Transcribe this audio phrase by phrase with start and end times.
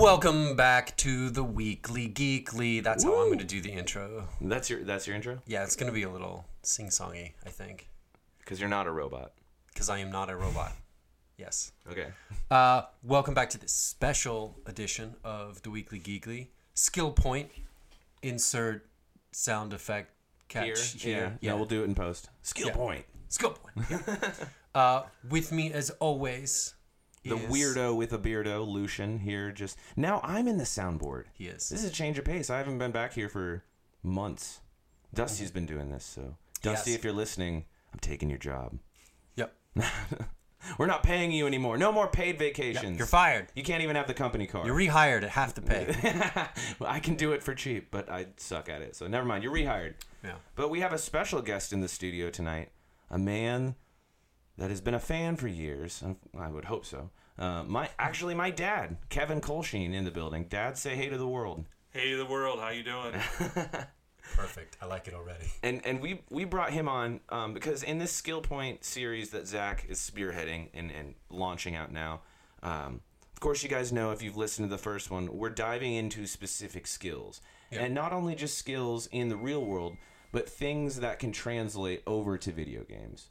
[0.00, 2.82] Welcome back to the Weekly Geekly.
[2.82, 4.26] That's how I'm going to do the intro.
[4.40, 7.86] That's your that's your intro Yeah, it's going to be a little sing-songy, I think,
[8.38, 9.32] because you're not a robot.
[9.74, 10.72] because I am not a robot.
[11.36, 11.72] Yes.
[11.90, 12.06] Okay.
[12.50, 16.46] Uh, welcome back to this special edition of the Weekly Geekly.
[16.72, 17.50] Skill point,
[18.22, 18.86] insert
[19.32, 20.12] sound effect
[20.48, 21.36] catch here.
[21.42, 21.52] Yeah.
[21.52, 22.30] We'll do it in post.
[22.40, 22.74] Skill Yeah.
[22.74, 23.04] point.
[23.28, 23.86] Skill point.
[23.90, 24.30] yeah.
[24.74, 26.72] uh, with me as always,
[27.22, 29.52] The weirdo with a beardo, Lucian here.
[29.52, 31.24] Just now, I'm in the soundboard.
[31.34, 31.68] He is.
[31.68, 32.48] This is a change of pace.
[32.48, 33.62] I haven't been back here for
[34.02, 34.60] months.
[35.12, 35.54] Dusty's mm-hmm.
[35.54, 36.98] been doing this, so Dusty, Yes.
[36.98, 38.78] if you're listening, I'm taking your job.
[39.36, 39.54] Yep.
[40.78, 41.78] We're not paying you anymore.
[41.78, 42.98] No more paid vacations.
[42.98, 43.48] You're fired.
[43.54, 44.66] You can't even have the company car.
[44.66, 45.94] You're rehired at half the pay.
[46.78, 48.94] well, I can do it for cheap, but I suck at it.
[48.94, 49.42] So never mind.
[49.42, 49.94] You're rehired.
[50.22, 50.34] yeah.
[50.56, 52.70] But we have a special guest in the studio tonight,
[53.10, 53.74] a man
[54.58, 56.04] that has been a fan for years.
[56.38, 57.10] I would hope so.
[57.40, 60.44] Uh, my actually my dad, Kevin Kohlscheen, in the building.
[60.44, 61.64] Dad, say hey to the world.
[61.90, 63.14] Hey to the world, how you doing?
[64.36, 64.76] Perfect.
[64.80, 65.46] I like it already.
[65.62, 69.46] And and we we brought him on um, because in this skill point series that
[69.48, 72.20] Zach is spearheading and, and launching out now.
[72.62, 73.00] Um,
[73.32, 76.26] of course, you guys know if you've listened to the first one, we're diving into
[76.26, 77.84] specific skills, Yeah.
[77.84, 79.96] and not only just skills in the real world,
[80.30, 83.29] but things that can translate over to video games.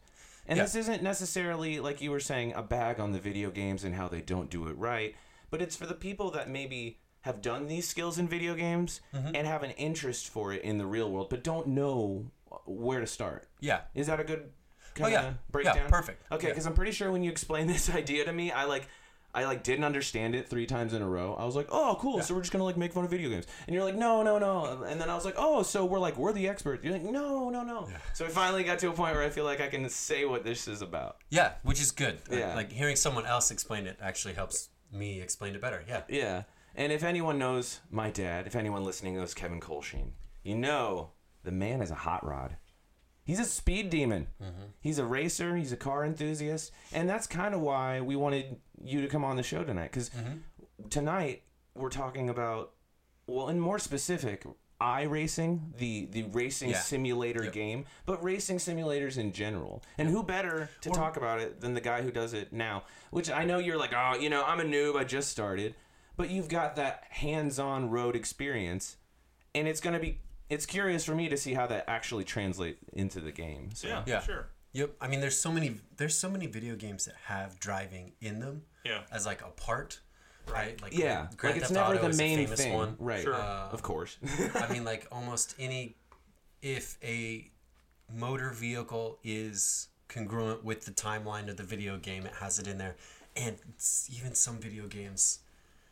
[0.49, 0.63] And Yeah.
[0.63, 4.07] this isn't necessarily like you were saying a bag on the video games and how
[4.09, 5.15] they don't do it right,
[5.51, 9.35] but it's for the people that maybe have done these skills in video games Mm-hmm.
[9.35, 12.31] and have an interest for it in the real world, but don't know
[12.65, 13.47] where to start.
[13.59, 13.81] Yeah.
[13.93, 14.49] Is that a good
[14.97, 15.19] Oh, kind yeah.
[15.19, 15.87] of Yeah, breakdown?
[15.89, 16.23] perfect.
[16.31, 16.53] Okay, Yeah.
[16.53, 18.87] because I'm pretty sure when you explain this idea to me, I like.
[19.33, 21.35] I like didn't understand it three times in a row.
[21.37, 22.21] I was like, "Oh, cool!
[22.21, 24.39] So we're just gonna like make fun of video games." And you're like, "No, no,
[24.39, 27.03] no!" And then I was like, "Oh, so we're like we're the experts." You're like,
[27.03, 29.67] "No, no, no!" So we finally got to a point where I feel like I
[29.67, 31.17] can say what this is about.
[31.29, 32.19] Yeah, which is good.
[32.31, 32.55] Yeah.
[32.55, 35.83] Like hearing someone else explain it actually helps me explain it better.
[35.87, 36.01] Yeah.
[36.09, 36.43] Yeah.
[36.75, 40.11] And if anyone knows my dad, if anyone listening knows Kevin Kohlscheen,
[40.43, 41.11] you know
[41.43, 42.57] the man is a hot rod.
[43.29, 44.25] He's a speed demon.
[44.41, 44.63] Mm-hmm.
[44.81, 45.55] He's a racer.
[45.55, 49.35] He's a car enthusiast, and that's kind of why we wanted you to come on
[49.35, 49.91] the show tonight.
[49.91, 50.87] Because mm-hmm.
[50.89, 51.43] tonight
[51.75, 52.71] we're talking about,
[53.27, 54.47] well, and more specific,
[54.81, 56.79] iRacing, the the racing Yeah.
[56.79, 57.53] simulator Yep.
[57.53, 59.83] game, but racing simulators in general.
[59.99, 62.85] And who better to talk about it than the guy who does it now?
[63.11, 64.95] Which I know you're like, oh, you know, I'm a noob.
[64.95, 65.75] I just started,
[66.17, 68.97] but you've got that hands-on road experience,
[69.53, 70.17] and it's gonna be.
[70.49, 73.69] It's curious for me to see how that actually translates into the game.
[73.73, 73.87] So.
[73.87, 74.21] Yeah, Yeah.
[74.21, 74.47] sure.
[74.73, 74.91] Yep.
[75.01, 75.75] I mean, there's so many.
[75.97, 78.63] There's so many video games that have driving in them.
[78.83, 79.01] Yeah.
[79.11, 79.99] As like a part.
[80.47, 80.81] Right.
[80.81, 82.95] Like Yeah, Grand like it's Theft never Auto the is a main famous thing, one.
[82.99, 83.21] right?
[83.21, 83.35] Sure.
[83.35, 84.17] Uh, of course.
[84.55, 85.95] I mean, like almost any,
[86.63, 87.51] if a
[88.11, 92.79] motor vehicle is congruent with the timeline of the video game, it has it in
[92.79, 92.95] there,
[93.35, 93.57] and
[94.11, 95.39] even some video games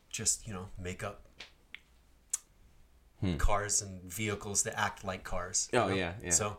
[0.10, 1.22] just you know make up
[3.38, 5.70] cars and vehicles that act like cars.
[5.74, 5.86] you Hmm.
[5.86, 5.96] Oh, know?
[5.96, 6.30] yeah, yeah.
[6.32, 6.58] So,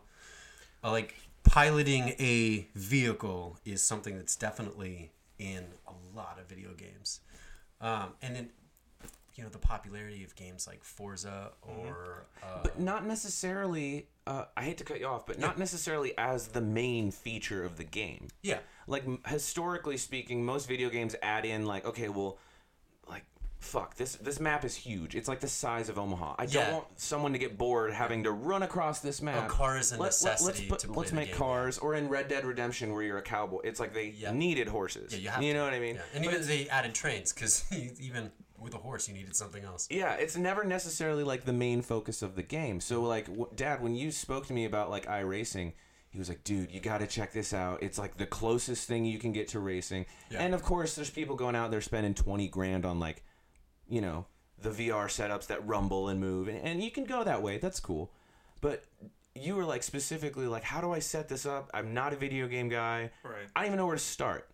[0.84, 1.14] uh, like
[1.44, 7.20] piloting a vehicle is something that's definitely in a lot of video games,
[7.80, 8.48] um, and then
[9.36, 14.08] you know the popularity of games like Forza or uh, but not necessarily.
[14.26, 17.76] Uh, I hate to cut you off, but not necessarily as the main feature of
[17.78, 18.28] the game.
[18.42, 22.36] yeah, Like historically speaking, most video games add in like, okay, well,
[23.58, 25.14] fuck this this map is huge.
[25.16, 26.36] It's like the size of Omaha.
[26.38, 26.64] I Yeah.
[26.66, 29.46] don't want someone to get bored having to run across this map.
[29.46, 32.08] A car is a necessity put, to play let's the make game, cars, or in
[32.08, 33.58] Red Dead Redemption where you're a cowboy.
[33.64, 34.32] It's like they Yeah.
[34.32, 35.12] needed horses.
[35.12, 35.52] yeah, you have to.
[35.54, 35.96] know what I mean?
[35.96, 36.02] Yeah.
[36.14, 37.64] And even they added trains because
[38.00, 39.86] even with a horse you needed something else.
[39.90, 42.80] Yeah, it's never necessarily like the main focus of the game.
[42.80, 45.72] So like, w- Dad, when you spoke to me about like iRacing,
[46.10, 47.82] he was like, "Dude, you got to check this out.
[47.82, 50.42] It's like the closest thing you can get to racing." Yeah.
[50.42, 53.22] And of course, there's people going out there spending twenty grand on like,
[53.88, 54.26] you know,
[54.60, 57.58] the VR setups that rumble and move, and, and you can go that way.
[57.58, 58.12] That's cool,
[58.60, 58.84] but
[59.34, 61.70] you were like specifically like, "How do I set this up?
[61.72, 63.10] I'm not a video game guy.
[63.22, 63.46] Right.
[63.54, 64.48] I don't even know where to start."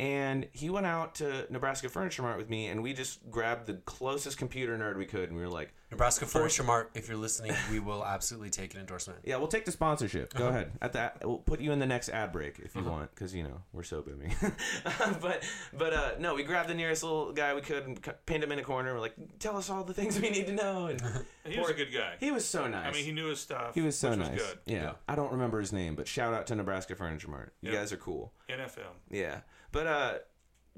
[0.00, 3.74] And he went out to Nebraska Furniture Mart with me, and we just grabbed the
[3.74, 7.52] closest computer nerd we could, and we were like, Nebraska Furniture Mart, if you're listening,
[7.70, 9.20] we will absolutely take an endorsement.
[9.24, 10.34] "Yeah, we'll take the sponsorship.
[10.34, 10.70] Go ahead.
[10.82, 12.90] At that, we'll put you in the next ad break if you Uh-huh.
[12.90, 14.34] want, because you know we're so booming."
[15.20, 15.42] but
[15.76, 18.58] but uh, no, we grabbed the nearest little guy we could and pinned him in
[18.58, 18.92] a corner.
[18.94, 21.00] We're like, "Tell us all the things we need to know." And
[21.46, 22.16] He was a good guy.
[22.20, 22.86] he was so nice.
[22.86, 23.74] I mean, he knew his stuff.
[23.74, 24.32] He was so which nice.
[24.32, 24.58] Was good.
[24.66, 24.82] Yeah.
[24.82, 24.92] Yeah.
[25.08, 27.54] I don't remember his name, but shout out to Nebraska Furniture Mart.
[27.62, 27.78] You Yeah.
[27.78, 28.32] guys are cool.
[28.50, 28.92] NFL.
[29.10, 29.40] Yeah.
[29.72, 30.14] But uh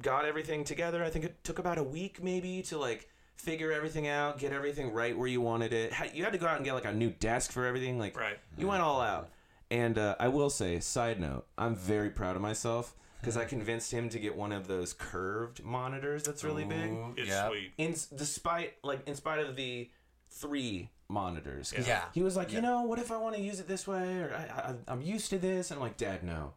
[0.03, 1.05] got everything together.
[1.05, 4.93] I think it took about a week maybe to like figure everything out, get everything
[4.93, 5.93] right where you wanted it.
[6.15, 7.99] You had to go out and get like a new desk for everything.
[7.99, 8.39] Like Right.
[8.57, 9.31] you went all out.
[9.71, 13.93] And uh, I will say, side note, I'm very proud of myself because I convinced
[13.93, 16.93] him to get one of those curved monitors that's really big.
[17.17, 17.49] It's yeah.
[17.49, 17.73] sweet.
[17.79, 19.91] In despite like in spite of the
[20.31, 22.05] three monitors, 'cause Yeah.
[22.15, 22.61] he was like, you Yeah.
[22.63, 25.29] know, what if I want to use it this way, or I, I, I'm used
[25.31, 26.55] to this, and I'm like, Dad, no,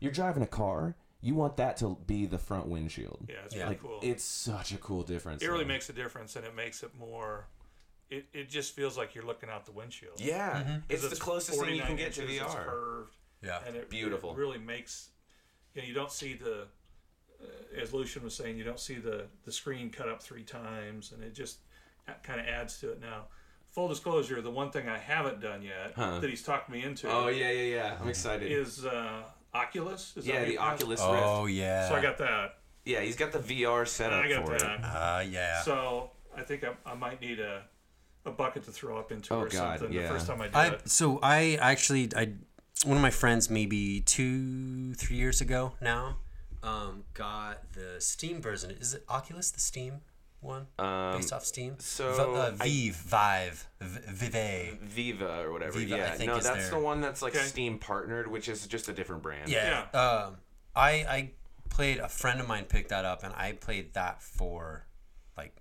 [0.00, 0.96] you're driving a car.
[1.22, 3.26] You want that to be the front windshield.
[3.28, 3.62] Yeah, it's Yeah.
[3.64, 4.00] really Like cool.
[4.02, 5.42] it's such a cool difference.
[5.42, 5.68] it really though.
[5.68, 7.46] makes a difference, and it makes it more.
[8.08, 10.18] It, it just feels like you're looking out the windshield.
[10.20, 10.78] Yeah, Mm-hmm.
[10.88, 13.60] it's 'Cause the closest thing you can get to inches, it's curved, Yeah.
[13.66, 14.32] and it Beautiful.
[14.32, 15.10] it really makes.
[15.74, 16.66] You know, you don't see the,
[17.40, 17.46] uh,
[17.80, 21.22] as Lucian was saying, you don't see the the screen cut up three times, and
[21.22, 21.60] it just
[22.24, 23.00] kind of adds to it.
[23.00, 23.26] Now,
[23.68, 26.18] full disclosure, the one thing I haven't done yet Huh.
[26.18, 27.98] that he's talked me into Oh yeah, yeah, yeah.
[28.00, 28.50] I'm excited.
[28.50, 29.22] is uh,
[29.54, 30.14] Oculus.
[30.16, 31.12] Is that yeah, what the Oculus Rift.
[31.24, 31.88] Oh yeah.
[31.88, 32.54] So I got that.
[32.84, 34.60] Yeah, he's got the VR setup I got for it.
[34.60, 34.80] that.
[34.84, 35.62] Uh, yeah.
[35.62, 37.62] So I think I, I might need a
[38.26, 40.02] a bucket to throw up into Oh, or God, something yeah.
[40.02, 40.88] the first time I do I it.
[40.88, 42.32] so I actually I
[42.84, 46.16] one of my friends maybe two three years ago now
[46.62, 48.70] um, got the Steam version.
[48.72, 50.00] Is it Oculus the Steam
[50.40, 51.76] one Um, based off Steam?
[51.78, 54.78] so V- uh, I- Vive Vive V- Vive.
[54.80, 55.78] Viva or whatever.
[55.78, 57.44] Viva, I yeah, think no, is that's their- the one that's like Okay.
[57.44, 59.48] Steam partnered, which is just a different brand.
[59.50, 59.82] Yeah.
[59.92, 60.36] Um,
[60.74, 61.30] I I
[61.68, 64.86] played a friend of mine picked that up and I played that for
[65.36, 65.54] like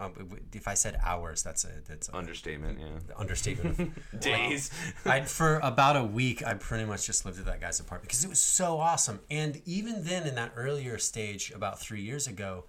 [0.00, 2.78] um, if I said hours that's a that's a Understatement.
[2.80, 3.14] Yeah.
[3.16, 3.92] understatement.
[4.20, 4.70] Days.
[5.04, 8.24] I for about a week I pretty much just lived at that guy's apartment because
[8.24, 9.20] it was so awesome.
[9.30, 12.64] And even then, in that earlier stage, about three years ago,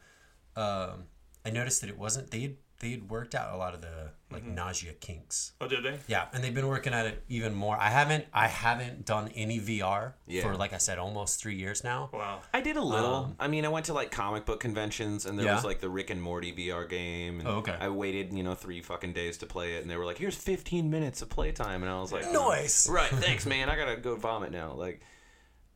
[0.56, 1.04] um,
[1.46, 4.12] I noticed that it wasn't they had they had worked out a lot of the
[4.32, 5.52] like nausea kinks.
[5.60, 6.00] Oh, did they?
[6.08, 7.76] Yeah, and they've been working at it even more.
[7.78, 10.44] I haven't I haven't done any VR Yeah.
[10.44, 12.10] for like I said almost three years now.
[12.14, 12.40] Wow.
[12.54, 13.16] I did a little.
[13.16, 15.56] Um, I mean, I went to like comic book conventions, and there Yeah.
[15.56, 17.40] was like the Rick and Morty VR game.
[17.40, 17.76] And Oh, okay.
[17.78, 20.36] I waited, you know, three fucking days to play it, and they were like, "Here's
[20.36, 22.88] 15 minutes of playtime," and I was like, Nice.
[22.88, 23.70] Right, thanks, man.
[23.70, 24.72] I gotta go vomit now.
[24.74, 25.02] Like,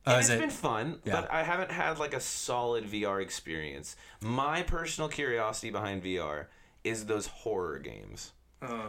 [0.05, 1.21] Uh, and is it's it- been fun, Yeah.
[1.21, 3.95] but I haven't had like a solid VR experience.
[4.21, 6.47] My personal curiosity behind VR
[6.83, 8.31] is those horror games.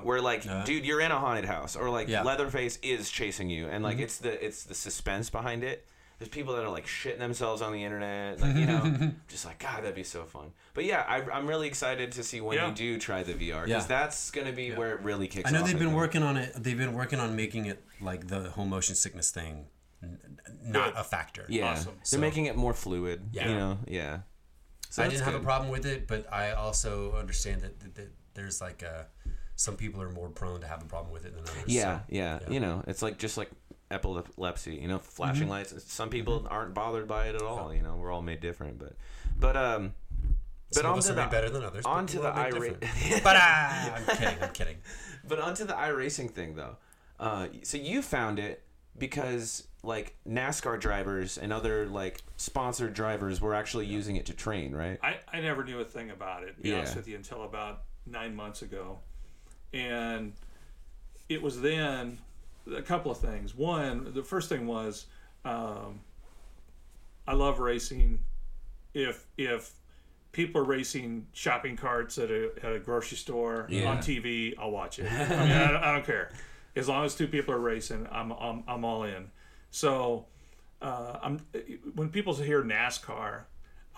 [0.04, 2.22] Where like, dude, you're in a haunted house, or like Yeah.
[2.22, 5.84] Leatherface is chasing you, and like it's the it's the suspense behind it.
[6.20, 9.58] There's people that are like shitting themselves on the internet, like you know, just like
[9.58, 10.52] God, that'd be so fun.
[10.74, 12.68] But yeah, I, I'm really excited to see when Yeah.
[12.68, 13.80] you do try the VR because Yeah.
[13.88, 15.50] that's gonna be where it really kicks.
[15.50, 16.52] I know off, they've been working on it.
[16.56, 19.66] They've been working on making it like the whole motion sickness thing,
[20.04, 21.00] n- n- not Good.
[21.00, 21.44] a factor.
[21.48, 21.94] Yeah, Awesome.
[21.96, 23.22] they're So- making it more fluid.
[23.32, 23.48] Yeah.
[23.48, 24.20] you know, yeah.
[24.90, 25.44] So I that's didn't have a good.
[25.44, 29.06] problem with it, but I also understand that, that, that there's like a,
[29.56, 31.64] some people are more prone to have a problem with it than others.
[31.66, 32.50] Yeah, so- yeah, yeah.
[32.52, 33.50] You know, it's like just like
[33.90, 34.74] epilepsy.
[34.76, 35.74] You know, flashing lights.
[35.92, 37.72] Some people aren't bothered by it at all.
[37.74, 38.78] You know, we're all made different.
[38.78, 38.94] But,
[39.38, 39.94] but um,
[40.70, 41.84] but Some of on us to are the made better than others.
[41.84, 42.80] but onto we're the all made irate.
[42.80, 43.24] different.
[43.24, 44.42] but ah, I'm kidding.
[44.42, 44.76] I'm kidding.
[45.26, 46.76] but onto the iRacing thing though.
[47.20, 48.62] Uh, so you found it
[48.98, 54.74] because like NASCAR drivers and other like sponsored drivers were actually using it to train,
[54.74, 54.98] right?
[55.02, 56.78] I, I never knew a thing about it, to be Yeah.
[56.78, 58.98] honest with you, until about nine months ago.
[59.72, 60.32] And
[61.28, 62.18] it was then
[62.74, 63.54] a couple of things.
[63.54, 65.06] One, the first thing was
[65.44, 66.00] um,
[67.26, 68.20] I love racing.
[68.94, 69.72] If if
[70.32, 73.88] people are racing shopping carts at a, at a grocery store Yeah.
[73.90, 75.10] on TV, I'll watch it.
[75.12, 76.30] I mean, I, don't- I don't care.
[76.76, 79.30] As long as two people are racing, I'm, I'm, I'm all in.
[79.74, 80.26] So
[80.80, 81.40] uh, I'm
[81.96, 83.40] when people hear NASCAR,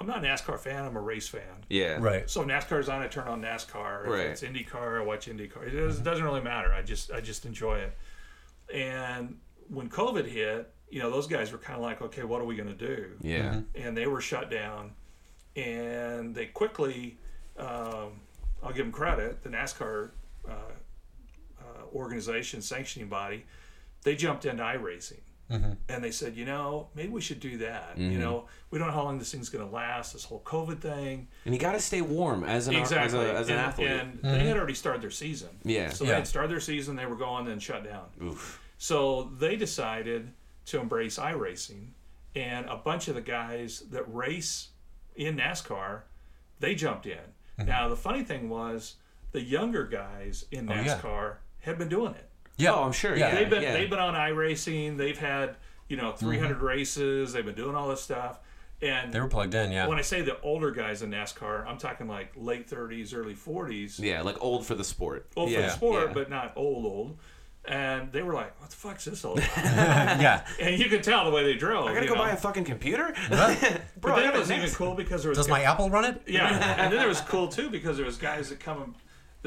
[0.01, 0.87] I'm not a NASCAR fan.
[0.87, 1.43] I'm a race fan.
[1.69, 1.99] Yeah.
[2.01, 2.31] Right.
[2.31, 4.05] So if NASCAR's on, I turn on NASCAR.
[4.05, 4.27] If Right.
[4.29, 5.67] it's IndyCar, I watch IndyCar.
[5.67, 6.73] It doesn't, doesn't really matter.
[6.73, 7.95] I just I just enjoy it.
[8.73, 9.37] And
[9.69, 12.57] when COVID hit, you know, those guys were kind of like, okay, what are we
[12.57, 13.11] going to do?
[13.21, 13.61] Yeah.
[13.75, 14.93] And they were shut down.
[15.57, 17.19] And they quickly,
[17.59, 18.13] um,
[18.63, 20.11] I'll give them credit, the NASCAR
[20.49, 20.53] uh,
[21.61, 21.65] uh,
[21.95, 23.45] organization, sanctioning body,
[24.05, 25.21] they jumped into iRacing.
[25.51, 25.73] Mm-hmm.
[25.89, 27.93] And they said, you know, maybe we should do that.
[27.97, 28.21] You mm-hmm.
[28.21, 31.29] know, we don't know how long this thing's going to last, this whole COVID thing.
[31.45, 33.21] And you got to stay warm as an Exactly.
[33.21, 33.89] as, a, as an and, athlete.
[33.89, 34.47] and they mm-hmm.
[34.49, 35.51] had already started their season.
[35.63, 35.91] Yeah.
[35.91, 36.11] So Yeah.
[36.11, 38.07] they had started their season, they were going, then shut down.
[38.23, 38.61] Oof.
[38.79, 40.33] So they decided
[40.67, 41.91] to embrace iRacing,
[42.35, 44.69] and a bunch of the guys that race
[45.15, 46.03] in NASCAR,
[46.59, 47.19] they jumped in.
[47.65, 48.97] Now the funny thing was,
[49.33, 50.79] the younger guys in Mm-hmm.
[50.79, 50.99] Oh, yeah.
[50.99, 52.26] NASCAR had been doing it.
[52.57, 52.75] Yeah.
[52.75, 53.35] Oh, I'm sure, yeah.
[53.35, 53.73] They've been yeah.
[53.73, 54.97] they've been on iRacing.
[54.97, 55.57] They've had
[55.89, 56.65] you know 300 mm-hmm.
[56.65, 57.33] races.
[57.33, 58.41] They've been doing all this stuff.
[58.83, 59.73] And They were plugged in.
[59.73, 59.87] Yeah.
[59.87, 63.99] when I say the older guys in NASCAR, I'm talking like late 30s, early 40s.
[63.99, 65.27] Yeah, like old for the sport.
[65.35, 65.57] Old yeah.
[65.57, 66.13] for the sport, yeah.
[66.13, 67.19] but not old old.
[67.69, 70.47] And they were like, "What the fuck's this all about?" yeah.
[70.61, 71.89] and you could tell the way they drove.
[71.89, 72.21] I gotta go know?
[72.21, 73.13] buy a fucking computer.
[73.29, 75.91] But Bro, I then it got was even cool because there was Does my Apple
[75.91, 76.23] run it?
[76.29, 78.95] yeah, and then it was cool too because there was guys that come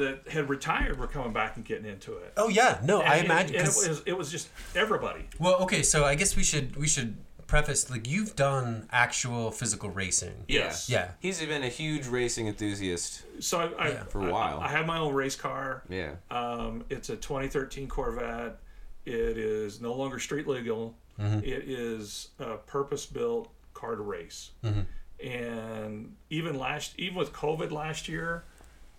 [0.00, 2.32] that had retired were coming back and getting into it.
[2.36, 2.80] Oh yeah.
[2.82, 3.56] No, I And it- imagine.
[3.56, 5.26] and it 'cause- was it was just everybody.
[5.38, 7.16] Well, okay, so I guess we should we should
[7.46, 10.44] preface like you've done actual physical racing.
[10.46, 10.88] Yes.
[10.88, 11.12] Yeah.
[11.18, 13.22] He's been a huge racing enthusiast.
[13.40, 14.04] So I, I Yeah.
[14.04, 14.60] For a while.
[14.60, 15.82] I, have my own race car.
[15.88, 16.12] Yeah.
[16.30, 18.58] Um, it's a 2013 Corvette.
[19.04, 20.94] It is no longer street legal.
[21.18, 24.52] It is a purpose-built car to race.
[25.22, 28.44] And even last, even with COVID last year,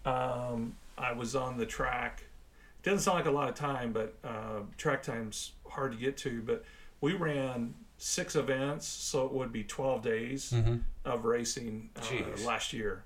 [0.05, 2.23] um, I was on the track.
[2.79, 6.17] It Doesn't sound like a lot of time, but uh, track time's hard to get
[6.17, 6.41] to.
[6.41, 6.63] But
[6.99, 10.53] we ran six events, so it would be 12 days
[11.05, 12.01] of racing uh,
[12.45, 13.03] last year.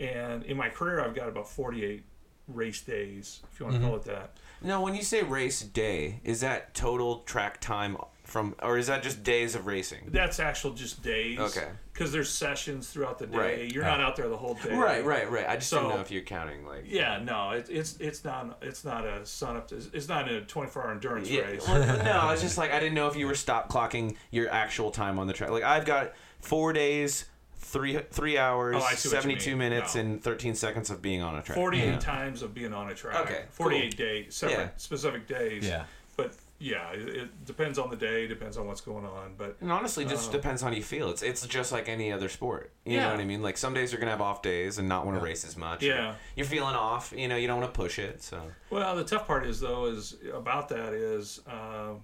[0.00, 2.04] And in my career, I've got about 48
[2.48, 4.36] race days, if you want to call it that.
[4.62, 9.02] Now, when you say race day, is that total track time from, or is that
[9.02, 10.08] just days of racing?
[10.08, 11.38] That's actual just days.
[11.38, 11.68] Okay.
[11.92, 13.38] Because there's sessions throughout the day.
[13.38, 13.72] Right.
[13.72, 13.88] You're oh.
[13.88, 14.74] not out there the whole day.
[14.74, 15.48] Right, right, right.
[15.48, 16.84] I just So- didn't know if you're counting like.
[16.86, 19.68] Yeah, no, it, it's it's not it's not a sun up.
[19.68, 21.66] To, it's not a 24 hour endurance Yeah, race.
[21.66, 24.50] well, no, I was just like I didn't know if you were stop clocking your
[24.50, 25.50] actual time on the track.
[25.50, 27.26] Like I've got four days,
[27.58, 30.00] three three hours, Oh, I see what you seventy two minutes, No.
[30.00, 31.56] and thirteen seconds of being on a track.
[31.56, 31.98] 48 Yeah.
[31.98, 33.24] times of being on a track.
[33.24, 34.68] Okay, 48 days, separate Yeah.
[34.76, 35.64] specific days.
[35.64, 35.84] Yeah.
[36.16, 39.34] But yeah, it, it depends on the day, depends on what's going on.
[39.36, 40.32] But And honestly, just Oh.
[40.32, 41.10] depends on how you feel.
[41.10, 42.72] It's it's just like any other sport.
[42.84, 43.04] You Yeah.
[43.06, 43.42] know what I mean?
[43.42, 45.82] Like some days you're gonna have off days and not want to race as much.
[45.82, 46.14] Yeah.
[46.34, 47.12] You're feeling off.
[47.16, 48.22] You know, you don't want to push it.
[48.22, 51.94] So well, the tough part is though is about that is uh,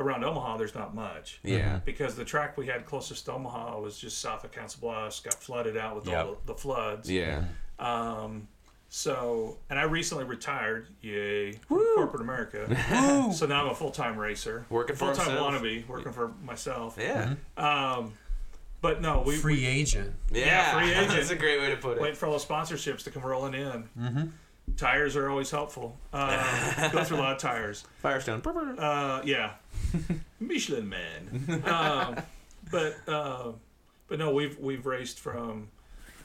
[0.00, 1.38] around Omaha there's not much.
[1.44, 1.80] yeah.
[1.84, 5.34] Because the track we had closest to Omaha was just south of Council Bluffs, got
[5.34, 6.26] flooded out with Yep.
[6.26, 7.08] all the, the floods.
[7.10, 7.44] Yeah.
[7.78, 8.48] Um,
[8.94, 13.32] so, and I recently retired, yay, from corporate America.
[13.34, 16.98] so now I'm a full time racer, Working for full time wannabe, working for myself.
[17.00, 17.36] Yeah.
[17.56, 18.12] Um,
[18.82, 20.12] but no, we Free agent.
[20.30, 20.78] Yeah.
[20.78, 21.08] free agent.
[21.08, 22.02] That's a great way to put it.
[22.02, 23.88] wait for all the sponsorships to come rolling in.
[23.98, 24.26] Mm-hmm.
[24.76, 25.96] Tires are always helpful.
[26.12, 27.84] Uh, go through a lot of tires.
[28.00, 28.42] Firestone.
[28.78, 29.52] Uh, yeah,
[30.38, 31.62] Michelin Man.
[31.64, 32.16] Um,
[32.70, 33.52] but uh,
[34.06, 35.68] but no, we've we've raced from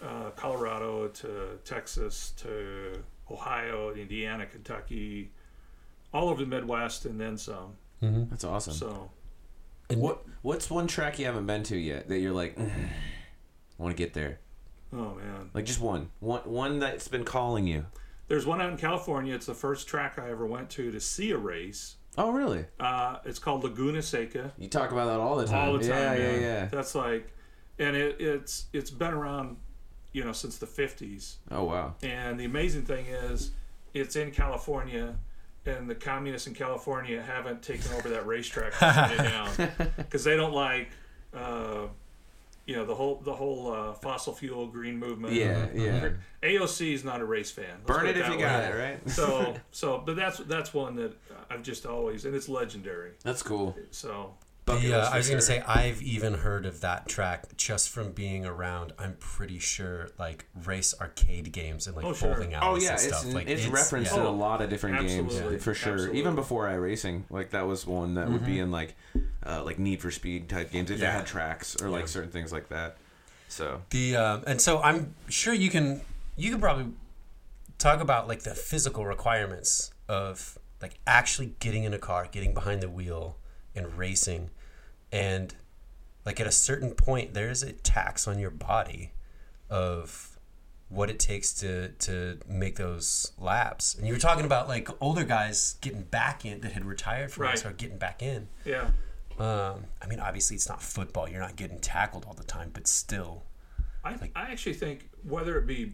[0.01, 3.01] uh, Colorado to Texas to
[3.31, 5.31] Ohio, Indiana, Kentucky,
[6.13, 7.73] all over the Midwest, and then some.
[8.01, 8.73] That's awesome.
[8.73, 9.09] So
[9.95, 12.63] What What's one track you haven't been to yet that you're like, I
[13.77, 14.39] want to get there?
[14.93, 17.85] oh man, Like just one, one, one that's been calling you.
[18.29, 19.33] there's one out in California.
[19.35, 21.95] It's the first track I ever went to to see a race.
[22.17, 22.65] Oh, really?
[22.79, 24.51] Uh, it's called Laguna Seca.
[24.57, 25.67] You talk about that all the time.
[25.69, 25.89] all the time.
[25.89, 26.65] Yeah, yeah, yeah.
[26.65, 27.31] That's like,
[27.79, 29.57] and it, it's it's been around,
[30.17, 31.35] you know, since the '50s.
[31.51, 31.93] Oh, wow.
[32.01, 33.51] And the amazing thing is,
[33.93, 35.15] it's in California,
[35.67, 40.23] and the communists in California haven't taken over that racetrack and shut it down because
[40.23, 40.89] they don't like,
[41.35, 41.85] uh,
[42.65, 45.35] you know, the whole the whole uh, fossil fuel green movement.
[45.35, 46.09] Yeah, yeah.
[46.41, 47.65] AOC is not a race fan.
[47.69, 48.39] Let's Burn put it if you way.
[48.39, 49.07] got it, right?
[49.07, 51.13] So so, but that's that's one that
[51.51, 53.11] I've just always, and it's legendary.
[53.23, 53.77] That's cool.
[53.91, 54.33] So
[54.67, 58.11] The, uh, list I was gonna say I've even heard of that track just from
[58.11, 58.93] being around.
[58.99, 62.33] I'm pretty sure like race arcade games and like Oh, sure.
[62.33, 63.25] bowling Oh yeah, and it's.
[63.25, 64.19] Like it's, referenced yeah.
[64.19, 65.49] in a lot of different Absolutely.
[65.51, 65.93] games for sure.
[65.93, 66.19] Absolutely.
[66.19, 68.95] Even before iRacing, like that was one that would be in like
[69.45, 72.51] uh, like Need for Speed type games if they had tracks or like certain things
[72.51, 72.97] like that.
[73.47, 76.01] So The um, and so I'm sure you can
[76.35, 76.87] you can probably
[77.77, 82.81] talk about like the physical requirements of like actually getting in a car, getting behind
[82.81, 83.37] the wheel,
[83.75, 84.49] and racing,
[85.11, 85.55] and
[86.25, 89.11] like at a certain point there is a tax on your body
[89.69, 90.37] of
[90.89, 93.93] what it takes to to make those laps.
[93.95, 97.43] And you were talking about like older guys getting back in that had retired from
[97.43, 97.65] Right.
[97.65, 98.47] are getting back in.
[98.65, 98.91] yeah.
[99.39, 102.87] Um, I mean, obviously it's not football; you're not getting tackled all the time, but
[102.87, 103.43] still.
[104.03, 105.93] I, I actually think whether it be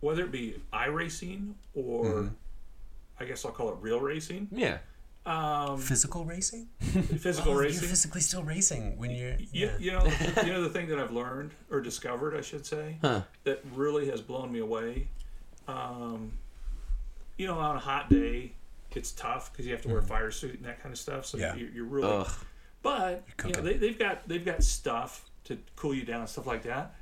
[0.00, 2.28] whether it be iRacing or Mm-hmm.
[3.20, 4.78] I guess I'll call it real racing, yeah,
[5.26, 6.68] um, Physical racing?
[6.80, 7.80] physical Oh, racing.
[7.82, 9.34] You're physically still racing when you're.
[9.38, 9.78] you, Yeah.
[9.78, 10.04] you know,
[10.44, 13.22] you know the thing that I've learned or discovered, I should say, Huh.
[13.44, 15.08] that really has blown me away.
[15.66, 16.32] Um,
[17.38, 18.52] you know, on a hot day,
[18.92, 21.26] it's tough because you have to wear a fire suit and that kind of stuff.
[21.26, 21.54] So Yeah.
[21.56, 22.30] you, you're really, Ugh.
[22.82, 26.46] but you know, they, they've got they've got stuff to cool you down and stuff
[26.46, 26.94] like that.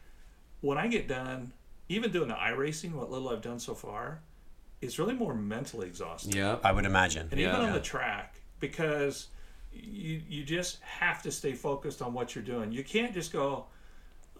[0.63, 1.53] When I get done,
[1.89, 4.21] even doing the iRacing, what little I've done so far,
[4.83, 6.33] it's really more mentally exhausting.
[6.35, 6.59] yeah.
[6.65, 7.29] I would imagine.
[7.31, 7.67] and even Yeah.
[7.69, 9.29] on the track because
[9.73, 12.73] you you just have to stay focused on what you're doing.
[12.73, 13.67] You can't just go,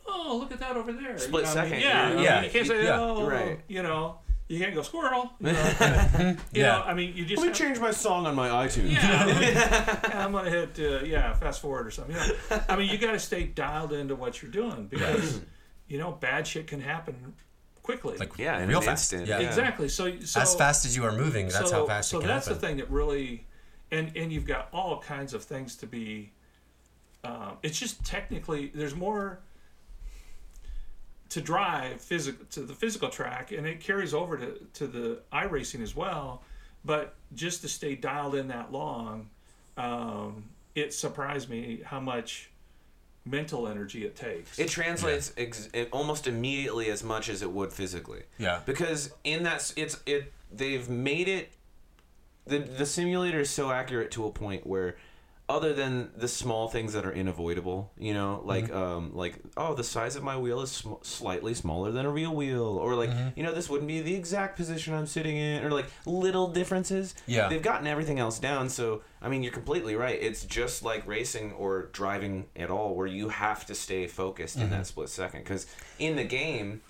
[0.07, 1.17] oh look at that over there.
[1.19, 1.71] Split you know what I mean?
[1.71, 3.61] second, Yeah, you're- I mean, Yeah, You can't say yeah, oh, right.
[3.69, 4.19] You know,
[4.49, 5.33] you can't go squirrel.
[5.41, 5.75] You know,
[6.21, 6.67] you Yeah.
[6.79, 8.93] know I mean, you just Let me have- change my song on my iTunes.
[8.93, 12.15] yeah, let me- I'm gonna hit uh, yeah, fast forward or something.
[12.17, 12.21] You
[12.51, 15.41] know, I mean, you got to stay dialed into what you're doing because
[15.89, 17.33] you know bad shit can happen
[17.83, 18.17] quickly.
[18.19, 19.13] Like Yeah, in real an fast.
[19.13, 19.29] instant.
[19.29, 19.41] Yeah.
[19.41, 19.49] Yeah.
[19.49, 19.89] exactly.
[19.89, 22.29] So, so As fast as you are moving, that's so, how fast so it can
[22.29, 22.61] that's happen.
[22.61, 23.47] the thing that really
[23.91, 26.33] and and you've got all kinds of things to be
[27.25, 29.41] um, it's just technically there's more
[31.29, 35.21] to drive physical to the physical track, and it carries over to to the
[35.51, 36.43] racing as well.
[36.85, 39.31] But just to stay dialed in that long,
[39.77, 42.51] um, it surprised me how much
[43.25, 44.59] mental energy it takes.
[44.59, 48.23] It translates ex- it almost immediately as much as it would physically.
[48.39, 48.61] Yeah.
[48.67, 51.53] Because in that it's it they've made it
[52.47, 54.97] the the simulator is so accurate to a point where
[55.57, 58.77] other than the small things that are unavoidable, you know, like Mm-hmm.
[58.77, 62.35] um like oh the size of my wheel is sm- slightly smaller than a real
[62.35, 63.29] wheel or like Mm-hmm.
[63.37, 67.15] you know this wouldn't be the exact position I'm sitting in or like little differences.
[67.27, 67.49] Yeah.
[67.49, 70.19] They've gotten everything else down so I mean you're completely right.
[70.29, 74.63] It's just like racing or driving at all where you have to stay focused in
[74.63, 74.71] Mm-hmm.
[74.73, 75.67] that split second cuz
[75.99, 76.81] in the game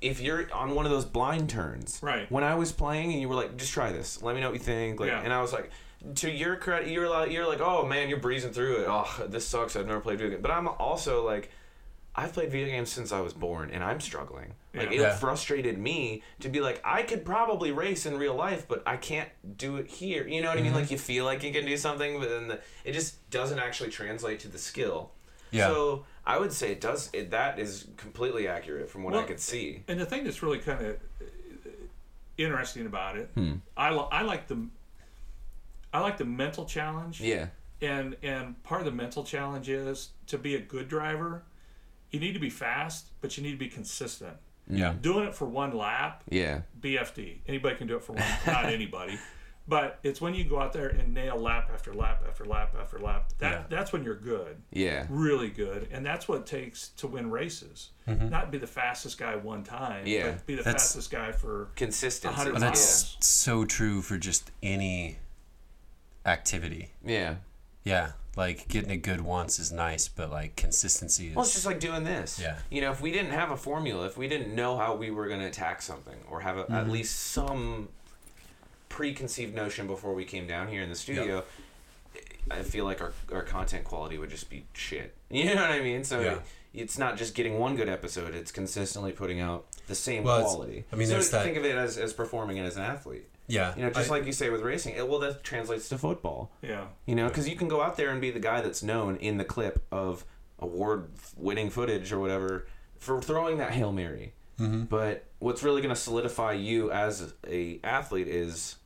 [0.00, 2.30] if you're on one of those blind turns, Right.
[2.30, 4.54] When I was playing and you were like, just try this, let me know what
[4.60, 5.20] you think, like, Yeah.
[5.24, 5.70] and I was like,
[6.16, 8.86] to your credit, you're like, you're like, oh man, you're breezing through it.
[8.88, 9.76] Oh, this sucks.
[9.76, 11.50] I've never played video games, but I'm also like,
[12.14, 14.54] I've played video games since I was born, and I'm struggling.
[14.74, 14.96] Like Yeah.
[14.96, 15.16] it Yeah.
[15.16, 19.28] frustrated me to be like, I could probably race in real life, but I can't
[19.56, 20.26] do it here.
[20.26, 20.72] You know what I mean?
[20.72, 20.80] Mm-hmm.
[20.80, 23.90] Like you feel like you can do something, but then the, it just doesn't actually
[23.90, 25.12] translate to the skill.
[25.52, 25.68] Yeah.
[25.68, 27.08] So I would say it does.
[27.12, 29.84] It, that is completely accurate from what I could see.
[29.88, 30.96] And the thing that's really kind of
[32.36, 33.54] interesting about it, Hmm.
[33.76, 34.66] I, li- I like the
[35.92, 37.20] I like the mental challenge.
[37.20, 37.46] Yeah.
[37.80, 41.44] And and part of the mental challenge is to be a good driver,
[42.10, 44.36] you need to be fast, but you need to be consistent.
[44.68, 44.94] Yeah.
[45.00, 46.62] Doing it for one lap, Yeah.
[46.80, 47.38] BFD.
[47.46, 49.18] Anybody can do it for one, not anybody.
[49.66, 52.98] But it's when you go out there and nail lap after lap after lap after
[52.98, 53.28] lap.
[53.38, 53.62] That Yeah.
[53.68, 55.06] that's when you're good Yeah.
[55.10, 57.90] really good, and that's what it takes to win races.
[58.08, 58.28] Mm-hmm.
[58.30, 60.30] Not be the fastest guy one time, Yeah.
[60.32, 61.68] but be the That's- fastest guy for.
[61.76, 62.28] Consistency.
[62.34, 62.80] 100 But that's
[63.14, 63.16] miles.
[63.20, 65.18] so true for just any
[66.28, 66.92] activity.
[67.04, 67.36] Yeah.
[67.84, 68.12] Yeah.
[68.36, 71.34] Like getting it good once is nice, but like consistency is.
[71.34, 72.38] Well, it's just like doing this.
[72.40, 72.58] Yeah.
[72.70, 75.26] You know, if we didn't have a formula, if we didn't know how we were
[75.26, 76.90] going to attack something, or have a, at mm-hmm.
[76.90, 77.88] least some
[78.88, 81.42] preconceived notion before we came down here in the studio,
[82.50, 85.14] I feel like our, our content quality would just be shit.
[85.30, 86.04] You know what I mean?
[86.04, 86.38] So Yeah.
[86.72, 90.84] it's not just getting one good episode; it's consistently putting out the same Well, quality.
[90.90, 93.28] I mean, so there's that- think of it as, as performing it as an athlete.
[93.48, 93.74] Yeah.
[93.76, 96.52] You know, just I- like you say with racing, it, well, that translates to football.
[96.62, 99.16] Yeah, You know, because you can go out there and be the guy that's known
[99.16, 100.24] in the clip of
[100.60, 102.66] award-winning footage or whatever
[102.98, 104.32] for throwing that hail mary.
[104.58, 104.84] Mm-hmm.
[104.84, 108.76] But what's really going to solidify you as a athlete is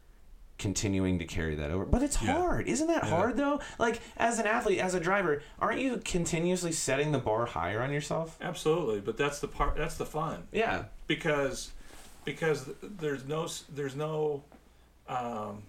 [0.59, 1.85] continuing to carry that over.
[1.87, 2.35] But it's Yeah.
[2.35, 3.11] hard, isn't that Yeah.
[3.11, 3.61] hard though?
[3.79, 7.91] Like as an athlete, as a driver, aren't you continuously setting the bar higher on
[7.91, 8.37] yourself?
[8.41, 9.01] absolutely.
[9.01, 9.77] But that's the part.
[9.77, 10.85] That's the fun Yeah.
[11.07, 11.73] because
[12.25, 14.45] because there's no there's no.
[15.09, 15.63] Um,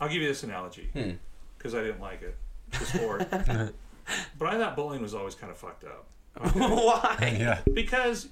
[0.00, 1.10] I'll give you this analogy Hmm.
[1.58, 2.36] because I didn't like it.
[2.70, 3.26] The sport,
[4.38, 6.06] but I thought bowling was always kind of fucked up
[6.54, 7.36] Why?
[7.38, 7.60] yeah.
[7.74, 8.28] because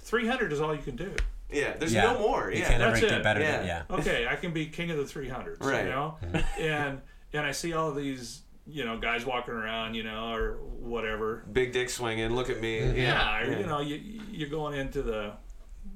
[0.00, 1.14] 300 is all you can do.
[1.50, 1.74] Yeah.
[1.78, 2.12] There's Yeah.
[2.12, 2.50] no more.
[2.50, 2.68] You Yeah.
[2.68, 3.22] can't ever that's get it.
[3.22, 3.56] better Yeah.
[3.58, 3.82] than yeah.
[3.90, 5.84] okay, I can be king of the 300s, Right.
[5.84, 6.18] you know?
[6.58, 7.00] and
[7.32, 11.44] and I see all these, you know, guys walking around, you know, or whatever.
[11.52, 12.34] Big dick swinging.
[12.34, 12.78] Look at me.
[12.80, 13.40] Yeah, Yeah.
[13.40, 15.34] or, you know, you you're going into the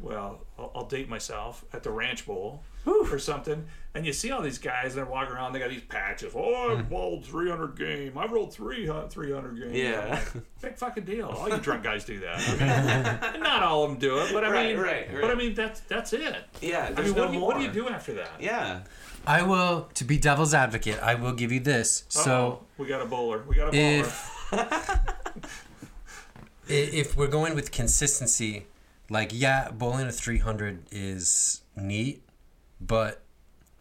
[0.01, 4.41] well, I'll, I'll date myself at the Ranch Bowl or something, and you see all
[4.41, 5.53] these guys and they're walking around.
[5.53, 6.33] They got these patches.
[6.35, 7.31] Oh, I've bowled hmm.
[7.31, 8.17] 300 game.
[8.19, 9.75] I've rolled 300 300 game.
[9.75, 10.21] Yeah.
[10.35, 11.27] Like, Big fucking deal.
[11.29, 12.39] All you drunk guys do that.
[13.23, 15.35] I mean, not all of them do it, but I Right, mean, right, but I
[15.35, 16.37] mean that's that's it.
[16.63, 16.87] Yeah.
[16.89, 18.31] I There's mean, no what do, you, what do you do after that?
[18.41, 18.81] Yeah.
[19.27, 22.05] I will, to be devil's advocate, I will give you this.
[22.09, 23.43] So Uh-oh, we got a bowler.
[23.47, 24.07] We got a bowler.
[24.07, 24.53] if
[26.69, 28.67] i- if we're going with consistency,
[29.11, 32.23] like yeah, bowling a 300 is neat,
[32.81, 33.23] but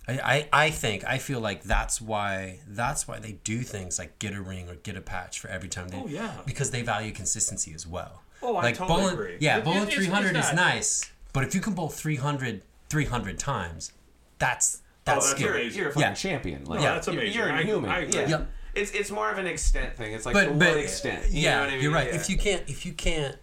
[0.08, 0.18] I,
[0.52, 4.34] I, I think I feel like that's why that's why they do things like get
[4.34, 6.34] a ring or get a patch for every time they Oh, yeah.
[6.46, 8.24] because they value consistency as well.
[8.42, 9.38] Oh, I like totally bowling, agree.
[9.39, 13.92] Yeah, It- bowling it- 300 is nice, but if you can bowl 300 300 times,
[14.39, 15.50] that's oh, that's that's skill.
[15.54, 15.72] amazing.
[15.78, 16.13] You're, you're a fucking Yeah.
[16.15, 16.65] champion.
[16.65, 16.94] Like, Yeah.
[16.96, 17.39] that's you're- amazing.
[17.39, 17.89] You're, a I- human.
[17.92, 18.20] I agree.
[18.22, 18.28] Yeah.
[18.30, 18.46] Yeah.
[18.74, 20.13] It's it's more of an extent thing.
[20.13, 21.30] It's like but to but what extent?
[21.32, 21.82] You yeah, know what I mean?
[21.84, 22.08] you're right.
[22.08, 22.15] Yeah.
[22.15, 23.36] If you can't if you can't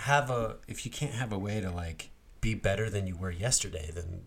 [0.00, 3.30] have a if you can't have a way to like be better than you were
[3.30, 4.22] yesterday, then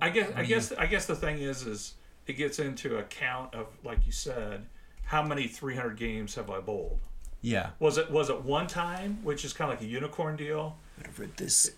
[0.00, 1.94] I guess I guess I guess the thing is is
[2.26, 4.66] it gets into a count of like you said,
[5.04, 7.00] how many 300 games have I bowled?
[7.40, 7.70] yeah.
[7.78, 10.76] Was it was it one time, which is kind of like a unicorn deal?
[10.96, 11.70] Whatever this.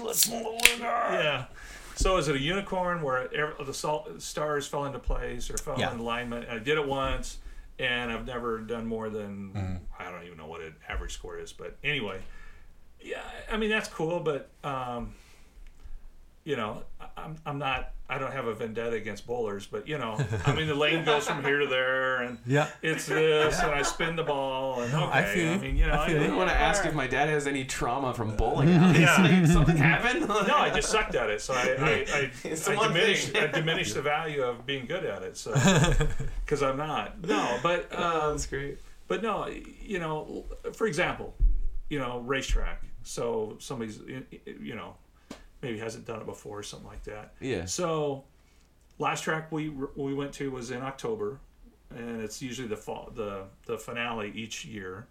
[0.00, 1.46] Let's Yeah.
[1.96, 3.72] So is it a unicorn where the
[4.18, 5.92] stars fell into place or fell Yeah.
[5.92, 6.48] in alignment?
[6.48, 7.38] I did it once,
[7.78, 10.02] and I've never done more than Mm-hmm.
[10.02, 11.52] I don't even know what an average score is.
[11.52, 12.20] But anyway,
[13.00, 14.20] yeah, I mean that's cool.
[14.20, 15.14] But um,
[16.46, 19.98] you know, I- I'm, I'm not, I don't have a vendetta against bowlers, but you
[19.98, 22.68] know, I mean, the lane goes from here to there, and Yeah.
[22.80, 26.00] it's this, and I spin the ball, and okay, I feel I mean, you know,
[26.00, 26.24] I feel I you.
[26.26, 28.68] didn't want to yeah, ask if my dad has any trauma from bowling.
[28.96, 29.20] Yeah.
[29.22, 30.28] Like, something happened.
[30.46, 33.34] No, I just sucked at it, so I, I, I, It's I diminished.
[33.36, 35.52] I diminished the value of being good at it, so
[36.44, 37.20] because I'm not.
[37.26, 38.78] No, but um, That's great.
[39.08, 39.48] but no,
[39.82, 41.34] you know, for example,
[41.90, 42.82] you know, racetrack.
[43.02, 43.98] So somebody's,
[44.60, 44.94] you know,
[45.66, 47.34] maybe hasn't done it before or something like that.
[47.40, 47.64] Yeah.
[47.64, 48.24] So,
[48.98, 51.40] last track we we went to was in October,
[51.90, 55.06] and it's usually the fall the the finale each year,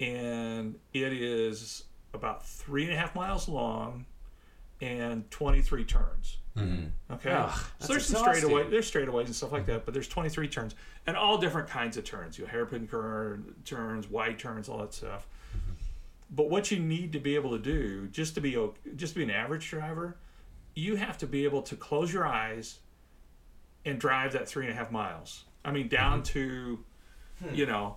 [0.00, 4.06] and it is about three and a half miles long,
[4.80, 6.38] and twenty three turns.
[6.56, 7.14] Mm-hmm.
[7.14, 9.84] Okay, Ugh, so there's some straightaway, there's straightaways and stuff like that, mm-hmm.
[9.84, 10.74] but there's 23 turns
[11.06, 12.38] and all different kinds of turns.
[12.38, 15.26] You know, hairpin turn, turns, wide turns, all that stuff.
[16.30, 18.58] But what you need to be able to do, just to be
[18.96, 20.16] just to be an average driver,
[20.74, 22.80] you have to be able to close your eyes
[23.84, 25.44] and drive that three and a half miles.
[25.64, 26.32] I mean, down mm-hmm.
[26.32, 26.84] to,
[27.44, 27.54] hmm.
[27.54, 27.96] you know,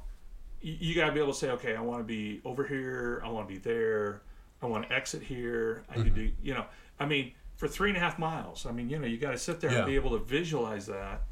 [0.62, 3.22] you, you got to be able to say, okay, I want to be over here,
[3.26, 4.22] I want to be there,
[4.62, 6.16] I want to exit here, I need mm-hmm.
[6.16, 6.66] to, you know,
[7.00, 9.38] I mean, for three and a half miles, I mean, you know, you got to
[9.38, 9.80] sit there Yeah.
[9.80, 11.24] and be able to visualize that,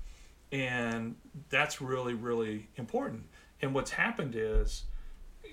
[0.51, 1.15] and
[1.49, 3.23] that's really, really important.
[3.61, 4.83] And what's happened is,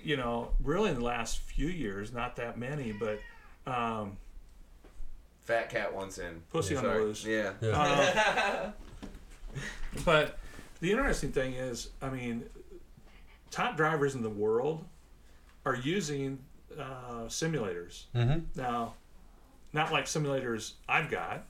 [0.05, 3.19] you know, really in the last few years, not that many, but
[3.65, 4.17] um,
[5.41, 6.41] Fat cat wants in.
[6.51, 7.25] pussy on the loose.
[7.25, 7.51] Yeah.
[7.61, 8.71] Uh,
[10.05, 10.37] but
[10.79, 12.43] the interesting thing is, I mean,
[13.51, 14.83] top drivers in the world
[15.65, 16.39] are using
[16.79, 18.59] uh, simulators Mm-hmm.
[18.59, 18.93] now.
[19.73, 21.43] Not like simulators I've got.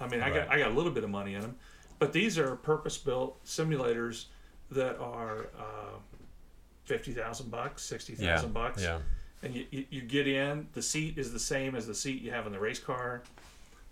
[0.00, 1.56] I mean, I got I got a little bit of money in them,
[2.00, 4.24] but these are purpose-built simulators
[4.72, 5.96] that are uh,
[6.88, 8.98] fifty thousand bucks, sixty thousand yeah, bucks Yeah.
[9.42, 12.30] and you, you, you get in the seat is the same as the seat you
[12.32, 13.22] have in the race car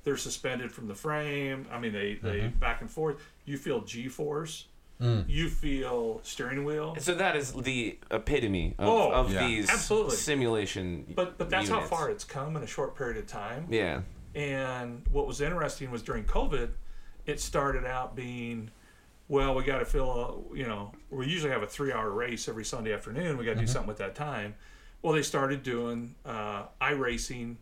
[0.03, 2.59] they're suspended from the frame i mean they, they Mm-hmm.
[2.59, 4.67] back and forth you feel g-force
[4.99, 5.25] Mm.
[5.29, 9.47] you feel steering wheel So that is the epitome of, Oh, of yeah.
[9.47, 10.17] these Absolutely.
[10.17, 11.05] simulation.
[11.15, 11.91] but but that's units.
[11.91, 14.01] how far it's come in a short period of time Yeah.
[14.35, 16.71] and what was interesting was during covid
[17.27, 18.71] it started out being
[19.29, 20.11] well we got to fill
[20.53, 23.55] a, you know we usually have a three hour race every sunday afternoon we got
[23.55, 24.55] to do something with that time
[25.03, 27.57] well they started doing uh, iRacing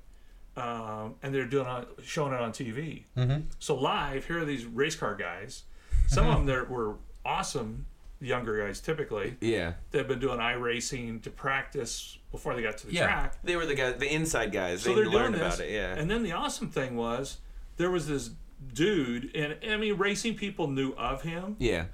[0.56, 3.46] um, and they're doing it- showing it on tv Mm-hmm.
[3.58, 5.64] so live here are these race car guys
[6.08, 7.86] some of them that were awesome
[8.20, 9.72] younger guys typically Yeah.
[9.90, 13.04] they've been doing iRacing to practice before they got to the Yeah.
[13.06, 14.82] track They were the guys, the inside guys.
[14.82, 15.70] so they doing learned about it.
[15.70, 15.94] Yeah.
[15.94, 17.38] And then the awesome thing was
[17.76, 18.30] there was this
[18.72, 21.86] dude, and I mean, racing people knew of him, yeah.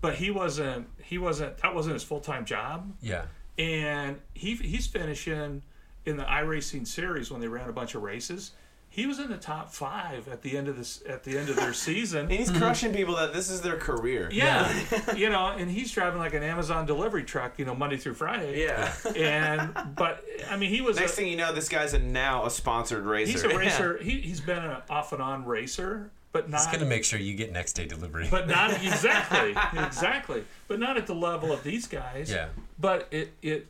[0.00, 0.88] but he wasn't.
[1.02, 1.58] He wasn't.
[1.58, 3.26] That wasn't his full time job, Yeah.
[3.58, 5.62] and he he's finishing
[6.06, 8.52] in the iRacing series when they ran a bunch of races.
[8.94, 11.56] He was in the top five at the end of this at the end of
[11.56, 12.20] their season.
[12.20, 14.28] And he's crushing people that this is their career.
[14.32, 14.72] Yeah,
[15.16, 18.62] you know, and he's driving like an Amazon delivery truck, you know, Monday through Friday.
[18.62, 18.94] Yeah.
[19.16, 22.46] And but I mean, he was Next a, thing you know, this guy's a now
[22.46, 23.32] a sponsored racer.
[23.32, 23.98] he's a racer.
[24.00, 27.34] He, he's been an off and on racer, but not It's gonna make sure you
[27.34, 28.28] get next day delivery.
[28.30, 32.48] but not exactly exactly but not at the level of these guys yeah.
[32.78, 33.66] but it it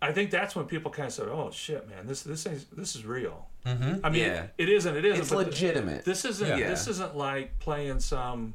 [0.00, 2.94] i think that's when people kind of said oh shit man this this is this
[2.96, 4.04] is real Mm-hmm.
[4.04, 4.46] i mean Yeah.
[4.58, 6.04] it isn't it isn't It's legitimate.
[6.04, 6.68] this isn't Yeah.
[6.68, 8.54] this isn't like playing some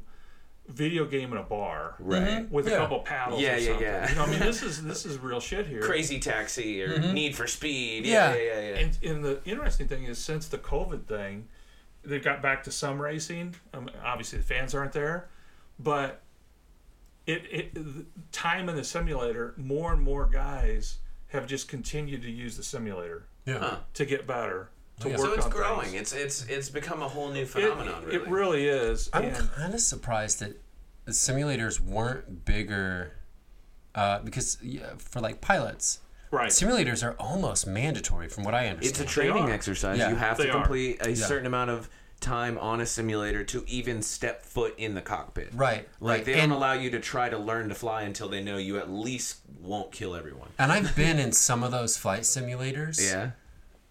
[0.66, 2.50] video game in a bar right.
[2.50, 2.76] with a Yeah.
[2.76, 3.82] couple paddles Yeah, or yeah, something.
[3.86, 4.08] yeah.
[4.10, 7.34] you know i mean this is this is real shit here Crazy Taxi or Need
[7.34, 8.04] for Speed.
[8.04, 8.34] Yeah.
[8.34, 8.60] Yeah, yeah, yeah.
[8.68, 8.76] yeah.
[8.76, 11.48] and, and the interesting thing is since the covid thing
[12.04, 15.28] they've got back to some racing um, obviously the fans aren't there
[15.78, 16.20] but
[17.26, 22.30] it, it the time in the simulator more and more guys have just continued to
[22.30, 23.58] use the simulator Yeah.
[23.58, 23.76] Huh.
[23.94, 24.68] to get better
[25.00, 25.16] to Yeah.
[25.18, 25.90] work So it's on growing.
[25.90, 26.12] things.
[26.12, 28.04] It's it's it's become a whole new It- phenomenon.
[28.10, 28.64] it, really.
[28.64, 30.60] really is I'm kind of surprised that
[31.04, 33.12] the simulators weren't bigger
[33.94, 38.90] uh, because yeah, for like pilots, right simulators are almost mandatory from what I understand.
[38.90, 39.98] It's a training exercise.
[39.98, 40.10] Yeah.
[40.10, 40.60] You have They to are.
[40.60, 41.26] complete a Yeah.
[41.26, 41.88] certain amount of
[42.20, 45.50] time on a simulator to even step foot in the cockpit.
[45.54, 45.88] right.
[46.00, 46.24] Like right.
[46.24, 48.90] they don't allow you to try to learn to fly until they know you at
[48.90, 50.48] least won't kill everyone.
[50.58, 53.00] and I've been in some of those flight simulators.
[53.10, 53.30] Yeah.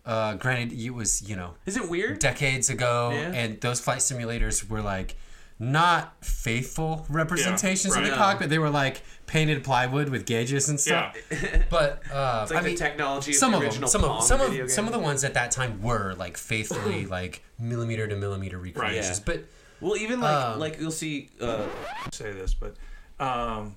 [0.08, 2.20] Uh, granted, it was you know Is it weird?
[2.20, 3.32] decades ago, Yeah.
[3.34, 5.16] and those flight simulators were like
[5.60, 8.10] not faithful representations of right.
[8.12, 8.50] the cockpit.
[8.50, 11.64] They were like painted plywood with gauges and yeah stuff.
[11.70, 14.18] But uh, It's like I the mean, technology of some the of them, some Pong
[14.20, 17.44] of some video of some of the ones at that time were like faithfully like
[17.60, 19.18] millimeter to millimeter recreations.
[19.20, 19.24] Yeah.
[19.26, 19.46] But
[19.82, 21.30] Well, even like Um, like you'll see.
[21.42, 21.66] Uh,
[22.12, 22.76] say this, but
[23.20, 23.76] um,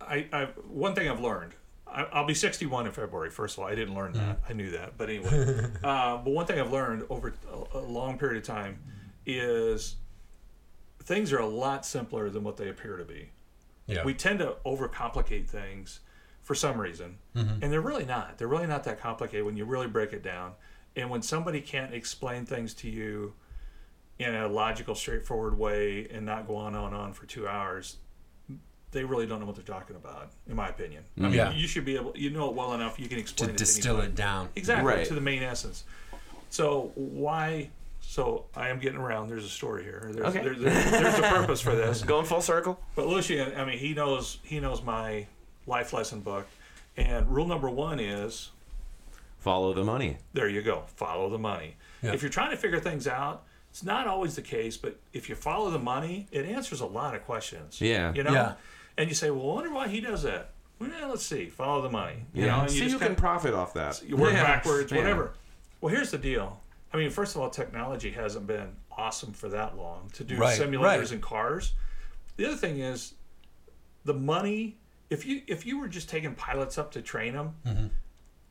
[0.00, 3.30] I, I one thing I've learned I, I'll be 61 in February.
[3.30, 4.40] First of all, I didn't learn that.
[4.48, 5.70] I knew that, but anyway.
[5.84, 7.32] uh, but one thing I've learned over
[7.72, 8.78] a, long period of time
[9.24, 9.96] is
[11.04, 13.30] things are a lot simpler than what they appear to be.
[13.86, 14.04] Yeah.
[14.04, 16.00] We tend to overcomplicate things
[16.42, 17.18] for some reason,
[17.62, 18.38] and they're really not.
[18.38, 20.52] They're really not that complicated when you really break it down.
[20.96, 23.34] And when somebody can't explain things to you
[24.18, 27.96] in a logical, straightforward way and not go on on and on for two hours,
[28.96, 31.04] they really don't know what they're talking about, in my opinion.
[31.18, 31.22] I mm.
[31.24, 31.52] mean, Yeah.
[31.52, 33.52] you should be able, you know it well enough, you can to explain it.
[33.52, 34.12] To distill anybody.
[34.12, 34.48] it down.
[34.56, 35.06] Exactly Right.
[35.06, 35.84] to the main essence.
[36.48, 37.68] So why?
[38.00, 39.28] So I am getting around.
[39.28, 40.10] There's a story here.
[40.12, 40.42] There's, Okay.
[40.42, 42.02] there- there- there's a purpose for this.
[42.14, 42.80] Going full circle.
[42.94, 45.26] But Lucian, I mean, he knows he knows my
[45.66, 46.46] life lesson book,
[46.96, 48.50] and rule number one is
[49.38, 50.16] Follow the money.
[50.32, 51.76] there you go, follow the money.
[52.02, 52.12] Yeah.
[52.14, 55.34] If you're trying to figure things out, it's not always the case, but if you
[55.34, 57.78] follow the money, it answers a lot of questions.
[57.80, 58.12] Yeah.
[58.14, 58.54] you know, Yeah.
[58.98, 60.52] And you say, well, I wonder why he does that.
[60.78, 62.24] Well, let's see, follow the money.
[62.34, 62.56] You Yeah.
[62.56, 64.02] know, and See you who can profit off that.
[64.02, 64.42] you work Yeah.
[64.44, 64.98] backwards, Yeah.
[64.98, 65.32] whatever.
[65.80, 66.62] Well, here's the deal.
[66.92, 70.58] I mean, first of all, technology hasn't been awesome for that long to do Right,
[70.58, 71.12] simulators right.
[71.12, 71.72] in cars.
[72.36, 73.14] The other thing is
[74.04, 74.76] the money.
[75.08, 77.86] If you if you were just taking pilots up to train them, mm-hmm.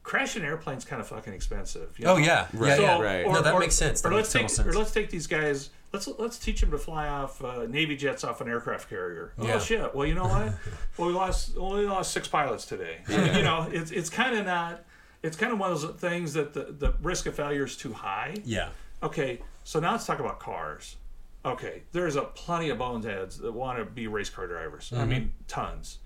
[0.05, 1.97] Crashing airplanes kind of fucking expensive.
[1.97, 3.01] you Oh yeah, Right, yeah, yeah.
[3.01, 3.27] right.
[3.27, 4.05] No, that makes sense.
[4.05, 4.67] Or That let's makes take sense.
[4.75, 5.71] or let's take these guys.
[5.91, 9.33] Let's let's teach them to fly off uh, Navy jets off an aircraft carrier.
[9.39, 9.95] Oh shit!
[9.95, 10.53] Well, you know what?
[10.97, 12.99] well, we lost well, we lost six pilots today.
[13.09, 14.83] you know, it's it's kind of not.
[15.23, 17.93] It's kind of one of those things that the, the risk of failure is too
[17.93, 18.35] high.
[18.43, 18.69] Yeah,
[19.01, 20.97] Okay, so now let's talk about cars.
[21.43, 24.93] Okay, there's a plenty of boneheads that want to be race car drivers.
[24.93, 25.97] I mean, tons.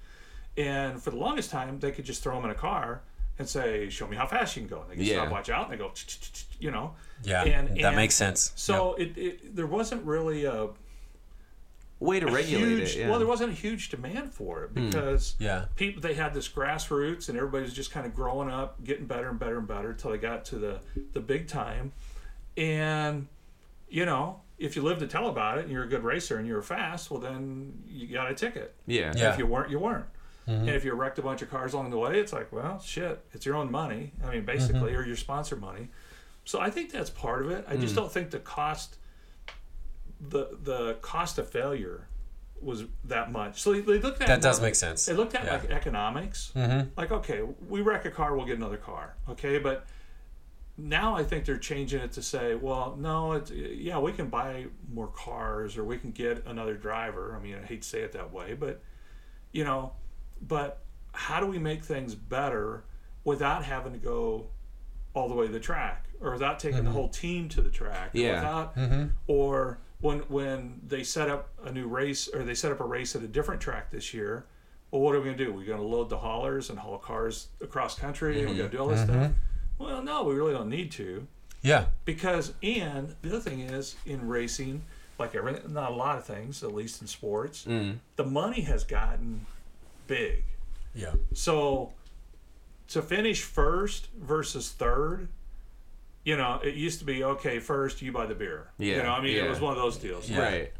[0.56, 3.02] And for the longest time, they could just throw them in a car
[3.40, 5.22] and say, "Show me how fast you can go." And they can Yeah.
[5.22, 5.92] stop, watch out, and they go,
[6.60, 6.94] you know.
[7.24, 7.44] yeah.
[7.44, 8.52] And- that and makes sense.
[8.56, 10.70] So it, it there wasn't really a,
[12.02, 13.00] Way to regulate huge it.
[13.00, 13.10] Yeah.
[13.10, 14.86] well, there wasn't a huge demand for it hmm.
[14.86, 15.66] because Yeah.
[15.76, 19.28] people they had this grassroots and everybody was just kind of growing up, getting better
[19.28, 20.80] and better and better until they got to the
[21.12, 21.92] the big time.
[22.56, 23.28] And
[23.90, 26.48] you know, if you lived to tell about it and you're a good racer and
[26.48, 28.76] you were fast, well then you got a ticket.
[28.86, 29.12] yeah.
[29.18, 29.34] Yeah.
[29.34, 30.06] If you weren't, you weren't.
[30.50, 30.68] Mm-hmm.
[30.68, 33.24] And if you wrecked a bunch of cars along the way, it's like, well, shit,
[33.34, 34.14] it's your own money.
[34.24, 34.46] I mean, mm-hmm.
[34.46, 35.90] basically, or your sponsor money.
[36.44, 37.66] So I think that's part of it.
[37.68, 38.02] I just mm-hmm.
[38.02, 38.98] don't think the cost,
[40.20, 42.08] the the cost of failure,
[42.62, 43.62] was that much.
[43.62, 45.06] So they, they looked at That does make sense.
[45.06, 45.58] They looked at Yeah.
[45.58, 46.52] like economics.
[46.56, 46.90] Mm-hmm.
[46.98, 49.16] Like, okay, we wreck a car, we'll get another car.
[49.30, 49.86] Okay, but
[50.78, 54.66] now I think they're changing it to say, well, no, it's, yeah, we can buy
[54.92, 57.36] more cars or we can get another driver.
[57.38, 58.82] I mean, I hate to say it that way, but
[59.52, 59.94] you know,
[60.42, 60.82] but
[61.14, 62.84] how do we make things better
[63.24, 64.48] without having to go
[65.14, 66.94] all the way to the track or without taking the mm-hmm.
[66.94, 68.14] whole team to the track?
[68.14, 68.36] or Yeah.
[68.36, 69.08] Without, mm-hmm.
[69.28, 73.16] or when when they set up a new race or they set up a race
[73.16, 74.46] at a different track this year.
[74.92, 75.54] Well, what are we going to do?
[75.54, 78.58] We're going to load the haulers and haul cars across country, and we're mm-hmm.
[78.58, 79.32] going to do all this stuff.
[79.78, 81.28] Well, no, we really don't need to
[81.62, 84.82] Yeah, because and the other thing is in racing
[85.20, 87.98] like everything not a lot of things at least in sports mm.
[88.16, 89.46] the money has gotten
[90.10, 90.44] big
[90.94, 91.14] yeah.
[91.34, 91.94] so
[92.90, 95.30] to finish first versus third
[96.26, 98.96] you know it used to be okay first you buy the beer Yeah.
[98.98, 100.40] you know i mean it was one of those deals Yeah.
[100.42, 100.74] Right.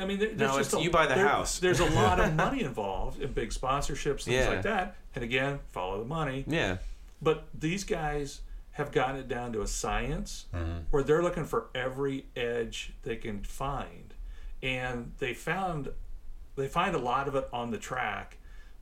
[0.00, 1.58] i mean there's Now just it's a, you buy the there- house.
[1.60, 4.48] there's a lot of money involved in big sponsorships things Yeah.
[4.48, 6.78] like that and again follow the money Yeah.
[7.20, 8.40] but these guys
[8.72, 10.78] have gotten it down to a science Mm-hmm.
[10.90, 14.14] where they're looking for every edge they can find.
[14.62, 15.90] And they found
[16.56, 18.38] they find a lot of it on the track,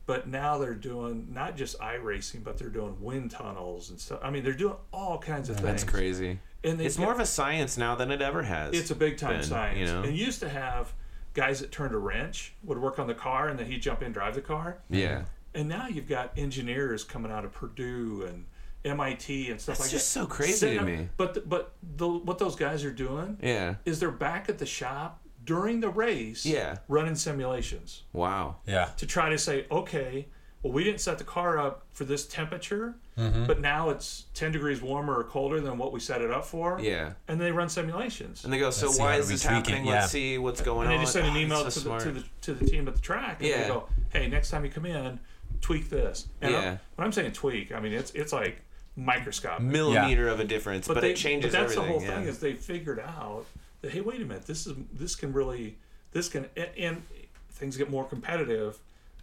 [0.07, 4.21] but now they're doing not just iRacing, but they're doing wind tunnels and stuff.
[4.23, 5.67] I mean, they're doing all kinds of things.
[5.67, 6.39] That's crazy.
[6.65, 8.75] And they It's more of a science now than it ever has.
[8.75, 9.79] it's a big time been, science.
[9.79, 10.03] You know.
[10.03, 10.93] And used to have
[11.33, 14.07] guys that turned a wrench would work on the car and then he'd jump in
[14.07, 14.79] and drive the car.
[14.89, 15.23] yeah.
[15.55, 18.45] And now you've got engineers coming out of Purdue and
[18.85, 19.97] MIT and stuff That's like that.
[19.97, 21.09] It's just so crazy Setting to up- me.
[21.17, 23.75] But the, but the, what those guys are doing Yeah.
[23.85, 26.77] is they're back at the shop during the race, Yeah.
[26.87, 28.59] running simulations Wow.
[28.69, 28.91] Yeah.
[28.99, 30.27] to try to say, okay,
[30.63, 34.81] well, we didn't set the car up for this temperature, but now it's 10 degrees
[34.81, 36.79] warmer or colder than what we set it up for.
[36.81, 37.15] Yeah.
[37.27, 38.45] And they run simulations.
[38.45, 39.85] And they go, so Let's see why is this happening?
[39.87, 39.93] yeah.
[40.03, 40.93] Let's see what's going and on.
[40.93, 42.87] And they just send an Oh, email it's to, the, to, the, to the team
[42.87, 43.63] at the track, and Yeah.
[43.63, 45.19] they go, "Hey, next time you come in,
[45.61, 46.61] tweak this." And Yeah.
[46.61, 48.61] I'm- when I'm saying tweak, I mean it's it's like
[48.97, 49.63] microscopic.
[49.65, 51.99] millimeter of a difference, but, they, it changes but that's everything.
[52.01, 53.45] the whole thing is they figured out
[53.83, 55.79] that hey, wait a minute, this is this can really
[56.13, 57.03] this can and, and
[57.51, 58.79] things get more competitive.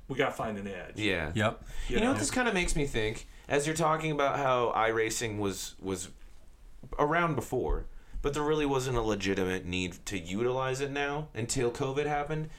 [0.08, 0.94] We got to find an edge.
[0.96, 1.32] yeah.
[1.36, 1.64] Yep.
[1.90, 3.28] You know what this kind of makes me think?
[3.50, 6.10] As you're talking about how iRacing was was
[6.98, 7.86] around before,
[8.22, 12.50] but there really wasn't a legitimate need to utilize it now until COVID happened.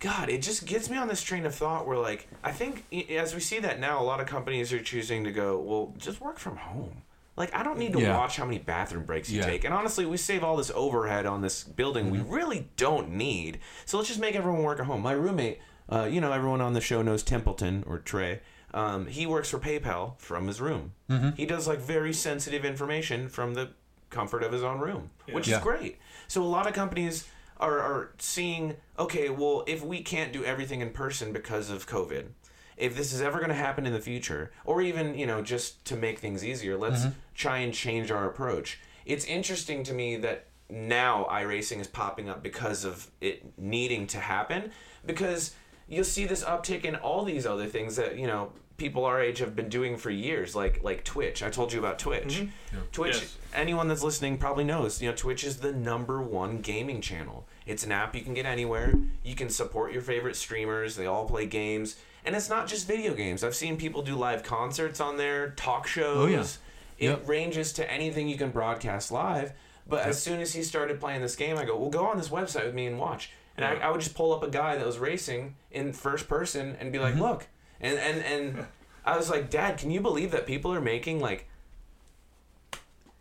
[0.00, 3.34] God, it just gets me on this train of thought where, like, I think as
[3.34, 6.38] we see that now, a lot of companies are choosing to go, well, just work
[6.38, 7.02] from home.
[7.38, 8.16] Like, I don't need to Yeah.
[8.16, 9.46] watch how many bathroom breaks you Yeah.
[9.46, 9.64] take.
[9.64, 13.60] And honestly, we save all this overhead on this building we really don't need.
[13.86, 15.02] So let's just make everyone work at home.
[15.02, 18.40] My roommate, uh, you know, everyone on the show knows Templeton or Trey.
[18.74, 20.92] Um, he works for PayPal from his room.
[21.36, 23.70] He does like very sensitive information from the
[24.10, 25.58] comfort of his own room, which Yeah.
[25.58, 25.98] is great.
[26.26, 27.26] So a lot of companies
[27.60, 32.26] are, are seeing, okay, well, if we can't do everything in person because of COVID,
[32.78, 35.84] if this is ever going to happen in the future, or even, you know, just
[35.86, 37.18] to make things easier, let's mm-hmm.
[37.34, 38.78] try and change our approach.
[39.04, 44.18] It's interesting to me that now iRacing is popping up because of it needing to
[44.18, 44.70] happen,
[45.04, 45.54] because
[45.88, 49.40] you'll see this uptick in all these other things that, you know, people our age
[49.40, 51.42] have been doing for years, like like Twitch.
[51.42, 52.42] I told you about Twitch.
[52.42, 52.78] Mm-hmm.
[52.92, 53.38] Twitch Yes.
[53.52, 57.46] anyone that's listening probably knows, you know, Twitch is the number one gaming channel.
[57.66, 58.94] It's an app you can get anywhere.
[59.24, 60.94] You can support your favorite streamers.
[60.94, 61.96] They all play games.
[62.28, 63.42] And it's not just video games.
[63.42, 66.18] I've seen people do live concerts on there, talk shows.
[66.18, 66.44] Oh, yeah.
[66.98, 67.26] It Yep.
[67.26, 69.54] ranges to anything you can broadcast live.
[69.86, 72.28] But as soon as he started playing this game, I go, well, go on this
[72.28, 73.30] website with me and watch.
[73.56, 76.76] And I, I would just pull up a guy that was racing in first person
[76.78, 77.22] and be like, mm-hmm.
[77.22, 77.46] look.
[77.80, 78.66] And, and, and
[79.06, 81.48] I was like, Dad, can you believe that people are making like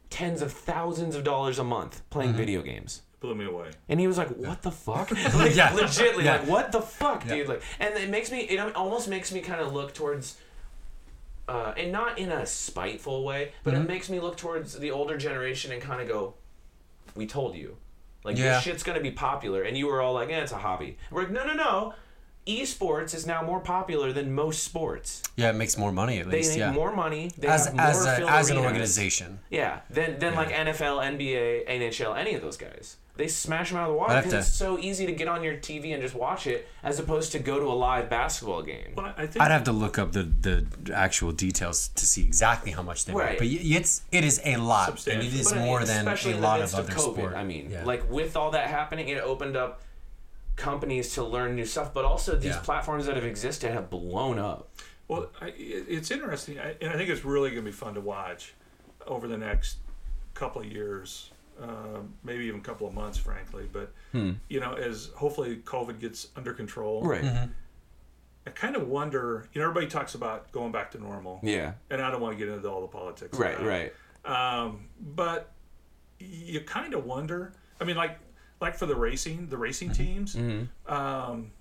[0.09, 2.39] tens of thousands of dollars a month playing mm-hmm.
[2.39, 3.03] video games.
[3.19, 3.71] Blew me away.
[3.89, 5.69] And he was like, "What the fuck?" like, Yeah.
[5.69, 6.33] legitly, Yeah.
[6.37, 7.35] like, "What the fuck, Yeah.
[7.35, 10.37] dude?" Like, and it makes me, it almost makes me kind of look towards,
[11.47, 13.83] uh, and not in a spiteful way, but Mm-hmm.
[13.83, 16.35] it makes me look towards the older generation and kind of go,
[17.15, 17.77] "We told you,
[18.23, 18.55] like, Yeah.
[18.55, 21.23] this shit's gonna be popular," and you were all like, "Yeah, it's a hobby." We're
[21.23, 21.93] like, "No, no, no."
[22.47, 25.21] Esports is now more popular than most sports.
[25.35, 26.31] Yeah, it makes more money at least.
[26.31, 26.49] They least.
[26.51, 26.71] make yeah.
[26.71, 27.31] more money.
[27.37, 29.39] They as have more as, a, as an organization.
[29.49, 32.97] Yeah, than than like NFL, NBA, NHL, any of those guys.
[33.17, 35.43] They smash them out of the water because to- it's so easy to get on
[35.43, 38.93] your TV and just watch it, as opposed to go to a live basketball game.
[38.95, 42.71] Well, I think I'd have to look up the, the actual details to see exactly
[42.71, 43.31] how much they Right.
[43.31, 43.39] make.
[43.39, 45.39] But it's it is a lot, and it is Substantial.
[45.39, 47.33] is But more than a lot midst of other COVID, sport.
[47.35, 47.83] I mean, Yeah.
[47.85, 49.81] like with all that happening, it opened up
[50.57, 52.59] companies to learn new stuff, but also these Yeah.
[52.61, 54.69] platforms that have existed have blown up.
[55.07, 58.01] Well, I, it's interesting, I, and I think it's really going to be fun to
[58.01, 58.53] watch
[59.05, 59.77] over the next
[60.33, 63.69] couple of years, um, maybe even a couple of months, frankly.
[63.71, 67.23] But you know, as hopefully COVID gets under control, Right.
[68.45, 69.47] I kind of wonder.
[69.53, 71.73] You know, everybody talks about going back to normal, Yeah.
[71.89, 73.37] and I don't want to get into all the politics.
[73.37, 73.61] Right.
[73.61, 73.93] Right.
[74.25, 75.51] Um, but
[76.19, 77.53] you kind of wonder.
[77.79, 78.17] I mean, like
[78.59, 80.35] like for the racing, the racing teams,
[80.87, 81.51] um,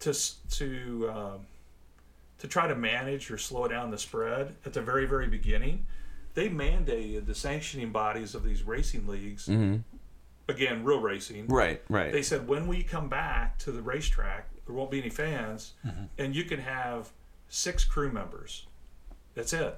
[0.00, 0.14] to
[0.50, 1.40] to um,
[2.38, 5.86] to try to manage or slow down the spread at the very very beginning,
[6.34, 9.48] they mandated the sanctioning bodies of these racing leagues.
[10.48, 11.48] Again, real racing.
[11.48, 11.82] Right.
[11.88, 12.12] Right.
[12.12, 15.72] They said when we come back to the racetrack, there won't be any fans,
[16.18, 17.10] and you can have
[17.48, 18.66] six crew members.
[19.34, 19.76] That's it.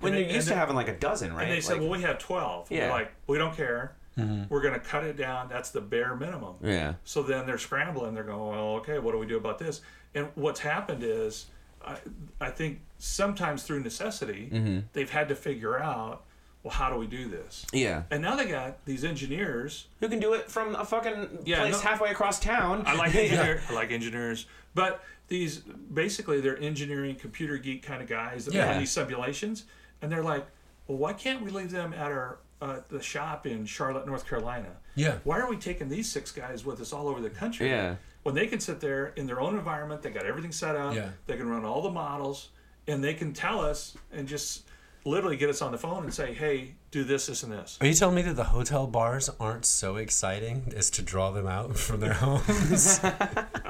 [0.00, 1.42] when And you're they- used to having like a dozen, right?
[1.42, 2.70] and they said, Like- well, we have 12.
[2.70, 2.86] Yeah.
[2.86, 3.94] We're like, we don't care.
[4.16, 5.48] We're going to cut it down.
[5.48, 6.56] That's the bare minimum.
[6.62, 6.94] yeah.
[7.04, 8.14] So then they're scrambling.
[8.14, 9.80] They're going, well, okay, what do we do about this?
[10.14, 11.46] And what's happened is,
[11.84, 11.96] I,
[12.40, 14.78] I think sometimes through necessity, Mm-hmm.
[14.92, 16.24] they've had to figure out,
[16.62, 17.64] well, how do we do this?
[17.72, 18.02] Yeah.
[18.10, 19.86] And now they got these engineers.
[20.00, 22.82] Who can do it from a fucking Yeah, place no- halfway across town?
[22.86, 23.62] I like engineer.
[23.70, 24.44] I like engineers,
[24.74, 25.58] but these
[25.94, 28.66] basically they're engineering, computer geek kind of guys that Yeah.
[28.68, 29.64] run these simulations,
[30.02, 30.44] and they're like,
[30.86, 34.68] well, why can't we leave them at our uh, the shop in Charlotte, North Carolina?
[34.94, 35.18] Yeah.
[35.24, 37.68] Why aren't we taking these six guys with us all over the country?
[37.68, 37.96] Yeah.
[38.22, 40.94] When they can sit there in their own environment, they got everything set up.
[40.94, 41.10] Yeah.
[41.26, 42.50] They can run all the models,
[42.86, 44.64] and they can tell us and just
[45.04, 47.78] literally get us on the phone and say, hey, do this, this, and this.
[47.80, 51.46] Are you telling me that the hotel bars aren't so exciting as to draw them
[51.46, 53.00] out from their homes?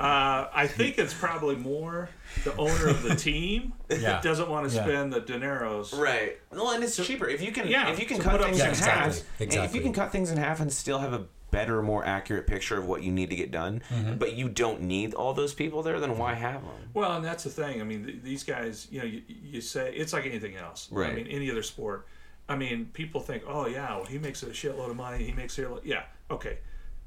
[0.00, 2.08] Uh, I think it's probably more
[2.44, 3.98] the owner of the team Yeah.
[3.98, 4.84] that doesn't want to Yeah.
[4.84, 5.94] spend the dineros.
[5.98, 6.38] Right.
[6.50, 7.68] Well, and it's cheaper if you can.
[7.68, 9.40] yeah, if you can so cut things Yeah, in exactly, half.
[9.40, 12.46] and If you can cut things in half and still have a better, more accurate
[12.46, 14.14] picture of what you need to get done, Mm-hmm.
[14.16, 16.90] but you don't need all those people there, then why have them?
[16.94, 17.80] Well, and that's the thing.
[17.80, 20.88] I mean, th- these guys, you know, you, you say it's like anything else.
[20.90, 21.10] Right.
[21.10, 22.06] I mean, any other sport.
[22.48, 25.24] I mean, people think, oh yeah, well he makes a shitload of money.
[25.24, 26.58] He makes a yeah, okay.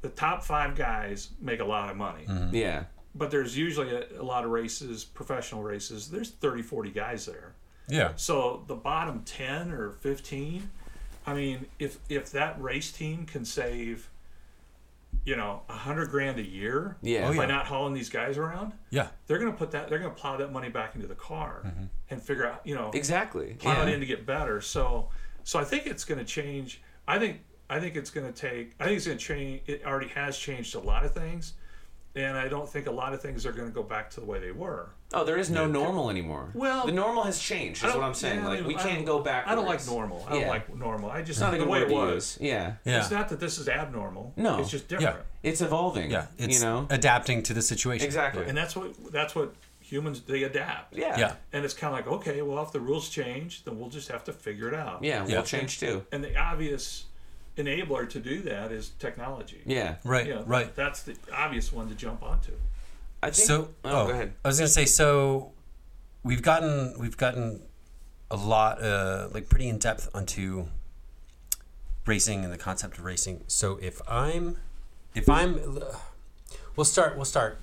[0.02, 2.56] The top five guys make a lot of money, Mm-hmm.
[2.56, 2.84] Yeah.
[3.16, 6.10] but there's usually a, a lot of races, professional races.
[6.10, 7.54] There's 30, 40 guys there.
[7.90, 8.12] yeah.
[8.16, 10.70] So the bottom 10 or 15,
[11.26, 14.10] I mean, if if that race team can save,
[15.26, 17.28] you know, a hundred grand a year Yeah.
[17.30, 17.50] Oh, by yeah.
[17.50, 19.08] not hauling these guys around, Yeah.
[19.28, 21.64] they're going to put that, they're going to plow that money back into the car
[21.66, 21.86] mm-hmm.
[22.10, 23.56] and figure out, you know, Exactly.
[23.60, 23.84] plow Yeah.
[23.88, 24.60] it in to get better.
[24.62, 25.10] So,
[25.44, 26.82] so I think it's going to change.
[27.08, 27.40] I think,
[27.70, 29.62] I think it's going to take, I think it's going to change.
[29.68, 31.54] It already has changed a lot of things.
[32.16, 34.26] And I don't think a lot of things are going to go back to the
[34.26, 34.90] way they were.
[35.14, 36.50] Oh, there is no normal anymore.
[36.54, 37.84] Well, the normal has changed.
[37.84, 38.40] Is what I'm saying.
[38.40, 39.48] yeah, like we can't go back.
[39.48, 40.26] I don't like normal.
[40.28, 41.10] I don't like normal.
[41.10, 42.38] I just It's not a the way it was.
[42.42, 42.74] Yeah.
[42.86, 43.00] Yeah.
[43.00, 44.34] It's not that this is abnormal.
[44.36, 44.60] No.
[44.60, 45.18] it's just different.
[45.18, 45.50] Yeah.
[45.50, 46.12] It's evolving.
[46.12, 48.06] Yeah, it's you know adapting to the situation.
[48.06, 48.46] exactly.
[48.46, 50.96] And that's what that's what humans they adapt.
[50.96, 51.18] yeah.
[51.20, 51.34] Yeah.
[51.52, 54.24] And it's kind of like okay, well, if the rules change, then we'll just have
[54.26, 55.04] to figure it out.
[55.04, 55.26] Yeah.
[55.28, 55.36] Yeah.
[55.36, 56.06] We'll change too.
[56.12, 57.06] And the obvious
[57.58, 59.62] enabler to do that is technology.
[59.66, 59.96] Yeah.
[60.04, 60.28] Right.
[60.28, 60.76] Yeah, Right.
[60.76, 62.54] That's the obvious one to jump onto.
[63.22, 63.48] I think.
[63.48, 64.34] So, oh, go ahead.
[64.44, 65.52] I was gonna say so.
[66.24, 67.62] We've gotten we've gotten
[68.32, 70.66] a lot, uh, like pretty in depth onto
[72.06, 73.44] racing and the concept of racing.
[73.48, 74.58] So if I'm,
[75.16, 75.80] if I'm,
[76.76, 77.60] we'll start we'll start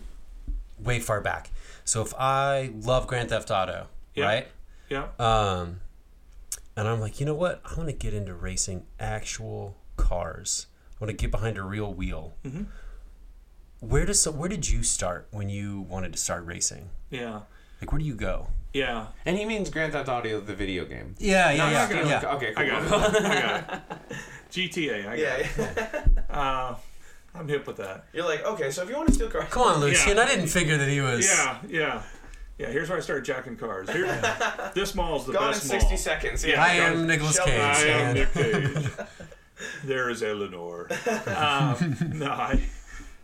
[0.78, 1.51] way far back.
[1.84, 4.24] So if I love Grand Theft Auto, Yeah.
[4.24, 4.49] right?
[4.88, 5.09] Yeah.
[5.18, 5.80] Um,
[6.81, 7.61] and I'm like, you know what?
[7.64, 10.66] I want to get into racing actual cars.
[11.01, 12.35] I want to get behind a real wheel.
[12.45, 12.66] Mhm.
[13.81, 16.91] Where does where did you start when you wanted to start racing?
[17.11, 17.41] Yeah.
[17.81, 18.49] Like, where do you go?
[18.74, 19.07] Yeah.
[19.24, 21.14] And he means Grand Theft Auto, the video game.
[21.18, 22.35] Yeah, Not yeah, stealing- yeah, yeah.
[22.35, 22.53] Okay.
[22.57, 22.89] I Cool.
[22.91, 23.24] got it.
[23.24, 23.74] I got
[24.11, 24.16] it.
[24.51, 25.01] GTA.
[25.01, 25.37] I got yeah.
[25.37, 26.05] it.
[26.31, 26.76] Uh,
[27.35, 28.05] I'm hip with that.
[28.12, 30.16] You're like, okay, so if you want to steal cars, Come on, Lucian.
[30.16, 30.22] Yeah.
[30.22, 31.26] I didn't figure that he was.
[31.26, 31.59] Yeah.
[31.68, 32.03] Yeah.
[32.61, 32.68] Yeah.
[32.70, 33.88] Here's where I started jacking cars.
[33.90, 34.06] Here,
[34.74, 35.96] this mall's the gone in 60 mall.
[35.98, 36.44] seconds.
[36.44, 36.62] Yeah.
[36.62, 37.52] I am Nicolas Shelby.
[37.52, 37.61] Cage.
[37.61, 38.86] I am Nick Cage.
[39.84, 40.88] there is Eleanor.
[41.26, 42.62] Um, no, I,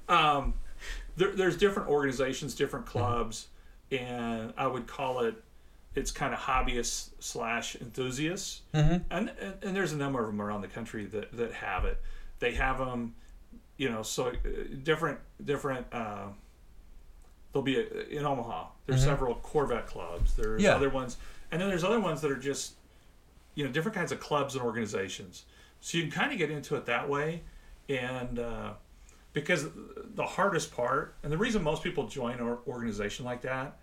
[0.08, 0.54] um,
[1.16, 3.48] there, there's different organizations, different clubs,
[3.90, 5.34] and I would call it.
[5.94, 9.02] It's kind of hobbyists slash enthusiasts, Mhm.
[9.10, 12.00] and, and and there's a number of them around the country that that have it.
[12.38, 13.14] They have them,
[13.78, 14.32] you know, so uh,
[14.82, 15.86] different different.
[15.92, 16.26] Uh,
[17.56, 18.66] there'll be a, in Omaha.
[18.86, 20.34] There's several Corvette clubs.
[20.34, 20.74] There's Yeah.
[20.74, 21.16] other ones,
[21.50, 22.74] and then there's other ones that are just
[23.54, 25.44] you know different kinds of clubs and organizations
[25.80, 27.40] so you can kind of get into it that way
[27.88, 28.72] and uh,
[29.32, 29.66] because
[30.14, 33.78] the hardest part and the reason most people join an organization like that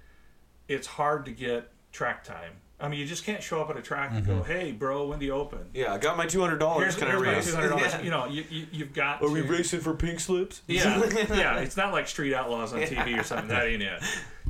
[0.68, 3.82] it's hard to get track time i mean you just can't show up at a
[3.82, 6.78] track and go hey bro when do you open Yeah, I got my $200.
[6.80, 7.72] here's, Can I here's my race?
[7.74, 8.02] $200 Yeah.
[8.02, 10.62] you know you, you, you've got Are we to- racing for pink slips?
[10.68, 11.00] yeah,
[11.34, 11.60] yeah.
[11.60, 13.48] It's not like Street Outlaws on TV or something.
[13.50, 14.02] That ain't it.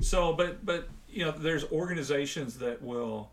[0.02, 3.30] So, but but you know, there's organizations that will,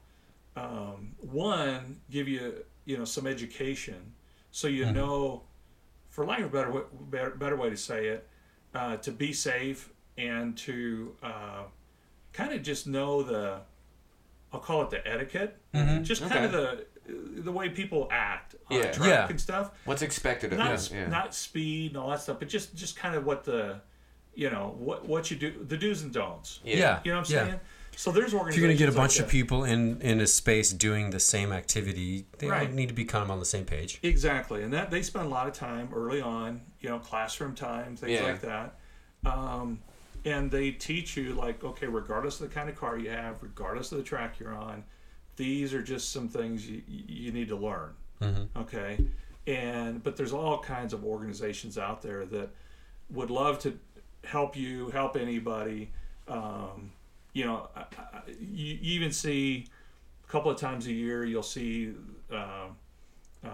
[0.57, 4.13] um, one, give you you know some education,
[4.51, 5.43] so you know,
[6.11, 8.29] for lack of a better way, better, better way to say it,
[8.75, 11.63] uh, to be safe and to uh,
[12.35, 13.61] kind of just know the,
[14.53, 15.57] I'll call it the etiquette,
[16.03, 18.85] just kind of the the way people act on Yeah.
[18.85, 19.27] a track Yeah.
[19.29, 20.75] and stuff What's expected of not you?
[20.75, 21.09] s- Yeah.
[21.09, 23.81] not speed and all that stuff, but just just kind of what the,
[24.35, 26.61] you know, what what you do, the do's and don'ts.
[26.65, 27.01] Yeah.
[27.05, 27.45] You know what I'm yeah.
[27.47, 27.61] saying?
[27.97, 28.57] So there's If organizations.
[28.61, 31.53] you're gonna get a like bunch of people in in a space doing the same
[31.53, 32.73] activity, they all Right.
[32.73, 33.99] need to be kind of on the same page.
[34.03, 37.97] Exactly, and that they spend a lot of time early on, you know, classroom time,
[37.97, 38.23] things Yeah.
[38.25, 38.79] like that.
[39.25, 39.81] Um,
[40.25, 43.93] and they teach you like, okay, regardless of the kind of car you have, regardless
[43.93, 44.85] of the track you're on,
[45.37, 47.95] these are just some things you you need to learn.
[48.57, 48.99] Okay,
[49.47, 52.51] and but there's all kinds of organizations out there that
[53.11, 53.79] would love to
[54.25, 55.91] help you, help anybody.
[56.29, 56.93] Um,
[57.33, 59.67] you know, I, I, you, you even see
[60.25, 61.95] a couple of times a year you'll see.
[62.31, 62.77] Um,
[63.45, 63.49] uh,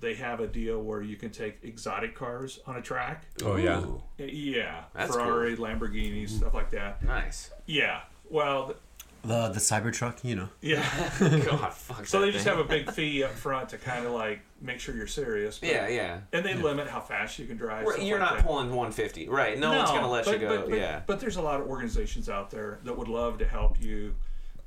[0.00, 3.24] they have a deal where you can take exotic cars on a track.
[3.42, 3.80] Oh, yeah.
[3.80, 7.02] Ooh, Yeah, That's Ferrari, Lamborghinis, stuff like that.
[7.02, 7.50] nice.
[7.66, 8.00] Yeah.
[8.28, 8.74] Well,
[9.22, 10.48] The the Cybertruck, you know.
[10.60, 10.82] yeah.
[11.20, 12.06] God, fuck.
[12.06, 14.78] so that they just have a big fee up front to kind of like make
[14.80, 15.58] sure you're serious.
[15.58, 16.20] but- Yeah, yeah.
[16.32, 17.86] And they limit how fast you can drive.
[17.86, 18.46] Right, You're like not that.
[18.46, 19.58] pulling 150, right?
[19.58, 20.56] No, one's gonna let but, you go.
[20.60, 21.00] But, but, yeah.
[21.06, 24.14] But there's a lot of organizations out there that would love to help you.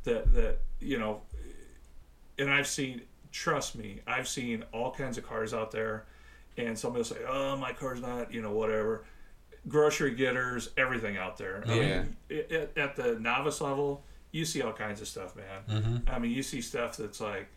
[0.04, 1.22] That that you know,
[2.38, 3.02] and I've seen.
[3.34, 6.06] Trust me, I've seen all kinds of cars out there,
[6.56, 9.04] and somebody will say, "Oh, my car's not," you know, whatever.
[9.68, 11.64] Grocery getters, everything out there.
[11.68, 12.02] I Yeah.
[12.04, 15.64] mean, i- at, at the novice level, you see all kinds of stuff, man.
[15.82, 16.10] Mm-hmm.
[16.10, 17.48] I mean, you see stuff that's like,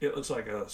[0.00, 0.66] it looks like a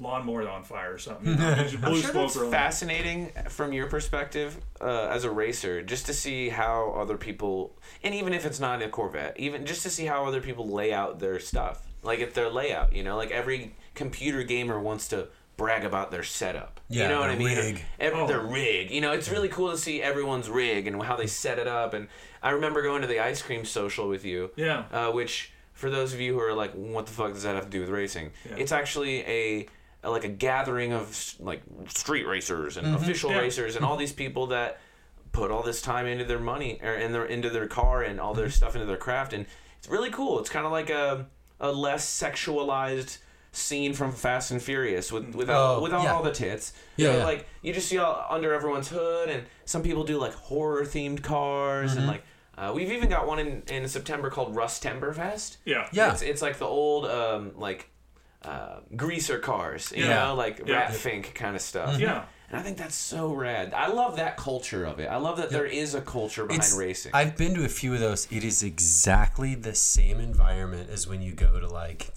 [0.00, 1.26] lawnmower on fire or something.
[1.28, 1.54] You know?
[1.54, 2.50] There's I'm sure that's rolling.
[2.50, 8.14] fascinating from your perspective uh, as a racer, just to see how other people, and
[8.14, 11.18] even if it's not a Corvette, even just to see how other people lay out
[11.20, 15.84] their stuff, like if their layout, you know, like every computer gamer wants to brag
[15.84, 16.80] about their setup.
[16.88, 17.56] Yeah, you know what I mean?
[17.56, 17.84] rig.
[18.00, 18.26] Every, Oh.
[18.26, 18.90] Their rig.
[18.90, 21.94] You know, it's really cool to see everyone's rig and how they set it up.
[21.94, 22.08] And
[22.42, 24.84] I remember going to the ice cream social with you Yeah.
[24.92, 27.64] uh, which for those of you who are like, what the fuck does that have
[27.64, 28.32] to do with racing?
[28.48, 28.56] Yeah.
[28.58, 29.66] It's actually a,
[30.02, 32.96] a- like a gathering of like street racers and mm-hmm.
[32.96, 33.38] official Yeah.
[33.38, 34.80] racers and all these people that
[35.32, 38.34] put all this time into their money or in their into their car and all
[38.34, 38.52] their mm-hmm.
[38.52, 39.46] stuff into their craft and
[39.78, 40.38] it's really cool.
[40.40, 41.26] It's kind of like a
[41.60, 43.18] a less sexualized
[43.54, 46.12] scene from Fast and Furious with with all, Oh, with all, yeah.
[46.14, 46.72] all the tits.
[46.96, 47.24] Yeah, You know, yeah.
[47.24, 51.22] like you just see all under everyone's hood, and some people do like horror themed
[51.22, 51.98] cars, Mm-hmm.
[51.98, 52.24] and like
[52.56, 55.56] uh, we've even got one in, in September called Rust Timberfest.
[55.64, 55.88] Yeah.
[55.92, 56.12] Yeah.
[56.12, 57.90] It's, it's like the old um, like
[58.42, 60.26] uh, greaser cars, you Yeah.
[60.26, 60.74] know, like Yeah.
[60.76, 61.98] Rat Fink kind of stuff.
[61.98, 62.24] Yeah.
[62.50, 63.72] And I think that's so rad.
[63.74, 65.06] I love that culture of it.
[65.08, 67.10] I love that there is a culture behind It's- racing.
[67.14, 68.28] I've been to a few of those.
[68.30, 72.10] It is exactly the same environment as when you go to like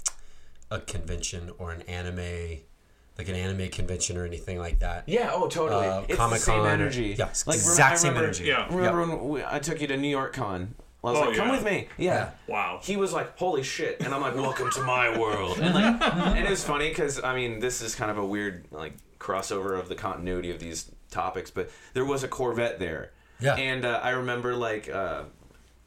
[0.72, 2.59] a convention or an anime,
[3.18, 5.03] like an anime convention or anything like that.
[5.07, 5.86] yeah, oh, totally.
[5.88, 7.15] Uh, it's Comic-Con same or- energy.
[7.18, 8.45] yeah, it's rem- exact I same energy.
[8.45, 8.68] Yeah.
[8.70, 10.76] Remember when we, I took you to New York Con?
[11.03, 11.53] I was Oh, like, come yeah.
[11.55, 11.88] with me.
[11.97, 12.13] Yeah.
[12.13, 12.30] Yeah.
[12.47, 12.80] Wow.
[12.84, 16.01] He was like, "Holy shit!" and I'm like, "Welcome to my world." And like,
[16.36, 19.80] and it was funny because I mean, this is kind of a weird like crossover
[19.80, 23.11] of the continuity of these topics, but there was a Corvette there.
[23.39, 23.55] Yeah.
[23.55, 25.24] And uh, I remember like uh,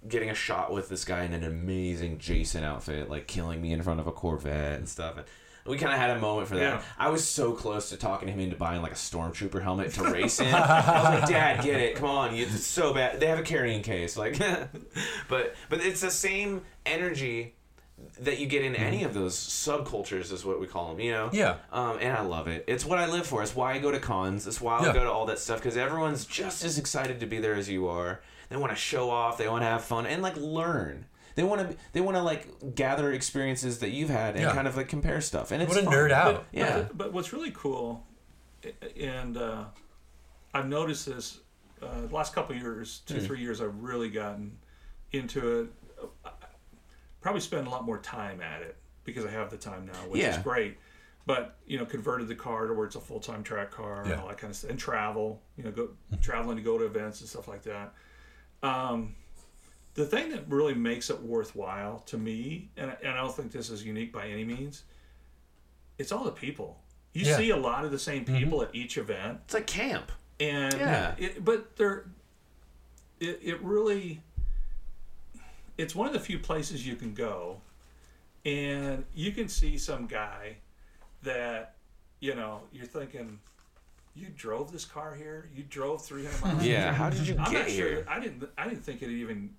[0.09, 3.83] getting a shot with this guy in an amazing Jason outfit, like killing me in
[3.83, 5.17] front of a Corvette and stuff.
[5.19, 5.27] And
[5.67, 6.63] we kind of had a moment for that.
[6.63, 6.83] Yeah.
[6.99, 10.41] I was so close to talking him into buying like a stormtrooper helmet to race
[10.41, 10.47] in.
[10.55, 11.97] I was like, "Dad, get it!
[11.97, 14.39] Come on, it's so bad." They have a carrying case, like,
[15.29, 17.55] but but it's the same energy
[18.19, 21.01] that you get in any of those subcultures, is what we call them.
[21.01, 21.31] You know?
[21.35, 21.57] Yeah.
[21.71, 22.65] Um, and I love it.
[22.67, 23.43] It's what I live for.
[23.43, 24.47] It's why I go to cons.
[24.47, 24.93] It's why I Yeah.
[24.95, 27.89] go to all that stuff because everyone's just as excited to be there as you
[27.89, 28.23] are.
[28.51, 29.39] They want to show off.
[29.39, 31.07] They want to have fun and like learn.
[31.37, 31.77] They want to.
[31.93, 34.53] They want to like gather experiences that you've had and Yeah.
[34.53, 35.53] kind of like compare stuff.
[35.53, 35.95] And it's What a fun.
[35.95, 36.35] nerd out.
[36.35, 36.77] But, Yeah.
[36.81, 38.05] But, but what's really cool,
[39.01, 39.65] and uh,
[40.53, 41.39] I've noticed this
[41.81, 43.15] uh, the last couple of years, Hmm.
[43.15, 44.59] two three years, I've really gotten
[45.13, 45.69] into it.
[46.25, 46.31] I
[47.21, 50.23] Probably spend a lot more time at it because I have the time now, which
[50.23, 50.77] is great.
[51.27, 54.11] But you know, converted the car to where it's a full time track car and
[54.11, 54.21] Yeah.
[54.21, 55.41] all that kind of stuff, and travel.
[55.57, 55.91] You know, go
[56.21, 57.95] traveling to go to events and stuff like that.
[58.63, 59.15] Um,
[59.95, 63.71] the thing that really makes it worthwhile to me, and, and I don't think this
[63.71, 64.85] is unique by any means,
[65.99, 66.79] it's all the people.
[67.13, 67.37] You Yeah.
[67.37, 70.13] see a lot of the same people at each event, It's like camp.
[70.39, 71.15] and Yeah.
[71.19, 72.07] it, but they're
[73.19, 74.23] it, it really
[75.77, 77.61] it's one of the few places you can go,
[78.45, 80.57] and you can see some guy
[81.23, 81.75] that
[82.21, 83.41] you know you're thinking.
[84.15, 85.49] You drove this car here.
[85.55, 86.65] You drove 300 miles.
[86.67, 86.93] Yeah.
[86.93, 87.89] How did you I'm get not sure.
[87.89, 88.07] here?
[88.09, 88.49] I didn't.
[88.59, 89.51] I didn't think it'd even,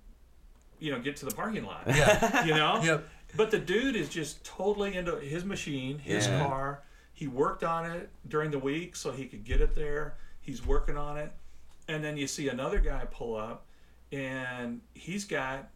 [0.78, 1.84] you know, get to the parking lot.
[1.86, 2.44] Yeah.
[2.46, 2.80] You know.
[2.82, 3.08] Yep.
[3.36, 6.44] But the dude is just totally into his machine, his Yeah.
[6.46, 6.82] car.
[7.14, 10.14] He worked on it during the week so he could get it there.
[10.40, 11.32] He's working on it.
[11.88, 13.64] And then you see another guy pull up
[14.12, 15.68] and he's got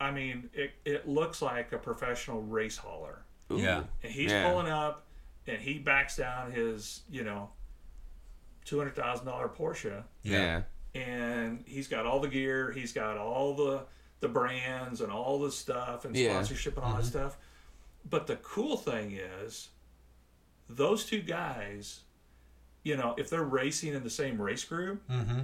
[0.00, 3.22] I mean, it, it looks like a professional race hauler.
[3.52, 3.58] Ooh.
[3.58, 3.84] Yeah.
[4.02, 4.50] And he's Yeah.
[4.50, 5.04] pulling up
[5.46, 7.50] and he backs down his, you know,
[8.64, 10.62] two hundred thousand dollar Porsche Yeah.
[10.94, 13.82] and he's got all the gear, he's got all the
[14.20, 16.30] the brands and all the stuff and Yeah.
[16.34, 17.36] sponsorship and all that stuff.
[18.08, 19.68] But the cool thing is,
[20.68, 22.00] those two guys,
[22.84, 25.40] you know, if they're racing in the same race group, Mm-hmm.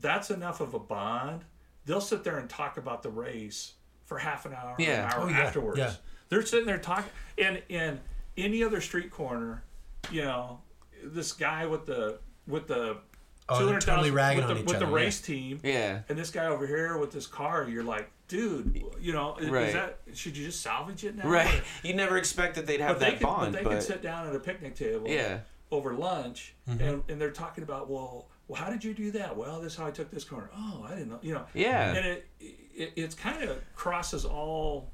[0.00, 1.44] that's enough of a bond.
[1.84, 3.74] They'll sit there and talk about the race
[4.04, 5.06] for half an hour, Yeah.
[5.06, 5.38] an hour Oh, yeah.
[5.40, 5.78] afterwards.
[5.78, 5.92] Yeah.
[6.28, 8.00] They're sitting there talking, and in
[8.36, 9.62] any other street corner,
[10.10, 10.60] you know,
[11.02, 12.98] this guy with the with the
[13.48, 14.86] Oh, they're 200,000 totally ragging with on the, each with other.
[14.86, 14.96] the yeah.
[14.96, 16.00] race team, Yeah.
[16.08, 17.68] and this guy over here with this car.
[17.68, 19.68] You're like, dude, you know, is, Right.
[19.68, 21.28] is that should you just salvage it now?
[21.28, 21.62] Right.
[21.84, 23.80] You never expect that they'd have But they that can, bond, but they but can
[23.82, 25.40] sit down at a picnic table yeah.
[25.70, 26.82] over lunch, Mm-hmm.
[26.82, 29.36] and, and they're talking about, well, well, how did you do that?
[29.36, 30.50] Well, this is how I took this corner.
[30.56, 31.18] Oh, I didn't know.
[31.22, 31.46] You know.
[31.54, 31.92] Yeah.
[31.94, 34.90] And it it it's kind of crosses all.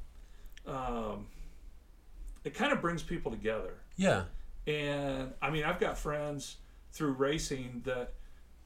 [0.67, 1.27] Um,
[2.45, 3.75] it kind of brings people together.
[3.97, 4.25] Yeah.
[4.67, 6.57] And I mean, I've got friends
[6.93, 8.13] through racing that,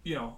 [0.02, 0.36] you know,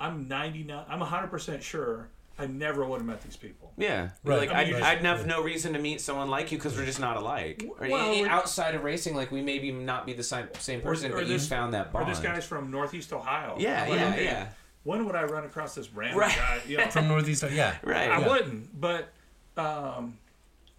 [0.00, 3.72] I'm 99, I'm 100% sure I never would have met these people.
[3.78, 4.40] Yeah, Right.
[4.40, 6.84] like I I'd, mean, I'd have no reason to meet someone like you because we're
[6.84, 7.64] just not alike.
[7.80, 11.28] Well, outside of racing, like we maybe not be the same same person, or but
[11.28, 13.56] this- you found that Or this guy's from Northeast Ohio.
[13.58, 14.48] Yeah, like, yeah, okay, yeah.
[14.84, 16.36] When would I run across this random Right.
[16.36, 16.60] guy?
[16.66, 17.42] You know, From Northeast.
[17.50, 17.76] Yeah.
[17.82, 18.10] right.
[18.10, 18.28] I Yeah.
[18.28, 19.08] wouldn't, but
[19.56, 20.18] um,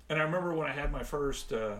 [0.09, 1.77] and I remember when I had my first uh,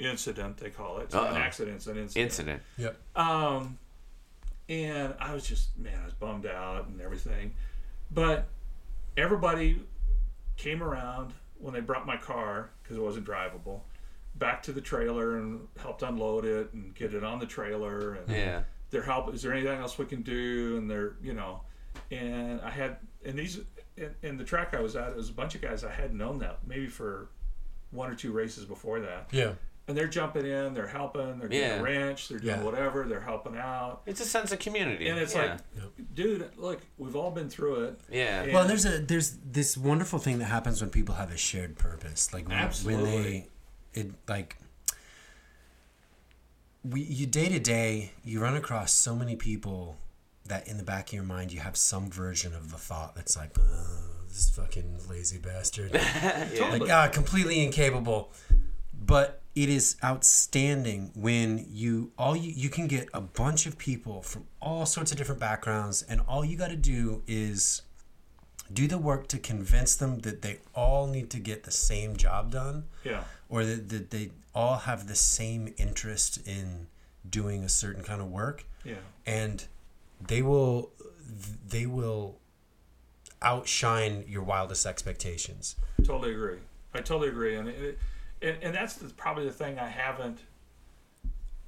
[0.00, 1.40] incident, they call it, it's not an Uh-oh.
[1.40, 2.24] accident, it's an incident.
[2.24, 2.62] Incident.
[2.78, 2.96] Yep.
[3.16, 3.78] Um,
[4.68, 7.54] and I was just man, I was bummed out and everything.
[8.10, 8.46] But
[9.16, 9.80] everybody
[10.56, 13.80] came around when they brought my car because it wasn't drivable
[14.36, 18.28] back to the trailer and helped unload it and get it on the trailer and
[18.30, 18.62] Yeah.
[18.90, 21.60] their help is there anything else we can do and they're you know
[22.10, 23.60] and i had and these
[23.96, 26.16] in, in the track i was at it was a bunch of guys i hadn't
[26.16, 27.28] known that maybe for
[27.90, 29.52] one or two races before that Yeah.
[29.90, 31.80] And they're jumping in they're helping they're doing Yeah.
[31.80, 32.62] a wrench they're doing Yeah.
[32.64, 35.08] whatever they're helping out It's a sense of community.
[35.08, 35.58] and it's yeah.
[35.76, 38.42] like dude look we've all been through it yeah.
[38.42, 41.76] and- Well, there's a there's this wonderful thing that happens when people have a shared
[41.76, 43.46] purpose, like when, when they,
[43.92, 44.56] it like,
[46.84, 49.96] we you day to day you run across so many people
[50.46, 53.36] that in the back of your mind you have some version of the thought that's
[53.36, 53.52] like
[54.28, 55.92] this fucking lazy bastard
[56.60, 58.32] like ah completely incapable
[58.98, 64.22] but it is outstanding when you all you, you can get a bunch of people
[64.22, 67.82] from all sorts of different backgrounds and all you got to do is
[68.72, 72.52] do the work to convince them that they all need to get the same job
[72.52, 73.24] done Yeah.
[73.48, 76.86] or that, that they all have the same interest in
[77.28, 78.94] doing a certain kind of work Yeah.
[79.26, 79.64] and
[80.24, 80.90] they will
[81.68, 82.36] they will
[83.42, 86.58] outshine your wildest expectations Totally agree.
[86.94, 87.98] I totally agree, and it,
[88.42, 90.40] and, and that's the, probably the thing I haven't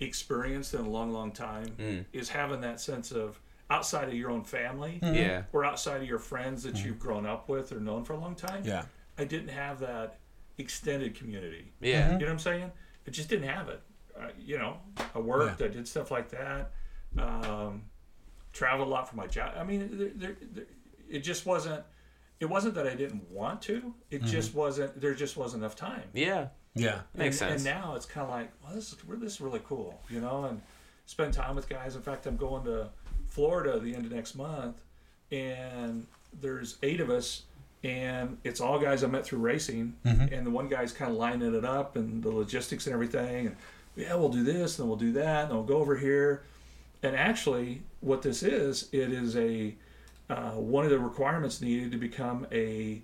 [0.01, 2.05] experienced in a long, long time Mm.
[2.13, 5.45] is having that sense of outside of your own family Yeah.
[5.53, 8.35] or outside of your friends that you've grown up with or known for a long
[8.35, 8.65] time.
[8.65, 8.85] yeah
[9.19, 10.19] I didn't have that
[10.59, 11.71] extended community.
[11.81, 12.13] Yeah.
[12.13, 12.73] You know what I'm saying?
[13.07, 13.81] I just didn't have it.
[14.19, 14.79] Uh, you know,
[15.15, 16.73] I worked, I did stuff like that,
[17.19, 17.83] um,
[18.53, 19.55] traveled a lot for my job.
[19.57, 20.65] I mean, there, there, there,
[21.09, 21.83] it just wasn't.
[22.41, 23.95] It wasn't that I didn't want to.
[24.11, 25.01] It just wasn't.
[25.01, 26.03] There just wasn't enough time.
[26.13, 26.49] Yeah.
[26.75, 27.67] Yeah Makes and, sense.
[27.67, 30.45] And now it's kind of like, well, this is this is really cool, you know,
[30.45, 30.61] and
[31.07, 31.97] spend time with guys.
[31.97, 32.89] In fact, I'm going to
[33.29, 34.77] Florida the end of next month,
[35.31, 36.07] and
[36.41, 37.43] there's eight of us,
[37.85, 39.95] and it's all guys I met through racing,
[40.33, 43.57] and the one guy's kind of lining it up and the logistics and everything, and
[43.97, 46.45] yeah, we'll do this, and we'll do that, and we'll go over here,
[47.03, 49.75] and actually, what this is, it is a
[50.31, 53.03] uh, one of the requirements needed to become a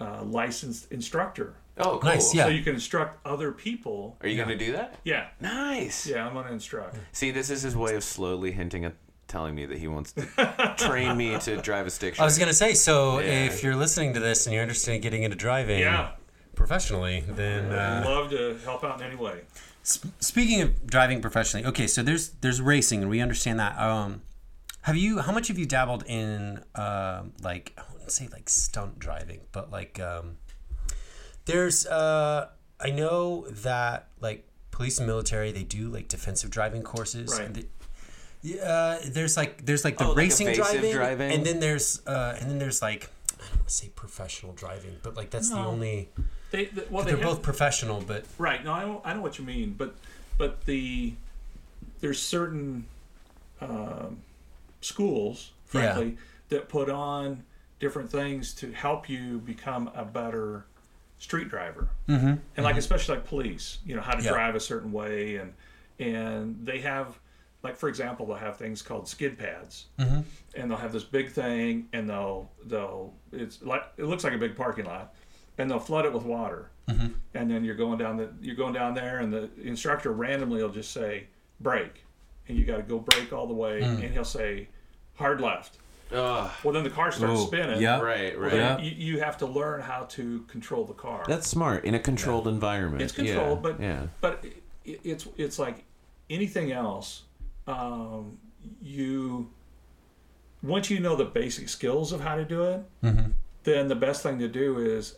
[0.00, 1.54] uh, licensed instructor.
[1.80, 2.10] Oh, cool.
[2.10, 2.44] Nice, yeah.
[2.44, 4.16] So you can instruct other people.
[4.20, 4.44] Are you Yeah.
[4.44, 4.96] gonna do that?
[5.04, 6.06] Yeah, Nice.
[6.06, 6.96] yeah, I'm gonna instruct.
[7.12, 8.94] See, this is his way of slowly hinting at
[9.28, 12.20] telling me that he wants to train me to drive a stick shift.
[12.20, 13.44] i was gonna say so Yeah.
[13.46, 16.10] if you're listening to this and you're interested in getting into driving Yeah,
[16.56, 19.42] professionally then uh, I'd love to help out in any way.
[19.86, 23.78] Sp- Speaking of driving professionally, okay, so there's there's racing, and we understand that.
[23.78, 24.22] Um,
[24.82, 25.20] have you?
[25.20, 29.70] How much have you dabbled in, um, like I wouldn't say like stunt driving, but
[29.70, 30.36] like um,
[31.50, 32.48] there's uh,
[32.80, 37.30] I know that like police and military they do like defensive driving courses.
[37.32, 37.46] Right.
[37.46, 37.64] And they,
[38.42, 41.32] yeah, uh, there's like there's like the Oh, racing evasive driving, driving?
[41.32, 44.96] and then there's uh, and then there's like I don't want to say professional driving,
[45.02, 46.08] but like that's the only.
[46.50, 48.64] They, they well, they They're have, both professional, but right.
[48.64, 49.94] No, I know, I know what you mean, but
[50.36, 51.14] but the
[52.00, 52.86] there's certain
[53.60, 54.18] um,
[54.80, 55.92] schools, Yeah.
[55.92, 56.16] frankly,
[56.48, 57.44] that put on
[57.78, 60.64] different things to help you become a better
[61.20, 61.88] street driver.
[62.08, 62.34] mm-hmm.
[62.56, 64.30] and like especially like police you know how to Yeah.
[64.32, 65.52] drive a certain way and
[66.00, 67.18] and they have
[67.62, 70.24] like for example they'll have things called skid pads Mhm.
[70.56, 74.38] and they'll have this big thing and they'll they'll it's like it looks like a
[74.38, 75.14] big parking lot
[75.58, 77.08] and they'll flood it with water Mm-hmm.
[77.34, 80.70] and then you're going down the you're going down there and the instructor randomly will
[80.72, 81.26] just say
[81.60, 82.04] brake
[82.48, 84.02] and you got to go brake all the way Mm.
[84.04, 84.68] and he'll say
[85.14, 85.76] hard left
[86.12, 86.50] Ugh.
[86.64, 88.00] well then the car starts Oh, spinning yeah.
[88.00, 88.50] Right, right.
[88.50, 88.84] then Yeah.
[88.84, 92.48] you, you have to learn how to control the car That's smart in a controlled
[92.48, 93.02] environment.
[93.02, 93.70] It's controlled, yeah.
[93.70, 94.06] but yeah.
[94.20, 94.44] but
[94.84, 95.84] it, it's it's like
[96.28, 97.22] anything else.
[97.66, 98.38] Um,
[98.82, 99.50] you
[100.62, 103.32] once you know the basic skills of how to do it, Mhm.
[103.64, 105.16] then the best thing to do is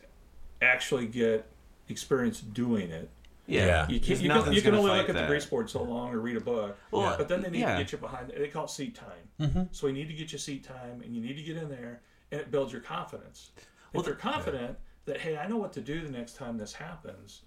[0.60, 1.46] actually get
[1.88, 3.08] experience doing it.
[3.52, 3.66] Yeah.
[3.66, 3.88] Yeah.
[3.88, 5.22] You can, you can, you can only look at that.
[5.22, 7.76] the grease board so long or read a book, Well, but then they need yeah.
[7.76, 8.32] to get you behind.
[8.36, 9.28] They call it seat time.
[9.40, 9.68] Mhm.
[9.72, 12.02] So we need to get your seat time, and you need to get in there,
[12.30, 13.50] and it builds your confidence.
[13.92, 16.72] Well, if you're confident that hey, I know what to do the next time this
[16.72, 17.42] happens.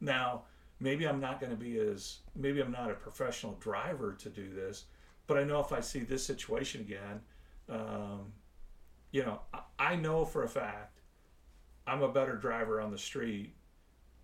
[0.00, 0.44] Now,
[0.78, 4.48] maybe I'm not going to be as maybe I'm not a professional driver to do
[4.54, 4.84] this,
[5.26, 7.20] but I know if I see this situation again,
[7.68, 8.32] um,
[9.10, 11.00] you know, I, I know for a fact
[11.86, 13.54] I'm a better driver on the street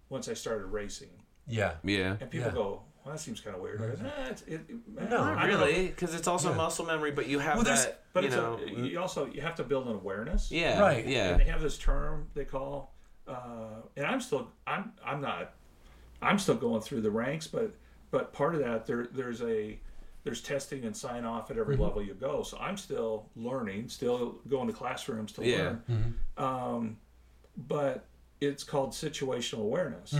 [0.08, 1.10] once I started racing.
[1.46, 1.74] Yeah.
[1.84, 2.16] Yeah.
[2.20, 2.54] And people Yeah.
[2.54, 3.80] go, well, that seems kind of weird.
[3.80, 5.86] I go, "Nah, it's, it, it- No, I don't know." Really?
[5.88, 6.56] Because it's also Yeah.
[6.56, 8.02] muscle memory, but you have Well, there's- that.
[8.12, 8.58] But you it's know.
[8.64, 10.50] a, you also you have to build an awareness.
[10.50, 10.80] yeah.
[10.80, 11.06] Right.
[11.06, 11.30] Yeah.
[11.32, 12.94] And they have this term they call,
[13.28, 15.54] uh, and I'm still I'm I'm not,
[16.22, 17.74] I'm still going through the ranks, but
[18.10, 19.78] but part of that there there's a
[20.24, 22.42] there's testing and sign off at every level you go.
[22.42, 25.76] So I'm still learning, still going to classrooms to Yeah.
[25.88, 26.18] learn.
[26.36, 26.96] Um,
[27.56, 28.06] but
[28.40, 30.14] it's called situational awareness,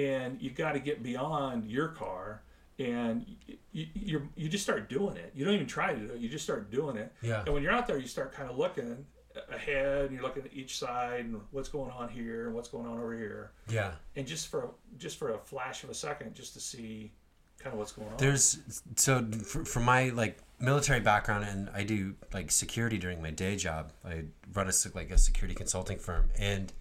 [0.00, 2.42] and you've got to get beyond your car.
[2.78, 3.26] And
[3.72, 5.32] you, you you just start doing it.
[5.34, 6.20] You don't even try to do it.
[6.20, 7.12] You just start doing it.
[7.20, 7.42] Yeah.
[7.44, 9.04] And when you're out there, you start kind of looking
[9.50, 12.86] ahead, and you're looking at each side, and what's going on here, and what's going
[12.86, 13.92] on over here, Yeah.
[14.16, 17.12] and just for just for a flash of a second, just to see
[17.58, 18.16] kind of what's going on.
[18.16, 18.58] There's
[18.96, 23.56] so for, for my like military background, and I do like security during my day
[23.56, 23.92] job.
[24.04, 24.24] I
[24.54, 26.72] run a like a security consulting firm, and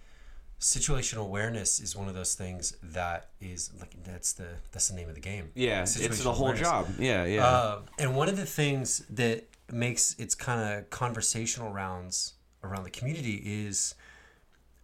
[0.59, 5.07] situational awareness is one of those things that is like that's the that's the name
[5.07, 5.49] of the game.
[5.55, 6.67] Yeah, it's the whole awareness.
[6.67, 6.87] job.
[6.99, 7.45] Yeah, yeah.
[7.45, 12.33] Uh, and one of the things that makes its kind of conversational rounds
[12.63, 13.95] around the community is,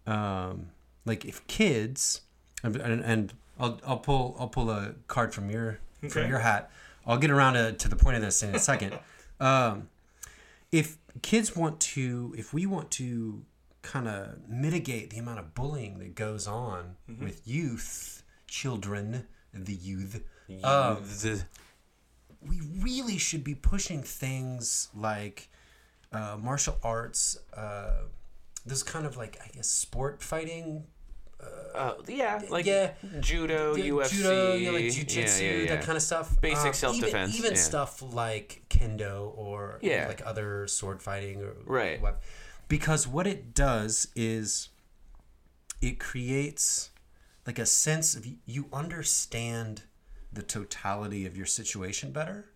[0.07, 0.67] um,
[1.05, 2.21] like if kids,
[2.63, 6.71] and, and, and I'll, I'll pull I'll pull a card from your from your hat.
[7.05, 8.97] I'll get around to, to the point of this in a second.
[9.39, 9.89] um,
[10.71, 13.43] if kids want to, if we want to
[13.85, 20.23] kind of mitigate the amount of bullying that goes on with youth, children, the youth,
[20.63, 21.45] um, The-
[22.41, 25.49] we really should be pushing things like
[26.11, 28.03] uh, martial arts, uh,
[28.65, 30.85] those kind of like I guess sport fighting,
[31.73, 32.91] uh, yeah, like yeah.
[33.19, 35.75] judo, yeah, UFC, judo, you know, like jujitsu, yeah, yeah.
[35.75, 36.39] that kind of stuff.
[36.39, 37.61] Basic Um, self-defense, Even, even yeah.
[37.63, 40.07] stuff like kendo or Yeah.
[40.07, 41.99] like other sword fighting or Right.
[42.01, 42.21] what-
[42.67, 44.69] Because what it does is
[45.81, 46.89] it creates
[47.45, 49.83] like a sense of you understand
[50.33, 52.49] the totality of your situation better.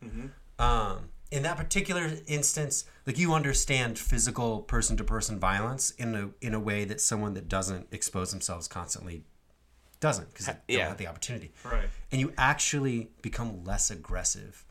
[0.58, 6.30] Um, in that particular instance, like you understand physical person to person violence in a
[6.42, 9.24] in a way that someone that doesn't expose themselves constantly
[10.00, 10.80] doesn't because they yeah.
[10.80, 11.52] don't have the opportunity.
[11.64, 11.90] Right.
[12.12, 14.66] And you actually become less aggressive.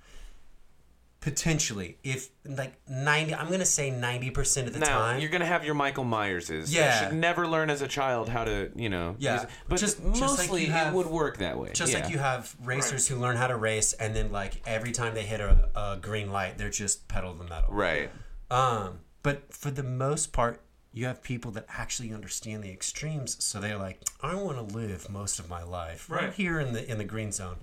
[1.20, 5.20] Potentially, if like ninety, I'm gonna say ninety percent of the Now time.
[5.20, 6.72] you're gonna have your Michael Myerses.
[6.72, 6.82] Yeah.
[6.88, 9.16] that should never learn as a child how to, you know.
[9.18, 9.42] Yeah.
[9.42, 11.70] use- but Just- just, just like mostly you have- it would work that way.
[11.74, 12.00] Just yeah.
[12.00, 15.24] like you have racers who learn how to race, and then like every time they
[15.24, 17.72] hit a, a green light, they're just pedal to the metal.
[17.74, 18.10] Right.
[18.50, 20.60] Um, but for the most part,
[20.92, 25.10] you have people that actually understand the extremes, so they're like, I want to live
[25.10, 26.32] most of my life right, Right.
[26.32, 27.56] here in the in the green zone,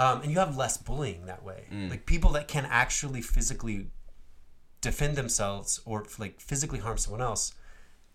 [0.00, 1.64] um, and you have less bullying that way.
[1.70, 1.90] Mm.
[1.90, 3.88] Like people that can actually physically
[4.80, 7.52] defend themselves or like physically harm someone else.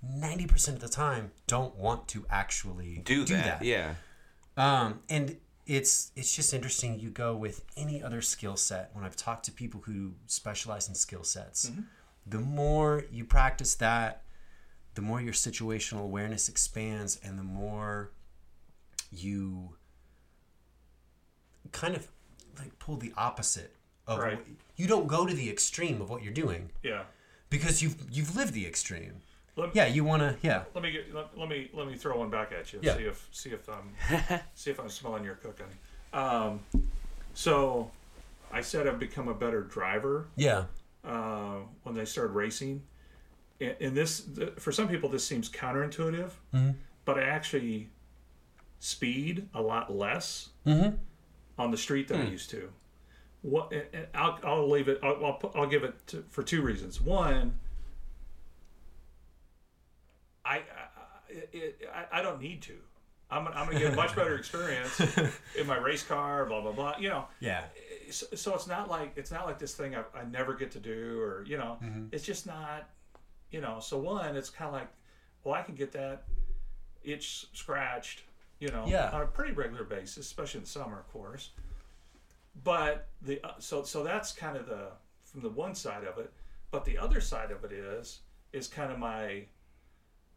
[0.01, 3.63] Ninety percent of the time, don't want to actually Do, that.
[3.63, 3.95] Yeah.
[4.57, 6.99] um, and it's it's just interesting.
[6.99, 8.89] You go with any other skill set.
[8.93, 11.71] When I've talked to people who specialize in skill sets,
[12.25, 14.23] the more you practice that,
[14.95, 18.11] the more your situational awareness expands, and the more
[19.11, 19.75] you
[21.71, 22.07] kind of
[22.59, 23.75] like pull the opposite
[24.07, 24.37] of Right.
[24.37, 24.45] what,
[24.75, 27.03] you don't go to the extreme of what you're doing Yeah.
[27.49, 29.21] because you've you've lived the extreme.
[29.57, 30.35] Let, Yeah, you want to.
[30.41, 31.13] Yeah, Let me get.
[31.13, 32.79] Let, let me let me throw one back at you.
[32.81, 32.97] Yeah.
[32.97, 35.67] See if see if I'm see if I'm smelling your cooking.
[36.13, 36.59] Um,
[37.33, 37.91] so,
[38.51, 40.65] I said I've become a better driver yeah,
[41.03, 42.83] uh, when they started racing.
[43.59, 46.31] And, and this, th- for some people, this seems counterintuitive,
[47.05, 47.89] but I actually
[48.79, 50.49] speed a lot less
[51.57, 52.69] on the street than I used to.
[53.41, 53.71] What?
[54.13, 54.99] I'll, I'll leave it.
[55.03, 56.99] I'll, I'll, put, I'll give it to, for two reasons.
[56.99, 57.59] One,
[60.43, 60.61] I, I,
[61.53, 62.73] it, I, I don't need to.
[63.31, 64.99] I'm, I'm going to get a much better experience
[65.59, 66.45] in my race car.
[66.45, 66.95] Blah blah blah.
[66.99, 67.63] You know, yeah,
[68.11, 70.79] so, so it's not like it's not like this thing I, I never get to
[70.79, 72.05] do or you know Mm-hmm.
[72.11, 72.87] it's just not
[73.51, 74.87] you know so one it's kind of like
[75.43, 76.23] well i can get that
[77.03, 78.21] itch scratched
[78.59, 79.09] you know Yeah.
[79.11, 81.51] on a pretty regular basis especially in the summer of course
[82.63, 84.87] but the uh, so so that's kind of the
[85.23, 86.31] from the one side of it
[86.71, 88.21] but the other side of it is
[88.53, 89.45] is kind of my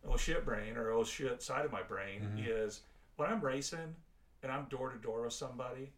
[0.08, 2.80] oh shit brain or oh shit side of my brain is
[3.16, 3.94] when i'm racing
[4.42, 5.92] and i'm door to door with somebody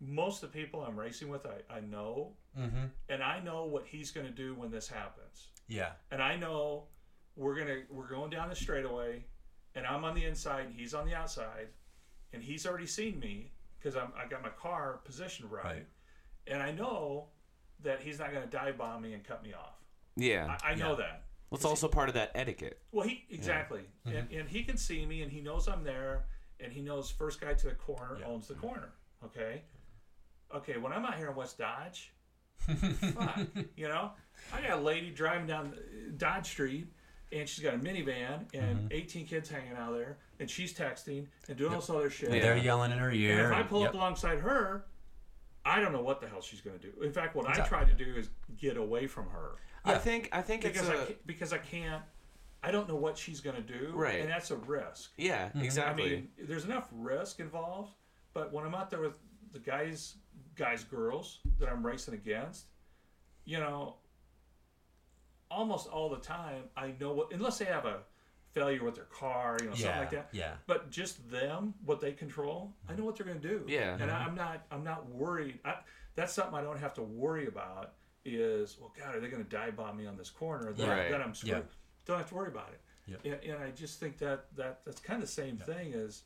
[0.00, 2.84] most of the people I'm racing with, I, I know, mm-hmm.
[3.08, 5.48] and I know what he's going to do when this happens.
[5.66, 6.84] yeah, And I know
[7.34, 9.24] we're gonna we're going down the straightaway,
[9.74, 11.68] and I'm on the inside, and he's on the outside,
[12.32, 15.86] and he's already seen me because I'm I got my car positioned right, Right.
[16.46, 17.28] and I know
[17.82, 19.76] that he's not going to dive bomb me and cut me off.
[20.16, 20.56] Yeah.
[20.64, 20.96] I, I know Yeah.
[20.96, 21.22] that.
[21.50, 22.80] Well, it's also part of that etiquette.
[22.92, 24.16] Well, he exactly, mm-hmm.
[24.16, 26.26] and, and he can see me, and he knows I'm there,
[26.60, 28.26] and he knows first guy to the corner Yeah.
[28.26, 28.66] owns the mm-hmm.
[28.66, 28.92] corner.
[29.24, 29.62] Okay,
[30.54, 30.76] okay.
[30.76, 32.12] When I'm out here in West Dodge,
[32.58, 33.38] fuck,
[33.76, 34.10] you know,
[34.52, 36.88] I got a lady driving down uh, Dodge Street,
[37.32, 38.86] and she's got a minivan and mm-hmm.
[38.90, 42.30] 18 kids hanging out there, and she's texting and doing all this other shit.
[42.30, 43.30] They're yelling in her ear.
[43.32, 43.52] And ear.
[43.52, 43.90] if I pull yep.
[43.90, 44.84] up alongside her,
[45.64, 47.02] I don't know what the hell she's going to do.
[47.02, 50.42] In fact, what I try to do is get away from her I think I
[50.42, 52.02] think it's because I a can't, because I can't.
[52.62, 54.20] I don't know what she's going to do, Right.
[54.20, 55.12] And that's a risk.
[55.16, 55.62] yeah mm-hmm.
[55.62, 56.04] exactly.
[56.04, 57.94] I mean, there's enough risk involved,
[58.34, 59.18] but when I'm out there with
[59.52, 60.16] the guys,
[60.56, 62.66] guys, girls that I'm racing against,
[63.44, 63.96] you know,
[65.50, 67.98] almost all the time I know what unless they have a
[68.52, 70.28] failure with their car, you know, something like that.
[70.32, 73.62] yeah, But just them, what they control, I know what they're going to do.
[73.68, 73.96] Yeah.
[74.00, 75.58] and I, I'm not, I'm not worried.
[75.66, 75.74] I,
[76.16, 77.92] that's something I don't have to worry about.
[78.24, 80.72] Is well, God, are they going to dive bomb me on this corner?
[80.72, 81.10] Then, Right.
[81.10, 81.52] then I'm screwed.
[81.52, 81.60] Yeah.
[82.06, 82.80] Don't have to worry about it.
[83.24, 83.32] Yeah.
[83.32, 86.22] And, and I just think that, that that's kind of the same thing as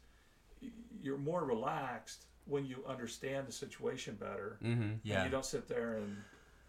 [1.03, 4.59] you're more relaxed when you understand the situation better.
[4.65, 4.83] Mm-hmm.
[4.83, 5.25] And Yeah.
[5.25, 6.17] you don't sit there and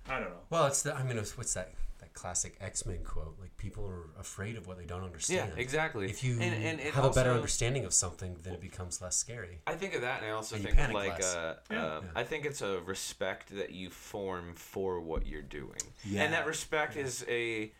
[0.10, 0.36] I don't know.
[0.49, 0.93] Well, it's the.
[0.95, 1.72] I mean, it's, what's that?
[2.04, 3.38] That classic X Men quote.
[3.39, 5.38] Like people are afraid of what they don't understand.
[5.38, 5.62] Yeah, understand.
[5.64, 6.10] exactly.
[6.10, 9.16] If you and, and it have a better understanding of something, then it becomes less
[9.16, 9.62] scary.
[9.66, 11.34] I think of that, and I also And think of like less.
[11.34, 11.86] uh, Yeah.
[11.86, 16.24] uh, I think it's a respect that you form for what you're doing, Yeah.
[16.24, 17.72] and that respect is a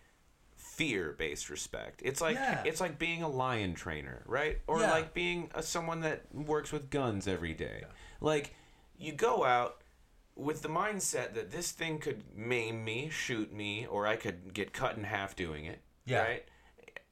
[0.56, 2.02] fear-based respect.
[2.06, 2.64] It's like Yeah.
[2.66, 4.60] it's like being a lion trainer, right?
[4.68, 4.92] Or Yeah.
[4.92, 7.84] like being a, someone that works with guns every day.
[8.22, 8.56] Like
[8.98, 9.82] you go out
[10.36, 14.74] with the mindset that this thing could maim me, shoot me, or I could get
[14.74, 15.82] cut in half doing it.
[16.06, 16.24] Yeah.
[16.24, 16.46] Right.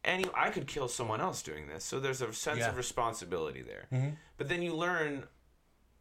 [0.04, 1.84] Any, I could kill someone else doing this.
[1.84, 2.70] So there's a sense Yeah.
[2.70, 3.86] of responsibility there.
[3.92, 4.18] Mhm.
[4.38, 5.28] But then you learn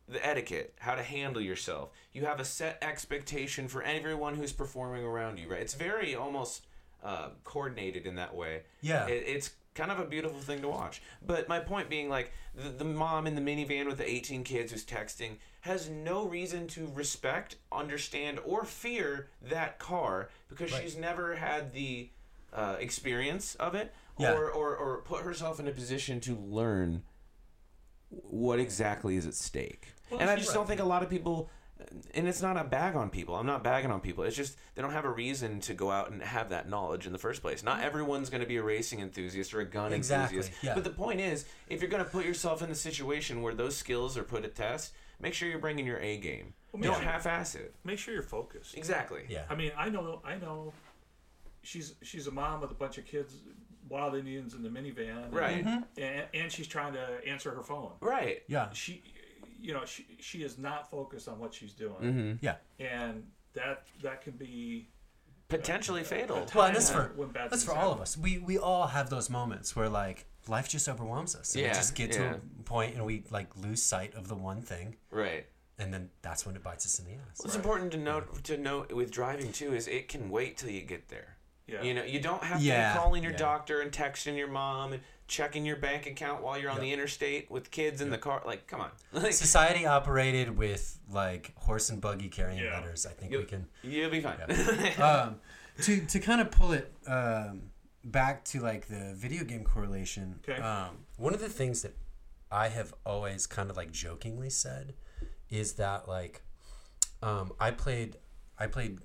[0.08, 1.90] the etiquette, how to handle yourself.
[2.12, 5.60] You have a set expectation for everyone who's performing around you, right?
[5.60, 6.66] It's very almost
[7.02, 8.62] uh, coordinated in that way.
[8.82, 9.06] Yeah.
[9.06, 11.00] It, it's kind of a beautiful thing to watch.
[11.24, 14.72] But my point being, like, the, the mom in the minivan with the 18 kids
[14.72, 20.82] who's texting has no reason to respect, understand, or fear that car because Right.
[20.82, 22.10] she's never had the
[22.52, 24.32] uh, experience of it Yeah.
[24.32, 27.02] or, or, or put herself in a position to learn
[28.08, 29.88] what exactly is at stake.
[30.10, 30.54] Well, and I just right.
[30.56, 31.48] don't think a lot of people,
[32.14, 33.34] and it's not a bag on people.
[33.36, 34.24] I'm not bagging on people.
[34.24, 37.12] It's just they don't have a reason to go out and have that knowledge in
[37.12, 37.62] the first place.
[37.62, 40.62] Not everyone's going to be a racing enthusiast or a gun Exactly, enthusiast.
[40.64, 40.74] yeah.
[40.74, 43.76] But the point is, if you're going to put yourself in a situation where those
[43.76, 46.54] skills are put at test, make sure you're bringing your A game.
[46.72, 47.74] Well, don't sure- half-ass it.
[47.84, 48.76] Make sure you're focused.
[48.76, 49.22] Exactly.
[49.28, 49.44] Yeah.
[49.50, 50.72] I mean, I know, I know,
[51.62, 53.34] she's she's a mom with a bunch of kids,
[53.88, 55.64] wild Indians in the minivan, and- Right.
[55.64, 56.00] Mm-hmm.
[56.02, 57.92] And, and she's trying to answer her phone.
[58.00, 58.42] Right.
[58.48, 58.70] Yeah.
[58.72, 59.02] She,
[59.60, 62.32] you know, she she is not focused on what she's doing, Mm-hmm.
[62.40, 62.56] Yeah.
[62.78, 64.88] and that that can be
[65.48, 66.46] Potentially fatal.
[66.54, 68.16] Well, that's for when bad that's things for all of us.
[68.16, 71.54] We we all have those moments where like life just overwhelms us.
[71.54, 74.36] And Yeah, we just get to a point and we like lose sight of the
[74.36, 75.46] one thing, Right.
[75.76, 77.40] and then that's when it bites us in the ass.
[77.42, 80.82] What's important to note to note with driving too is it can wait till you
[80.82, 81.36] get there.
[81.66, 81.82] Yeah.
[81.82, 83.38] You know, you don't have Yeah, to be calling your yeah.
[83.38, 86.82] doctor and texting your mom and checking your bank account while you're on Yep.
[86.82, 88.42] the interstate with kids in the car.
[88.44, 88.90] Like, come on.
[89.12, 92.78] Like, Society operated with like horse and buggy carrying Yeah.
[92.80, 93.06] letters.
[93.06, 93.66] I think You- we can.
[93.82, 94.40] you'll be fine.
[95.00, 95.40] um,
[95.82, 97.70] to to kind of pull it um,
[98.04, 100.40] back to like the video game correlation.
[100.46, 100.60] Okay.
[100.60, 101.96] Um, one of the things that
[102.50, 104.94] I have always kind of like jokingly said
[105.48, 106.42] is that like
[107.22, 108.16] um, I played
[108.58, 108.98] I played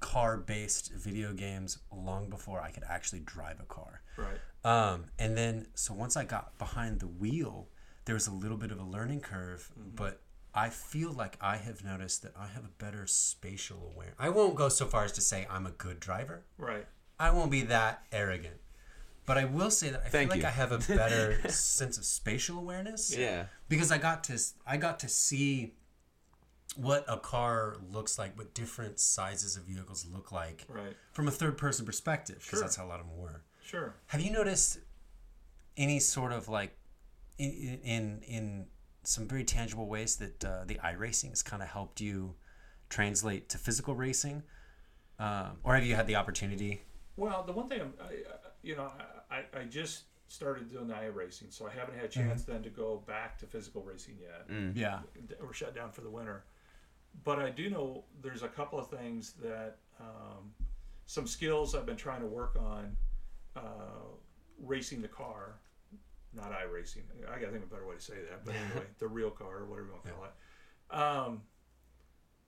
[0.00, 3.99] car based video games long before I could actually drive a car.
[4.20, 4.38] Right.
[4.64, 7.68] Um, and then, so once I got behind the wheel,
[8.04, 10.20] there was a little bit of a learning curve, but
[10.54, 14.16] I feel like I have noticed that I have a better spatial awareness.
[14.18, 16.44] I won't go so far as to say I'm a good driver.
[16.58, 16.86] Right.
[17.18, 18.56] I won't be that arrogant.
[19.26, 20.46] But I will say that I Thank feel like.
[20.46, 23.44] I have a better sense of spatial awareness yeah.
[23.68, 25.74] because I got to I got to see
[26.76, 30.96] what a car looks like, what different sizes of vehicles look like Right.
[31.12, 32.60] from a third person perspective because Sure.
[32.60, 33.42] that's how a lot of them were.
[33.70, 33.94] Sure.
[34.08, 34.78] Have you noticed
[35.76, 36.76] any sort of like
[37.38, 38.66] in in, in
[39.04, 42.34] some very tangible ways that uh, the iRacing has kind of helped you
[42.88, 44.42] translate to physical racing,
[45.20, 46.82] um, or have you had the opportunity?
[47.16, 48.90] Well, the one thing I'm, I, I- you know,
[49.30, 52.62] I, I- I just started doing the iRacing, so I haven't had a chance then
[52.64, 54.46] to go back to physical racing yet.
[54.74, 54.98] Yeah,
[55.40, 56.44] We're shut down for the winter.
[57.24, 60.52] But I do know there's a couple of things that, um,
[61.06, 62.96] some skills I've been trying to work on,
[63.60, 64.06] uh,
[64.64, 65.54] racing the car,
[66.34, 67.02] not iRacing.
[67.28, 69.64] I gotta think of a better way to say that, but anyway, the real car,
[69.64, 71.26] whatever you want to call it.
[71.28, 71.42] Um,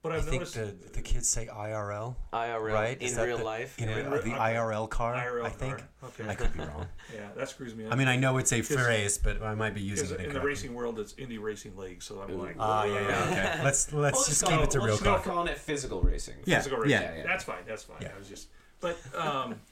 [0.02, 2.96] but I I've think the the kids say IRL, IRL right?
[3.00, 3.78] in Is that real the- life.
[3.78, 3.98] in yeah.
[4.10, 5.14] real, the IRL car.
[5.14, 5.88] IRL I think car.
[6.06, 6.28] Okay.
[6.28, 6.88] I could be wrong.
[7.14, 7.92] yeah, that screws me up.
[7.92, 10.40] I mean, I know it's a phrase, but I might be using it in the
[10.40, 13.60] racing world, it's Indy Racing League, so I'm like, Ah, yeah, yeah, okay.
[13.64, 15.22] Let's let's We'll just call keep it to we'll real just go car.
[15.22, 16.34] calling it physical racing.
[16.46, 17.00] Yeah, physical racing.
[17.00, 17.22] yeah, yeah.
[17.22, 17.62] That's fine.
[17.64, 17.98] That's fine.
[18.00, 18.08] Yeah.
[18.12, 18.48] I was just,
[18.80, 19.54] but um,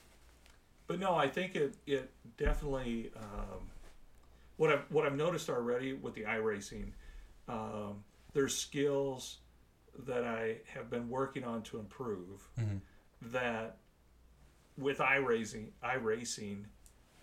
[0.90, 3.60] but no, I think it it definitely um,
[4.56, 6.90] what I've what I've noticed already with the iRacing,
[7.46, 9.38] um, there's skills
[10.06, 12.48] that I have been working on to improve
[13.30, 13.76] that
[14.78, 16.64] with iRacing iRacing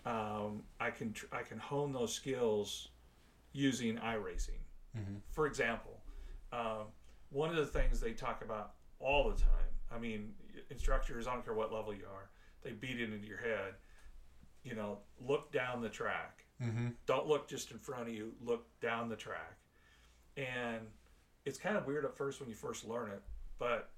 [0.06, 2.88] um, I can tr- I can hone those skills
[3.52, 4.62] using iRacing.
[5.30, 6.00] For example,
[6.54, 6.86] um,
[7.28, 9.68] one of the things they talk about all the time.
[9.94, 10.32] I mean,
[10.70, 12.27] instructors, I don't care what level you are,
[12.68, 13.74] they beat it into your head.
[14.62, 16.44] You know, look down the track.
[16.62, 16.88] Mm-hmm.
[17.06, 18.32] Don't look just in front of you.
[18.44, 19.56] Look down the track.
[20.36, 20.80] And
[21.46, 23.22] it's kind of weird at first when you first learn it,
[23.58, 23.90] but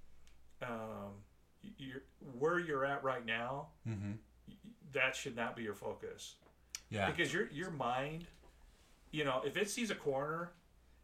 [0.62, 1.12] um,
[1.78, 2.02] you're,
[2.38, 4.12] where you're at right now, Mm-hmm.
[4.92, 6.36] that should not be your focus
[6.90, 7.10] Yeah.
[7.10, 8.26] because your your mind,
[9.10, 10.52] you know, if it sees a corner,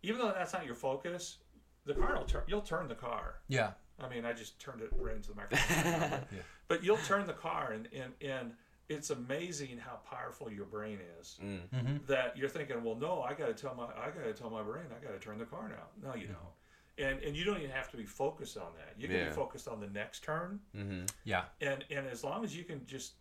[0.03, 1.39] even though that's not your focus,
[1.85, 2.43] the car will turn.
[2.47, 3.41] You'll turn the car.
[3.49, 3.73] Yeah.
[4.03, 6.21] I mean, I just turned it right into the microphone.
[6.69, 8.53] But you'll turn the car, and, and, and
[8.89, 11.39] it's amazing how powerful your brain is.
[11.43, 11.61] Mm.
[11.73, 11.97] Mm-hmm.
[12.09, 14.63] That you're thinking, well, no, I got to tell my I got to tell my
[14.63, 16.09] brain I got to turn the car now.
[16.09, 16.33] No, you mm-hmm.
[16.33, 17.09] don't.
[17.09, 19.01] And and you don't even have to be focused on that.
[19.01, 19.29] You can Yeah.
[19.29, 21.05] be focused on the next turn, mm-hmm.
[21.25, 21.45] Yeah.
[21.61, 23.15] and and as long as you can just,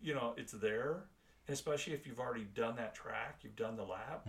[0.00, 1.04] you know, it's there.
[1.46, 4.26] And especially if you've already done that track, you've done the lap.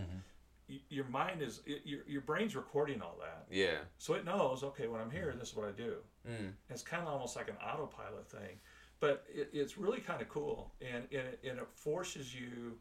[0.90, 3.46] Your mind is it, your your brain's recording all that.
[3.50, 3.78] Yeah.
[3.98, 5.96] So it knows, okay, when I'm here, this is what I do.
[6.30, 6.52] Mm.
[6.70, 8.60] It's kind of almost like an autopilot thing,
[9.00, 12.78] but it, it's really kind of cool, and and it, and it forces you.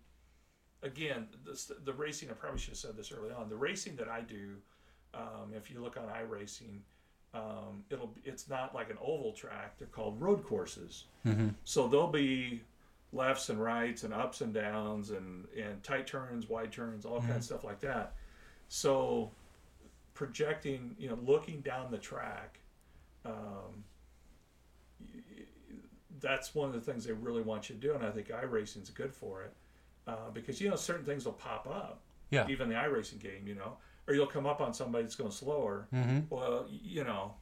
[0.83, 2.31] Again, the, the racing.
[2.31, 3.49] I probably should have said this early on.
[3.49, 4.55] The racing that I do,
[5.13, 6.79] um, if you look on iRacing,
[7.35, 9.77] um, it'll it's not like an oval track.
[9.79, 11.05] They're called road courses.
[11.65, 12.63] So they'll be
[13.13, 17.37] lefts and rights and ups and downs and and tight turns, wide turns, all kinds
[17.37, 18.15] of stuff like that.
[18.69, 19.31] So
[20.15, 22.59] projecting, you know, looking down the track,
[23.25, 23.85] um,
[26.21, 28.91] that's one of the things they really want you to do, and I think iRacing's
[28.91, 29.53] good for it
[30.07, 32.01] uh, because you know certain things will pop up,
[32.31, 32.47] Yeah.
[32.49, 35.87] even the iRacing game, you know, or you'll come up on somebody that's going slower.
[35.95, 36.21] Mm-hmm.
[36.31, 37.35] Well, you know,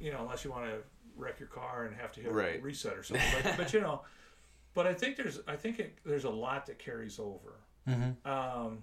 [0.00, 0.78] you know, unless you want to
[1.16, 2.58] wreck your car and have to hit Right.
[2.58, 4.00] a reset or something, but, but you know,
[4.74, 7.60] but I think there's I think it, there's a lot that carries over.
[8.24, 8.82] Um,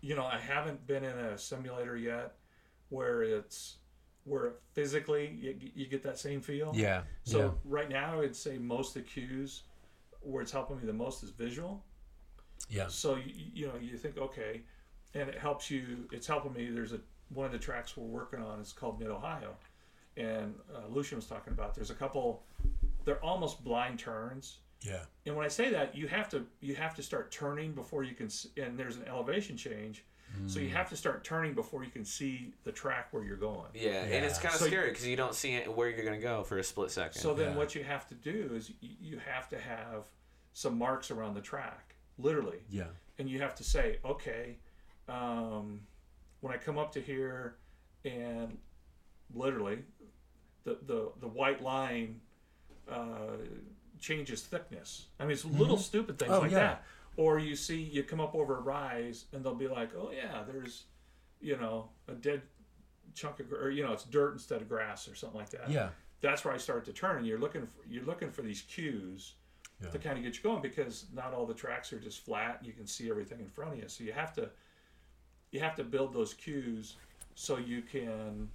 [0.00, 2.34] you know, I haven't been in a simulator yet
[2.88, 3.76] where it's
[4.24, 6.72] where physically you, you get that same feel.
[6.74, 7.02] Yeah.
[7.24, 7.50] So yeah.
[7.64, 9.62] right now, I would say most of the cues
[10.20, 11.84] where it's helping me the most is visual.
[12.68, 12.88] Yeah.
[12.88, 14.62] So you, you know you think okay,
[15.14, 16.08] and it helps you.
[16.12, 16.70] It's helping me.
[16.70, 19.54] There's a one of the tracks we're working on is called Mid Ohio,
[20.16, 21.74] and uh, Lucian was talking about.
[21.74, 22.44] There's a couple.
[23.04, 24.58] They're almost blind turns.
[24.82, 25.04] Yeah.
[25.26, 28.14] And when I say that, you have to you have to start turning before you
[28.14, 28.26] can.
[28.26, 30.04] s- And there's an elevation change,
[30.46, 33.68] so you have to start turning before you can see the track where you're going.
[33.74, 36.18] Yeah, and it's kind of So- scary because you don't see it, where you're gonna
[36.20, 37.20] go for a split second.
[37.20, 37.56] So then, Yeah.
[37.56, 40.08] what you have to do is you have to have
[40.54, 42.60] some marks around the track, literally.
[42.70, 42.88] Yeah.
[43.18, 44.56] and you have to say, okay,
[45.08, 45.86] um,
[46.40, 47.58] when I come up to here,
[48.06, 48.58] and
[49.34, 49.84] literally,
[50.64, 52.20] the the the white line
[52.90, 53.36] uh,
[53.98, 55.06] changes thickness.
[55.18, 56.58] I mean, it's little stupid things Oh, like yeah.
[56.58, 56.84] that.
[57.16, 60.42] Or you see, you come up over a rise, and they'll be like, oh yeah,
[60.46, 60.84] there's,
[61.40, 62.42] you know, a dead
[63.14, 65.88] chunk of, or you know, it's dirt instead of grass or something like that Yeah.
[66.20, 67.18] that's where I start to turn.
[67.18, 69.34] And you're looking for you're looking for these cues
[69.82, 69.90] Yeah.
[69.90, 72.58] to kind of get you going because not all the tracks are just flat.
[72.58, 74.48] and You can see everything in front of you, so you have to
[75.50, 76.96] you have to build those cues
[77.34, 78.48] so you can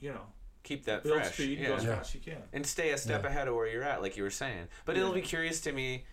[0.00, 0.26] you know
[0.64, 1.34] keep that build fresh.
[1.34, 1.68] speed yeah.
[1.68, 1.96] go as Yeah.
[1.96, 2.42] fast as you can.
[2.52, 3.28] and stay a step Yeah.
[3.28, 4.66] ahead of where you're at, like you were saying.
[4.84, 6.04] But it'll be curious to me,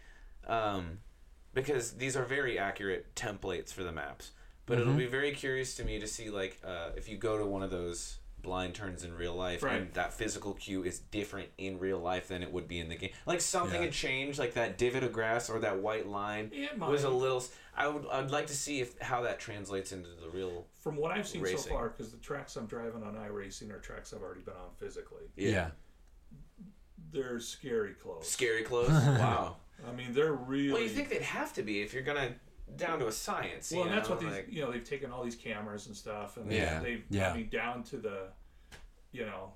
[0.46, 1.00] um,
[1.54, 4.32] because these are very accurate templates for the maps.
[4.68, 7.46] But it'll be very curious to me to see, like, uh, if you go to
[7.46, 11.80] one of those blind turns in real life, and that physical cue is different in
[11.80, 13.12] real life than it would be in the game.
[13.26, 13.86] Like something Yeah.
[13.88, 17.38] had changed, like that divot of grass or that white line It was a little.
[17.38, 18.06] s- I would.
[18.12, 20.68] I'd like to see if how that translates into the real.
[20.82, 24.14] From what I've seen so far, because the tracks I'm driving on iRacing are tracks
[24.14, 25.24] I've already been on physically.
[25.36, 25.72] Yeah.
[27.12, 28.30] They're scary close.
[28.30, 28.90] Scary close.
[28.90, 29.58] wow.
[29.88, 30.74] I mean, they're really.
[30.74, 32.36] Well, you think they'd have to be if you're gonna
[32.78, 33.72] down to a science.
[33.72, 35.88] Well, you and that's know, what these, like- you know, they've taken all these cameras
[35.88, 36.80] and stuff, and Yeah.
[36.80, 37.32] they've, Yeah.
[37.32, 38.28] I mean, down to the,
[39.12, 39.54] you know,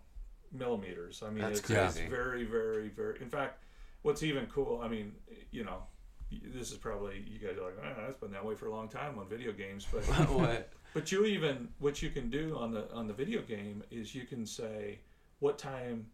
[0.52, 1.24] millimeters.
[1.24, 2.02] I mean, That's it's, crazy.
[2.02, 3.20] it's very, very, very.
[3.22, 3.64] In fact,
[4.04, 5.16] what's even cool, I mean,
[5.52, 5.84] you know,
[6.32, 8.88] this is probably you guys are like, oh, that's been that way for a long
[8.90, 10.72] time on video games, but what?
[10.94, 14.26] but you even what you can do on the on the video game is you
[14.26, 15.00] can say
[15.40, 16.08] what time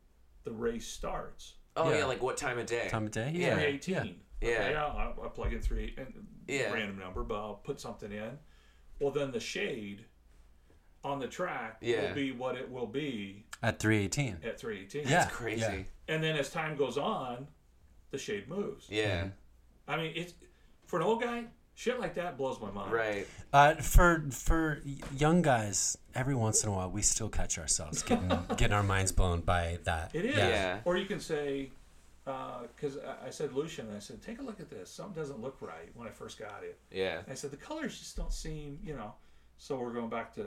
[0.44, 1.54] the race starts.
[1.76, 2.00] Oh yeah.
[2.00, 2.06] Yeah.
[2.06, 2.88] like what time of day?
[2.90, 3.32] Time of day.
[3.34, 3.48] Yeah.
[3.48, 3.54] Yeah.
[3.56, 3.94] 318.
[3.96, 4.12] Yeah.
[4.44, 6.14] Okay, I'll, I'll plug in three and
[6.48, 6.72] Yeah.
[6.74, 8.38] random number, but I'll put something in.
[9.00, 10.06] Well, then the shade
[11.04, 12.08] on the track Yeah.
[12.10, 14.38] will be what it will be At 318.
[14.44, 15.08] at 318.
[15.08, 15.24] Yeah.
[15.26, 15.62] It's crazy.
[15.62, 15.84] Yeah.
[16.16, 17.48] And then as time goes on,
[18.12, 18.88] the shade moves.
[18.90, 19.30] Yeah.
[19.88, 20.34] I mean, it's
[20.86, 22.92] for an old guy, shit like that blows my mind.
[22.92, 23.28] Right.
[23.54, 24.82] Uh, for for
[25.18, 29.12] young guys, every once in a while, we still catch ourselves getting getting our minds
[29.12, 30.12] blown by that.
[30.14, 30.38] It is.
[30.38, 30.50] Yeah.
[30.50, 30.80] Yeah.
[30.86, 31.72] Or you can say,
[32.26, 34.90] because I I said Lucian, I said, take a look at this.
[34.92, 36.80] Something doesn't look right when I first got it.
[36.92, 37.22] Yeah.
[37.30, 39.14] I said the colors just don't seem, you know.
[39.58, 40.44] So we're going back to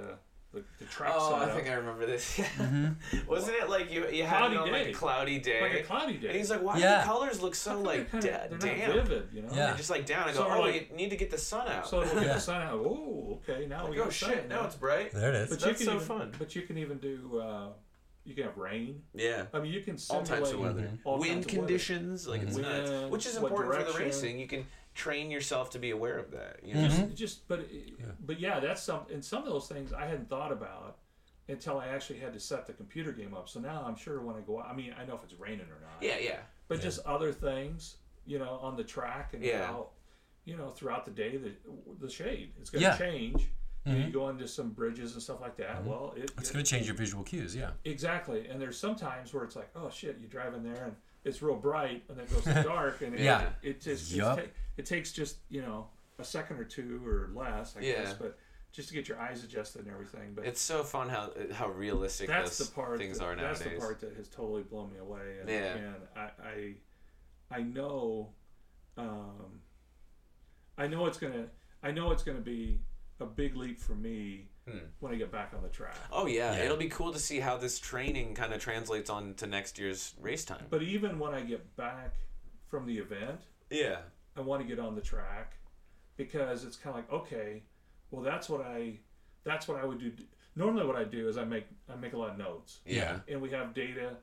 [0.52, 2.38] the, the track Oh, I think I remember this.
[2.54, 3.28] Mm-hmm.
[3.28, 5.60] Wasn't it like you you had it Cloudy on like a cloudy day?
[5.60, 6.28] like a cloudy day.
[6.28, 6.98] and he's like, "Why do Yeah.
[7.00, 9.48] the colors look so like they're kinda- they're damp?" not vivid, you know.
[9.50, 9.66] Yeah.
[9.66, 10.28] They're just like down.
[10.28, 12.14] I go, So we're "Oh, like- you need to get the sun out." So we'll
[12.14, 12.34] get Yeah.
[12.34, 12.74] the sun out.
[12.74, 13.66] Oh, okay.
[13.66, 14.48] Now we like, got oh sun shit!
[14.48, 14.66] Now now.
[14.66, 15.10] it's bright.
[15.12, 15.50] There it is.
[15.50, 16.32] But That's you can so even, fun.
[16.38, 17.68] But you can even do, uh,
[18.24, 19.02] you can have rain.
[19.14, 19.46] Yeah.
[19.52, 20.90] I mean, you can All simulate types of weather.
[21.04, 21.58] all Wind kinds of weather.
[21.66, 23.10] conditions, like it's nuts.
[23.10, 24.38] Which is what important for the racing.
[24.38, 26.60] You can train yourself to be aware of that.
[26.64, 26.88] You know?
[26.88, 27.66] Just, just but
[28.24, 30.98] but yeah, that's some and some of those things I hadn't thought about
[31.48, 33.48] until I actually had to set the computer game up.
[33.48, 35.66] So now I'm sure when I go out, I mean, I know if it's raining
[35.66, 36.00] or not.
[36.02, 36.38] Yeah, yeah.
[36.68, 39.66] But just other things, you know, on the track and Yeah.
[39.66, 39.88] how,
[40.46, 41.52] you know, throughout the day, the
[42.00, 42.96] the shade it's going to Yeah.
[42.96, 43.48] change.
[43.86, 45.84] You, know, you go into some bridges and stuff like that.
[45.84, 47.70] Well, it, It's it- going to change your visual cues, yeah.
[47.84, 48.48] exactly.
[48.48, 51.42] And there's some times where it's like, oh shit, you drive in there and it's
[51.42, 53.50] real bright, and then it goes to dark, and it, Yeah.
[53.62, 54.38] it just it's Yup.
[54.38, 58.02] ta- it takes just you know a second or two or less, I Yeah.
[58.04, 58.38] guess, but
[58.72, 60.32] just to get your eyes adjusted and everything.
[60.34, 63.58] But It's so fun how how realistic that's those the part things that, are nowadays.
[63.60, 65.74] that's the part that has totally blown me away and, Yeah.
[65.76, 66.74] and I, I
[67.58, 68.30] i know
[68.96, 69.60] um
[70.78, 71.46] i know it's gonna
[71.82, 72.80] i know it's gonna be
[73.20, 74.78] a big leap for me Hmm.
[75.00, 76.56] when i get back on the track Oh yeah.
[76.56, 76.64] Yeah.
[76.64, 80.14] it'll be cool to see how this training kind of translates on to next year's
[80.18, 80.64] race time.
[80.70, 82.14] but even when i get back
[82.70, 83.40] from the event
[83.70, 83.98] yeah,
[84.36, 85.58] i want to get on the track
[86.16, 87.62] because it's kind of like okay
[88.10, 88.98] well that's what i
[89.44, 90.10] that's what i would do
[90.56, 93.40] normally what i do is i make i make a lot of notes yeah, and
[93.42, 94.16] we have data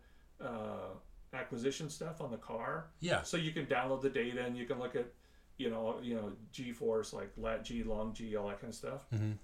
[0.44, 0.90] uh,
[1.34, 2.88] acquisition stuff on the car.
[3.00, 3.22] Yeah.
[3.22, 5.06] So you can download the data and you can look at,
[5.62, 8.76] you know, you know, G force like lat G, long G, all that kind of
[8.76, 9.02] stuff.
[9.14, 9.38] Mhm.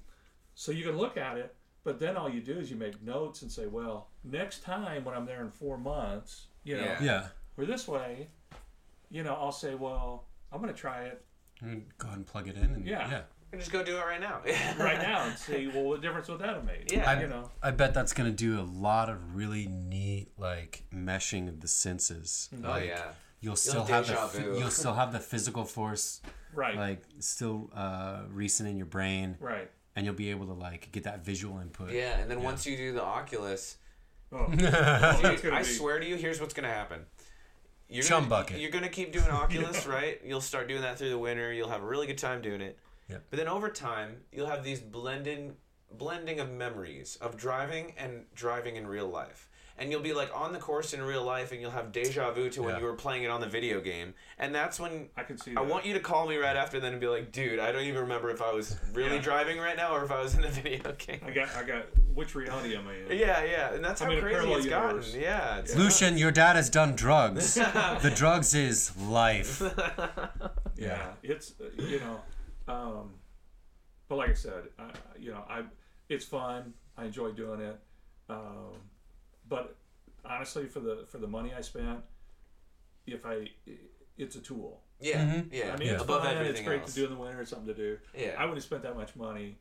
[0.56, 3.44] So you can look at it, but then all you do is you make notes
[3.44, 7.04] and say, well, next time when I'm there in four months, you know, Yeah.
[7.04, 7.28] Yeah.
[7.58, 8.30] or this way,
[9.10, 11.24] you know, I'll say, well, I'm going to try it
[11.62, 12.64] And go ahead and plug it in.
[12.74, 13.10] And, Yeah.
[13.10, 13.22] yeah.
[13.52, 14.42] And just go do it right now.
[14.78, 16.92] right now and see, well, what difference would that have made?
[16.92, 17.20] Yeah.
[17.22, 21.48] you know, I bet that's going to do a lot of really neat, like, meshing
[21.48, 22.50] of the senses.
[22.54, 23.12] Oh Like, yeah.
[23.40, 24.60] You'll still have have the deja vu.
[24.60, 26.22] you'll still have the physical force
[26.54, 29.70] right, like still uh, recent in your brain, right.
[29.96, 31.92] and you'll be able to like get that visual input.
[31.92, 33.78] Yeah, and then once you do the Oculus,
[34.32, 37.06] Oh, dude, I be, swear to you, here's what's gonna happen.
[37.90, 38.60] You're Chum gonna, bucket.
[38.60, 40.20] You're gonna keep doing Oculus, right?
[40.26, 41.54] You'll start doing that through the winter.
[41.54, 42.78] You'll have a really good time doing it.
[43.10, 43.24] Yep.
[43.30, 45.56] But then over time, you'll have these blending,
[45.92, 49.47] blending of memories of driving and driving in real life.
[49.80, 52.50] And you'll be like on the course in real life, and you'll have deja vu
[52.50, 52.80] to when Yeah.
[52.80, 54.16] you were playing it on the video game.
[54.40, 56.94] And that's when I can see I want you to call me right after then
[56.94, 59.22] and be like, dude, I don't even remember if I was really Yeah.
[59.22, 61.20] driving right now or if I was in the video game.
[61.24, 63.20] I got, I got, which reality am I in?
[63.20, 65.04] Yeah, yeah, and that's I'm how crazy parallel it's gotten.
[65.22, 67.54] Yeah, it's Lucian, your dad has done drugs.
[68.02, 69.62] the drugs is life.
[70.76, 72.20] yeah it's uh, you know
[72.72, 73.10] um
[74.08, 75.64] but like i said I, you know i
[76.08, 77.80] it's fun i enjoy doing it
[78.30, 78.76] um
[79.48, 79.76] but
[80.26, 82.00] honestly for the for the money i spent
[83.06, 83.48] if i
[84.18, 85.50] it's a tool yeah, Mhm.
[85.54, 85.74] yeah.
[85.74, 86.94] i mean it's Above fun everything it's great else.
[86.94, 88.36] to do in the winter it's something to do Yeah.
[88.38, 89.58] i wouldn't have spent that much money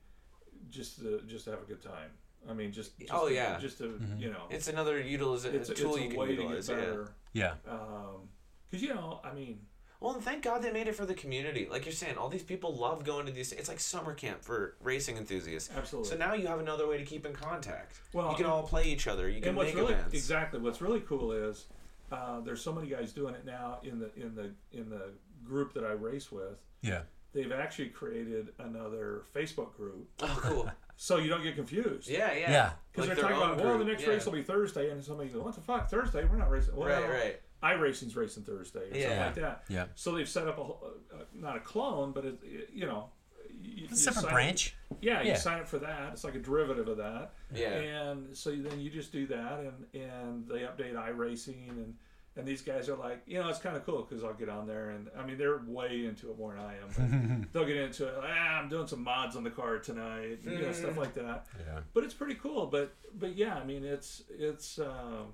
[0.70, 2.10] just to just to have a good time
[2.48, 3.58] i mean just, just Oh, to, yeah.
[3.58, 6.30] just to you know It's another utilization it's, a- tool it's a you can way
[6.30, 6.66] utilize.
[6.66, 6.86] to get Yeah.
[6.88, 7.54] better Yeah.
[7.68, 8.28] um
[8.68, 9.60] because you know i mean
[10.06, 11.66] Well, and thank God they made it for the community.
[11.68, 13.50] Like you're saying, all these people love going to these.
[13.50, 15.68] It's like summer camp for racing enthusiasts.
[15.76, 16.08] Absolutely.
[16.10, 17.98] So now you have another way to keep in contact.
[18.12, 19.28] Well, you can and- all play each other.
[19.28, 20.14] You can and what's make really events.
[20.14, 21.64] exactly what's really cool is
[22.12, 25.10] uh, there's so many guys doing it now in the in the in the
[25.44, 26.56] group that I race with.
[26.82, 27.00] Yeah.
[27.32, 30.70] They've actually created another Facebook group, Oh, cool.
[30.96, 32.08] so you don't get confused.
[32.08, 32.50] Yeah, yeah.
[32.50, 32.70] Yeah.
[32.92, 34.10] Because Like they're talking about, well, the next yeah.
[34.10, 36.24] race will be Thursday, and somebody goes, "What the fuck, Thursday?
[36.24, 37.40] We're not racing." Well, Right, right.
[37.62, 39.02] iRacing's racing Thursday, or Yeah.
[39.02, 39.64] something like that.
[39.68, 39.84] Yeah.
[39.94, 43.10] So they've set up a, whole- uh, not a clone, but it, it- you know,
[43.50, 44.76] you, A you separate sign- branch.
[45.00, 46.12] Yeah, you sign up for that.
[46.12, 47.32] It's like a derivative of that.
[47.54, 47.68] Yeah.
[47.70, 51.94] And so then you just do that, and and they update iRacing, and
[52.36, 54.66] and these guys are like, you know, it's kind of cool because I'll get on
[54.66, 57.42] there, and I mean they're way into it more than I am.
[57.42, 58.14] But they'll get into it.
[58.22, 61.46] Ah, I'm doing some mods on the car tonight, you know, stuff like that.
[61.58, 61.80] Yeah.
[61.94, 62.66] But it's pretty cool.
[62.66, 65.32] But but yeah, I mean it's it's um,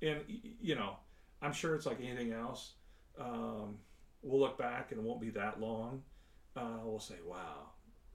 [0.00, 0.96] and y- y- you know,
[1.42, 2.72] I'm sure it's like anything else.
[3.20, 3.78] Um,
[4.22, 6.02] we'll look back and it won't be that long.
[6.56, 7.68] Uh, we'll say, wow.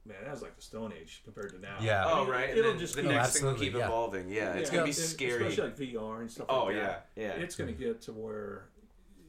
[0.05, 1.75] Man, that was like the Stone Age compared to now.
[1.81, 2.05] Yeah.
[2.07, 2.49] Oh, right.
[2.49, 3.85] And It'll then just the go- next thing will keep yeah.
[3.87, 4.29] evolving.
[4.29, 5.47] Yeah, it's yeah, gonna be and scary.
[5.47, 6.47] especially like VR and stuff.
[6.47, 6.61] Like that.
[6.61, 7.07] Oh like yeah, that.
[7.17, 7.27] yeah.
[7.31, 8.69] It's going to get to where,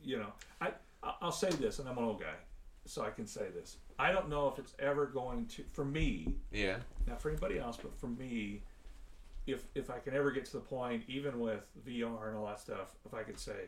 [0.05, 0.69] you know, I
[1.03, 2.35] I- I'll say this, and I'm an old guy,
[2.85, 3.79] so I can say this.
[3.99, 6.77] I don't know if it's ever going to, for me, yeah.
[7.09, 8.63] not for anybody else, but for me,
[9.49, 12.61] if if I can ever get to the point, even with VR and all that
[12.61, 13.67] stuff, if I could say,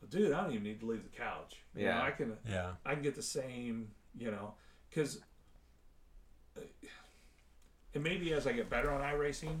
[0.00, 1.56] well, dude, I don't even need to leave the couch.
[1.74, 2.02] You know, Yeah.
[2.02, 2.72] I can Yeah.
[2.84, 4.54] I can get the same, you know,
[4.88, 5.20] because
[6.56, 6.68] it
[7.96, 9.58] uh, may be as I get better on iRacing,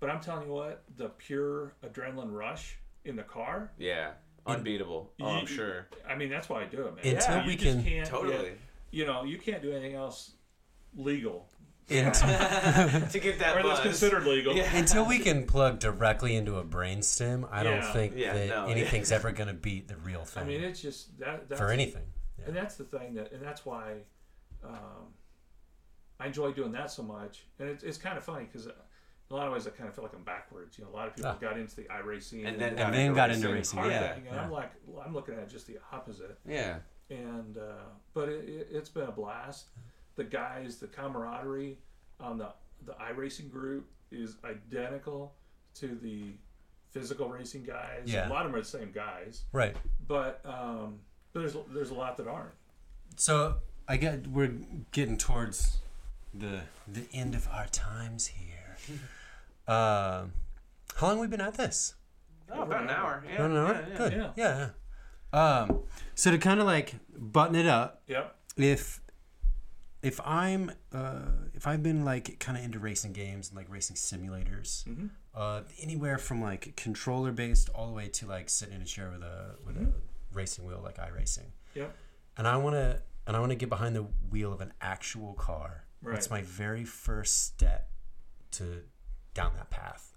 [0.00, 3.70] but I'm telling you what, the pure adrenaline rush in the car.
[3.78, 4.12] Yeah.
[4.46, 5.12] Unbeatable.
[5.20, 5.86] Oh, I'm sure.
[6.08, 7.14] I mean, that's why I do it, man.
[7.16, 8.36] Until You we just can- can't Totally.
[8.50, 8.58] get-
[8.90, 10.32] you know, you can't do anything else
[10.96, 11.48] legal
[11.90, 12.28] Until,
[13.08, 13.80] to get that or that's buzz.
[13.80, 14.54] considered legal.
[14.54, 14.74] Yeah.
[14.76, 17.92] until we can plug directly into a brainstem, I don't Yeah.
[17.92, 20.80] think Yeah, that no, anything's ever going to beat the real thing I mean, it's
[20.80, 22.04] just that that's, for anything.
[22.38, 22.46] Yeah.
[22.46, 23.96] and that's the thing that, and that's why
[24.64, 25.12] um,
[26.20, 27.44] I enjoy doing that so much.
[27.58, 28.72] And it's, it's kind of funny because in
[29.30, 30.78] a lot of ways I kind of feel like I'm backwards.
[30.78, 31.38] You know, a lot of people Ah.
[31.40, 33.78] got into the iRacing And then And then got into the racing.
[33.80, 34.38] car Yeah, thing, and.
[34.38, 34.70] I'm like,
[35.04, 36.38] I'm looking at just the opposite.
[36.46, 36.76] Yeah.
[37.10, 37.72] and uh,
[38.14, 39.66] but it, it, it's been a blast.
[40.16, 41.78] The guys, the camaraderie
[42.20, 42.48] on the
[42.84, 45.32] the iRacing group is identical
[45.74, 46.32] to the
[46.90, 48.02] physical racing guys.
[48.06, 48.28] Yeah.
[48.28, 49.74] A lot of them are the same guys, Right.
[50.06, 50.98] but um,
[51.32, 52.50] there's there's a lot that aren't.
[53.16, 53.56] So
[53.88, 54.52] I get we're
[54.90, 55.78] getting towards
[56.34, 58.76] the the end of our times here.
[59.68, 60.24] uh,
[60.96, 61.94] how long we been at this?
[62.50, 63.24] Oh, about an hour.
[63.26, 63.34] Yeah.
[63.36, 63.72] About an hour?
[63.72, 63.96] yeah, yeah.
[63.96, 64.12] Good.
[64.12, 64.30] Yeah.
[64.36, 64.68] Yeah.
[65.34, 65.58] yeah.
[65.62, 65.80] Um,
[66.14, 68.34] so to kind of like button it up, Yep.
[68.58, 69.00] if
[70.02, 71.20] if I'm uh,
[71.54, 75.10] if I've been like kind of into racing games and like racing simulators, Mhm.
[75.34, 79.10] uh, anywhere from like controller based all the way to like sitting in a chair
[79.10, 79.92] with a with a
[80.32, 81.50] racing wheel like iRacing.
[81.74, 81.88] Yeah.
[82.36, 85.34] And I want to and I want to get behind the wheel of an actual
[85.34, 85.84] car.
[86.02, 86.14] Right.
[86.14, 87.88] That's my very first step
[88.52, 88.82] to
[89.34, 90.12] down that path.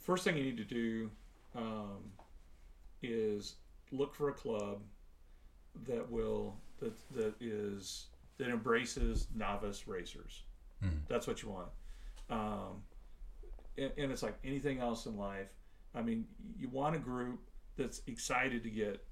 [0.00, 1.10] First thing you need to do
[1.54, 2.12] um,
[3.02, 3.54] is
[3.92, 4.82] look for a club
[5.86, 8.06] that will that that is
[8.42, 10.42] that embraces novice racers.
[10.82, 11.06] Mhm.
[11.08, 11.68] That's what you want.
[12.28, 12.82] Um,
[13.78, 15.48] and, and it's like anything else in life.
[15.94, 16.26] I mean,
[16.58, 17.40] you want a group
[17.76, 19.04] that's excited to get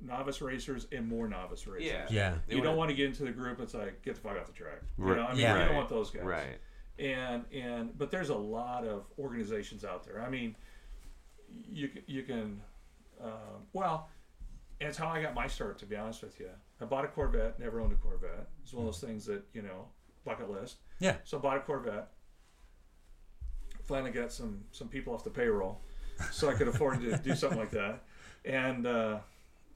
[0.00, 1.86] novice racers and more novice racers.
[1.92, 2.06] Yeah.
[2.10, 2.38] Yeah.
[2.46, 3.60] They You don't wanna- get into the group.
[3.60, 4.80] It's like get the fuck off the track.
[4.98, 5.52] You know, I mean, Yeah.
[5.54, 5.66] you Right.
[5.66, 6.58] don't want those guys Right.
[6.98, 10.22] and and but there's a lot of organizations out there.
[10.22, 10.56] I mean,
[11.68, 12.62] you you can,
[13.20, 14.08] um, well,
[14.80, 15.78] it's how I got my start.
[15.80, 16.50] To be honest with you,
[16.80, 17.58] I bought a Corvette.
[17.58, 18.48] Never owned a Corvette.
[18.62, 19.86] It's one of those things that you know
[20.24, 20.76] bucket list.
[20.98, 21.16] Yeah.
[21.24, 22.08] So I bought a Corvette.
[23.84, 25.80] Finally got some some people off the payroll,
[26.30, 28.02] so I could afford to do something like that.
[28.44, 29.18] And uh,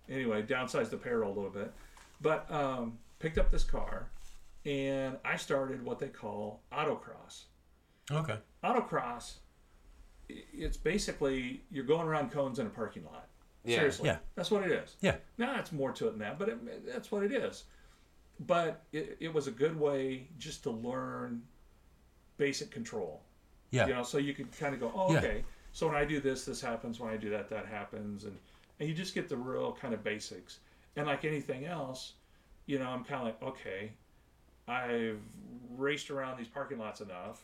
[0.09, 1.73] anyway, downsized the payroll a little bit,
[2.21, 4.09] but um, picked up this car,
[4.65, 7.45] and I started what they call autocross.
[8.11, 8.37] Okay.
[8.63, 9.35] Autocross,
[10.29, 13.29] it's basically you're going around cones in a parking lot.
[13.65, 13.77] Yeah.
[13.77, 14.19] Seriously, Yeah.
[14.35, 14.97] that's what it is.
[15.01, 15.17] Yeah.
[15.39, 17.65] Now it's more to it than that, but it, that's what it is.
[18.41, 21.43] But it, it was a good way just to learn
[22.37, 23.23] basic control.
[23.71, 23.87] Yeah.
[23.87, 25.19] You know, so you could kind of go, oh, Yeah.
[25.19, 25.45] okay.
[25.73, 27.01] So when I do this, this happens.
[27.01, 28.39] When I do that, that happens, and
[28.81, 30.59] and you just get the real kind of basics.
[30.97, 32.13] And like anything else,
[32.67, 33.93] you know, I'm kind of like, okay,
[34.69, 35.21] I've
[35.77, 37.43] raced around these parking lots enough.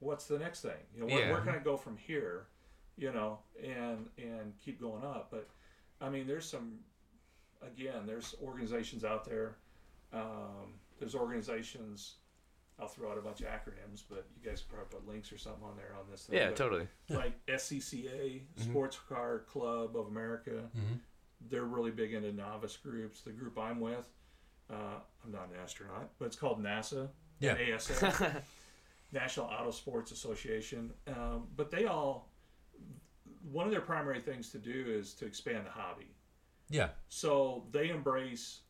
[0.00, 0.72] What's the next thing?
[0.94, 1.30] You know, where, Yeah.
[1.32, 2.46] where can I go from here?
[2.96, 5.28] You know, and and keep going up.
[5.30, 5.48] But
[6.00, 6.78] I mean, there's some.
[7.64, 9.56] Again, there's organizations out there.
[10.12, 12.16] Um, there's organizations.
[12.78, 15.38] I'll throw out a bunch of acronyms, but you guys can probably put links or
[15.38, 16.36] something on there on this thing.
[16.38, 16.88] Yeah, But totally.
[17.10, 20.64] like SCCA, Sports Car Club of America.
[20.76, 20.98] Mhm.
[21.48, 23.20] They're really big into novice groups.
[23.22, 24.08] The group I'm with,
[24.70, 27.08] uh, I'm not an astronaut, but it's called NASA.
[27.38, 27.56] Yeah.
[27.76, 28.42] ASA,
[29.12, 30.92] National Auto Sports Association.
[31.06, 32.31] Um, but they all,
[33.52, 36.08] one of their primary things to do is to expand the hobby.
[36.70, 36.90] Yeah.
[37.08, 38.60] So they embrace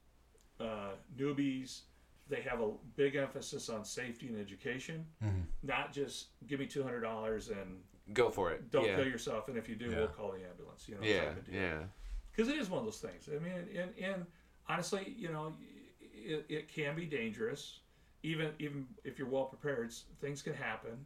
[0.60, 1.82] uh, newbies.
[2.28, 5.44] They have a big emphasis on safety and education, Mhm.
[5.62, 7.82] not just give me two hundred dollars and
[8.12, 8.70] Go for it.
[8.70, 8.96] don't yeah.
[8.96, 9.96] kill yourself, and if you do, Yeah.
[9.98, 10.88] we'll call the ambulance.
[10.88, 11.24] You know, Yeah.
[11.26, 11.54] type of deal.
[11.54, 11.84] Yeah.
[12.30, 13.28] Because it is one of those things.
[13.28, 14.26] I mean, and, and
[14.68, 15.54] honestly, you know,
[16.00, 17.80] it, it can be dangerous.
[18.22, 21.04] Even even if you're well prepared, things can happen.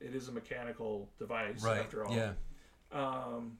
[0.00, 1.78] It is a mechanical device Right.
[1.80, 2.14] after all.
[2.14, 2.34] Yeah.
[2.92, 3.58] Um,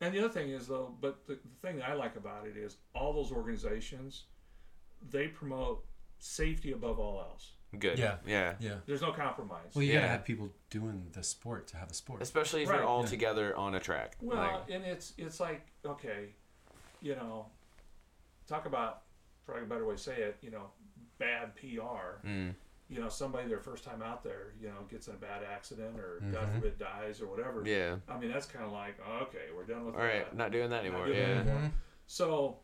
[0.00, 2.56] and the other thing is though, but the, the thing that I like about it
[2.56, 4.24] is all those organizations,
[5.10, 5.84] they promote
[6.18, 7.52] safety above all else.
[7.78, 7.98] Good.
[7.98, 8.16] Yeah.
[8.26, 8.54] Yeah.
[8.60, 8.74] Yeah.
[8.86, 9.70] There's no compromise.
[9.74, 10.12] Well, you gotta Yeah.
[10.12, 12.20] have people doing the sport to have a sport.
[12.20, 12.78] Especially if Right.
[12.78, 13.08] you're all Yeah.
[13.10, 14.16] together on a track.
[14.20, 16.34] Well, Like, and it's it's like okay,
[17.00, 17.46] you know,
[18.46, 19.02] talk about
[19.46, 20.38] probably a better way to say it.
[20.42, 20.70] You know,
[21.18, 22.20] bad PR.
[22.26, 22.54] mm,
[22.90, 25.96] You know, somebody their first time out there, you know, gets in a bad accident
[26.00, 26.54] or God Mhm.
[26.56, 27.62] forbid dies or whatever.
[27.64, 27.98] yeah.
[28.08, 30.24] I mean, that's kind of like okay, we're done with All right.
[30.24, 30.36] that.
[30.36, 31.06] Not doing that anymore.
[31.06, 31.40] doing that Yeah.
[31.40, 31.60] anymore.
[31.68, 31.72] Mhm.
[32.08, 32.58] So,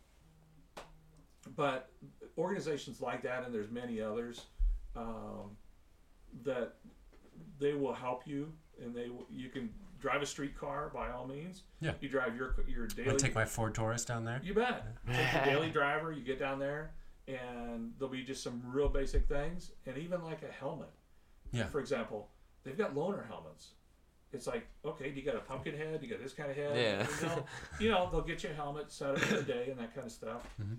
[1.55, 1.93] but
[2.37, 4.47] organizations like that, and there's many others,
[4.97, 5.57] um,
[6.43, 6.75] that
[7.59, 11.27] they will help you, and they will- you can drive a street car by all
[11.27, 11.63] means.
[11.81, 11.95] Yeah.
[12.01, 13.13] You drive your your daily.
[13.15, 14.41] I take my Ford Taurus down there.
[14.43, 14.85] you bet.
[15.07, 16.13] Take your daily driver.
[16.13, 16.93] You get down there,
[17.29, 20.91] and there'll be just some real basic things, and even like a helmet.
[21.53, 21.67] Yeah.
[21.67, 22.29] For example,
[22.65, 23.71] they've got loaner helmets.
[24.33, 26.01] It's like, okay, do you got a pumpkin head?
[26.03, 26.77] You got this kind of head?
[26.77, 27.07] Yeah.
[27.21, 27.45] You know,
[27.81, 30.07] you know, they'll get you a helmet, set it for the day, and that kind
[30.07, 30.43] of stuff.
[30.61, 30.79] Mhm.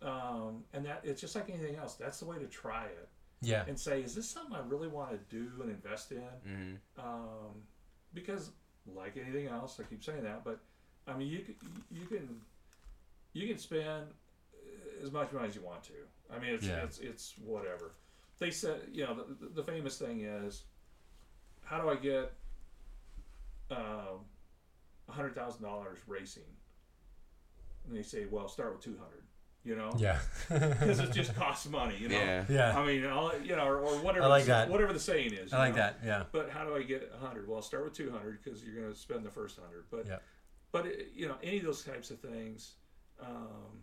[0.00, 1.94] Um, and that it's just like anything else.
[1.94, 3.08] That's the way to try it.
[3.40, 3.64] Yeah.
[3.68, 6.18] and say, is this something I really want to do and invest in?
[6.18, 7.00] Mm-hmm.
[7.00, 7.62] Um,
[8.12, 8.50] because
[8.94, 10.58] like anything else, I keep saying that, but
[11.06, 11.54] I mean, you can,
[11.90, 12.40] you can
[13.32, 14.06] you can spend
[15.02, 15.92] as much money as you want to.
[16.34, 16.82] I mean, it's Yeah.
[16.84, 17.92] it's, it's whatever.
[18.38, 20.62] They said, you know, the, the famous thing is,
[21.64, 22.32] how do I get
[23.70, 24.24] um,
[25.08, 26.42] hundred thousand dollars racing?
[27.86, 29.22] And they say, well, start with two hundred.
[29.64, 30.18] You know, Yeah.
[30.48, 31.96] because it just costs money.
[31.98, 32.44] You know, Yeah.
[32.48, 32.78] yeah.
[32.78, 34.24] I mean, all, you know, or, or whatever.
[34.24, 34.70] I like the, that.
[34.70, 35.52] Whatever the saying is.
[35.52, 35.82] I like know?
[35.82, 35.98] that.
[36.04, 36.22] Yeah.
[36.32, 37.46] But how do I get 100?
[37.48, 39.84] Well, start with 200 because you're going to spend the first 100.
[39.90, 40.18] But Yeah.
[40.72, 42.74] but it, you know, any of those types of things,
[43.20, 43.82] um,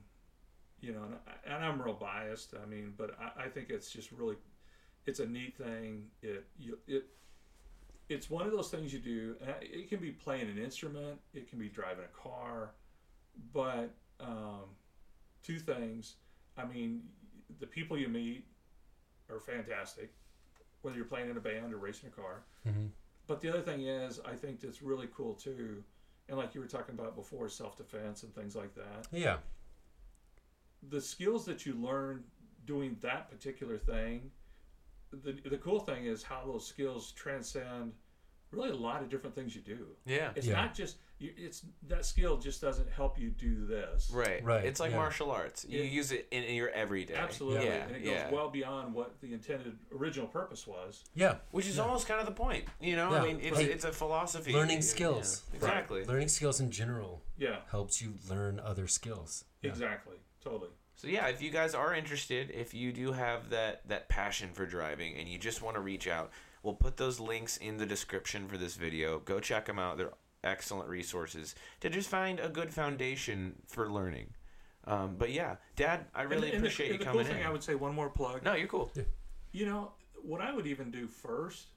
[0.81, 2.53] you know, and, I, and I'm real biased.
[2.61, 4.35] I mean, but I, I think it's just really,
[5.05, 6.05] it's a neat thing.
[6.21, 7.05] It you it.
[8.07, 9.35] It's one of those things you do.
[9.41, 11.19] and It can be playing an instrument.
[11.33, 12.71] It can be driving a car,
[13.51, 13.89] but
[14.19, 14.65] um,
[15.41, 16.15] two things.
[16.55, 17.01] I mean,
[17.59, 18.45] the people you meet
[19.29, 20.13] are fantastic,
[20.83, 22.43] whether you're playing in a band or racing a car.
[22.67, 22.89] Mhm.
[23.25, 25.83] But the other thing is, I think that's really cool too,
[26.29, 29.07] and like you were talking about before, self defense and things like that.
[29.11, 29.37] Yeah.
[30.89, 32.23] The skills that you learn
[32.65, 34.31] doing that particular thing,
[35.11, 37.93] the the cool thing is how those skills transcend
[38.51, 39.87] really a lot of different things you do.
[40.05, 40.31] Yeah.
[40.35, 40.61] It's Yeah.
[40.61, 44.11] not just you, it's that skill just doesn't help you do this.
[44.13, 44.43] Right.
[44.43, 44.97] Right, It's like yeah.
[44.97, 45.65] martial arts.
[45.67, 45.85] You Yeah.
[45.85, 47.15] use it in, in your everyday.
[47.15, 47.85] Absolutely, Yeah.
[47.87, 48.31] and it goes yeah.
[48.31, 51.03] well beyond what the intended original purpose was.
[51.13, 51.37] Yeah.
[51.51, 51.83] Which is Yeah.
[51.83, 52.65] almost kind of the point.
[52.81, 53.21] You know, Yeah.
[53.21, 54.51] I mean, it's, Like, it's a philosophy.
[54.53, 55.43] learning Yeah, skills.
[55.53, 56.03] Exactly.
[56.05, 59.45] Learning skills in general Yeah, helps you learn other skills.
[59.61, 59.69] Yeah.
[59.71, 60.69] exactly, totally.
[60.95, 64.65] So yeah, if you guys are interested, if you do have that that passion for
[64.65, 66.31] driving and you just want to reach out,
[66.63, 69.19] we'll put those links in the description for this video.
[69.19, 69.97] Go check them out.
[69.97, 70.13] They're
[70.43, 74.33] excellent resources to just find a good foundation for learning.
[74.87, 77.33] Um, but yeah, Dad, I really and, and appreciate the, you and the coming cool
[77.33, 77.47] thing, in.
[77.47, 78.43] I would say one more plug.
[78.43, 78.91] no, you're cool.
[79.51, 79.91] You know
[80.21, 81.67] what I would even do first,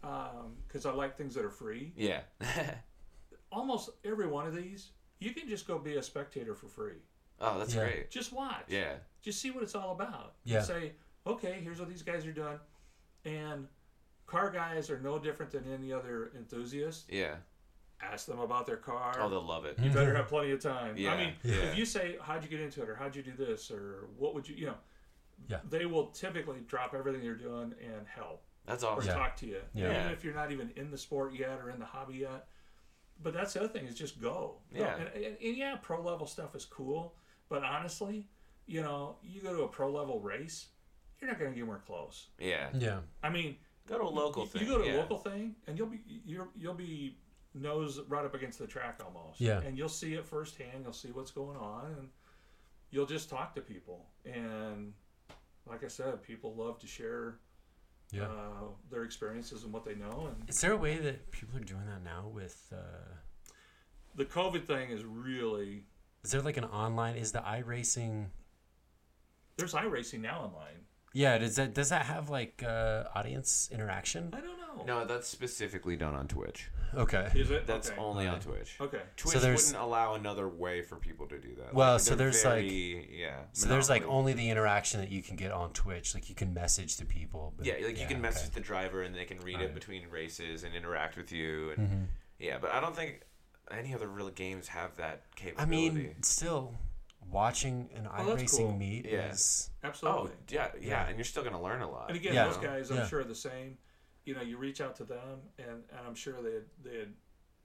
[0.00, 1.92] because I like things that are free.
[1.96, 2.20] Yeah.
[3.52, 7.02] Almost every one of these, you can just go be a spectator for free.
[7.40, 7.84] Oh, that's Yeah.
[7.88, 8.10] great.
[8.10, 8.64] Just watch.
[8.68, 8.94] Yeah.
[9.22, 10.34] Just see what it's all about.
[10.44, 10.62] Yeah.
[10.62, 10.92] Say,
[11.26, 12.58] okay, here's what these guys are doing,
[13.24, 13.68] and
[14.26, 17.06] car guys are no different than any other enthusiast.
[17.10, 17.36] Yeah.
[18.02, 19.16] Ask them about their car.
[19.20, 19.76] Oh, they'll love it.
[19.76, 19.84] Mm-hmm.
[19.84, 20.96] you better have plenty of time.
[20.96, 21.54] Yeah, I mean, yeah.
[21.56, 24.34] if you say, "How'd you get into it?" or "How'd you do this?" or "What
[24.34, 24.76] would you," you know,
[25.48, 25.58] Yeah.
[25.68, 29.08] they will typically drop everything you're doing and help That's or awesome.
[29.08, 29.14] Yeah.
[29.14, 30.00] talk to you, Yeah.
[30.00, 32.48] even if you're not even in the sport yet or in the hobby yet.
[33.22, 34.30] But that's the other thing is just go.
[34.72, 34.78] Go.
[34.80, 34.96] Yeah.
[34.96, 37.16] And, and, and yeah, pro level stuff is cool,
[37.50, 38.26] but honestly,
[38.66, 40.68] you know, you go to a pro level race,
[41.20, 42.28] you're not going to get more close.
[42.38, 42.68] Yeah.
[42.78, 43.00] Yeah.
[43.22, 43.56] I mean,
[43.86, 44.62] Go to a local you, thing.
[44.62, 44.94] you go to yeah.
[44.94, 47.18] a local thing, and you'll be you're, you'll be
[47.54, 49.40] nose right up against the track almost.
[49.40, 49.60] Yeah.
[49.62, 50.84] And you'll see it firsthand.
[50.84, 52.08] You'll see what's going on, and
[52.90, 54.06] you'll just talk to people.
[54.24, 54.92] And
[55.66, 57.38] like I said, people love to share
[58.12, 58.24] Yeah.
[58.28, 60.28] uh, their experiences and what they know.
[60.28, 62.72] And Is there a way that people are doing that now with?
[62.72, 62.76] Uh,
[64.14, 65.84] the COVID thing is really
[66.24, 67.16] is there like an online?
[67.16, 68.26] Is the iRacing?
[69.56, 70.86] there's iRacing now online.
[71.12, 71.36] Yeah.
[71.38, 74.30] Does that does that have like uh, audience interaction?
[74.32, 74.84] I don't know.
[74.86, 76.70] No, that's specifically done on Twitch.
[76.94, 77.28] Okay.
[77.34, 77.66] Is it?
[77.66, 78.00] That's okay.
[78.00, 78.76] only on Twitch.
[78.80, 79.00] Okay.
[79.16, 81.74] Twitch there's- wouldn't allow another way for people to do that.
[81.74, 83.40] Well, Like, so they're there's, like- yeah.
[83.52, 84.18] So there's like monopoly.
[84.18, 86.14] only the interaction that you can get on Twitch.
[86.14, 87.52] Like you can message to people.
[87.56, 88.54] But, yeah, like you can message okay.
[88.54, 89.64] the driver and they can read Right.
[89.64, 91.72] it between races and interact with you.
[91.76, 92.06] And Mhm.
[92.38, 93.20] yeah, but I don't think
[93.70, 95.62] any other real games have that capability.
[95.88, 96.74] I mean, still,
[97.30, 98.76] watching an Oh, that's iRacing cool.
[98.76, 99.30] meet Yeah.
[99.30, 100.32] is oh Absolutely.
[100.48, 101.06] yeah, yeah, Yeah.
[101.06, 102.08] and you're still gonna learn a lot.
[102.08, 102.46] And again, Yeah.
[102.46, 103.06] those guys, I'm Yeah.
[103.06, 103.78] sure, are the same.
[104.24, 107.12] You know, you reach out to them, and, and I'm sure they'd they'd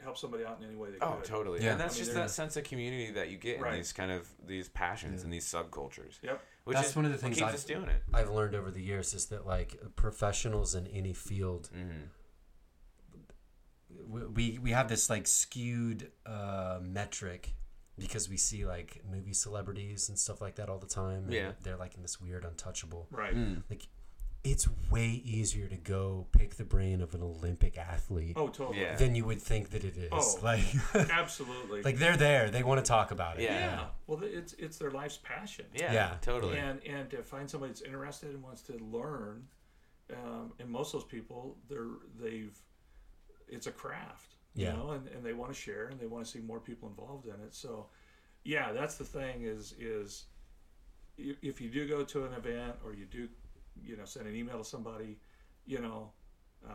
[0.02, 1.23] help somebody out in any way they Oh, could.
[1.26, 1.64] totally.
[1.64, 1.72] Yeah.
[1.72, 3.76] And that's I mean, just they're- that sense of community that you get in Right.
[3.77, 5.23] these kind of these passions Yeah.
[5.26, 6.22] and these subcultures.
[6.22, 6.41] Yep.
[6.65, 8.03] Which That's is one of the things I've- us doing it.
[8.14, 12.07] I've learned over the years is that like professionals in any field, hmm
[14.07, 17.53] we we, we have this like skewed uh, metric
[17.98, 21.23] because we see like movie celebrities and stuff like that all the time.
[21.26, 21.52] and Yeah.
[21.64, 23.07] they're like in this weird untouchable.
[23.10, 23.34] Right.
[23.36, 23.64] Mm.
[23.69, 23.88] Like,
[24.44, 28.82] it's way easier to go pick the brain of an Olympic athlete Oh, totally.
[28.82, 28.95] Yeah.
[28.95, 30.10] than you would think that it is.
[30.11, 30.40] Oh.
[30.44, 30.61] Like,
[30.94, 31.82] Absolutely.
[31.82, 32.49] like they're there.
[32.52, 33.44] They want to talk about it.
[33.44, 33.60] Yeah.
[33.60, 33.86] yeah.
[34.07, 35.65] Well, it's it's their life's passion.
[35.73, 36.14] Yeah, Yeah.
[36.22, 36.57] totally.
[36.57, 39.48] And and to find somebody that's interested and wants to learn,
[40.14, 41.88] um, and most of those people, they're
[42.19, 42.56] they've,
[43.47, 44.31] it's a craft.
[44.53, 44.73] You Yeah.
[44.73, 47.26] know, and, and they want to share and they want to see more people involved
[47.27, 47.53] in it.
[47.53, 47.88] So,
[48.43, 49.43] yeah, that's the thing.
[49.43, 50.26] Is is
[51.17, 53.27] if you do go to an event or you do,
[53.84, 55.17] you know, send an email to somebody,
[55.65, 56.11] you know,
[56.67, 56.72] uh,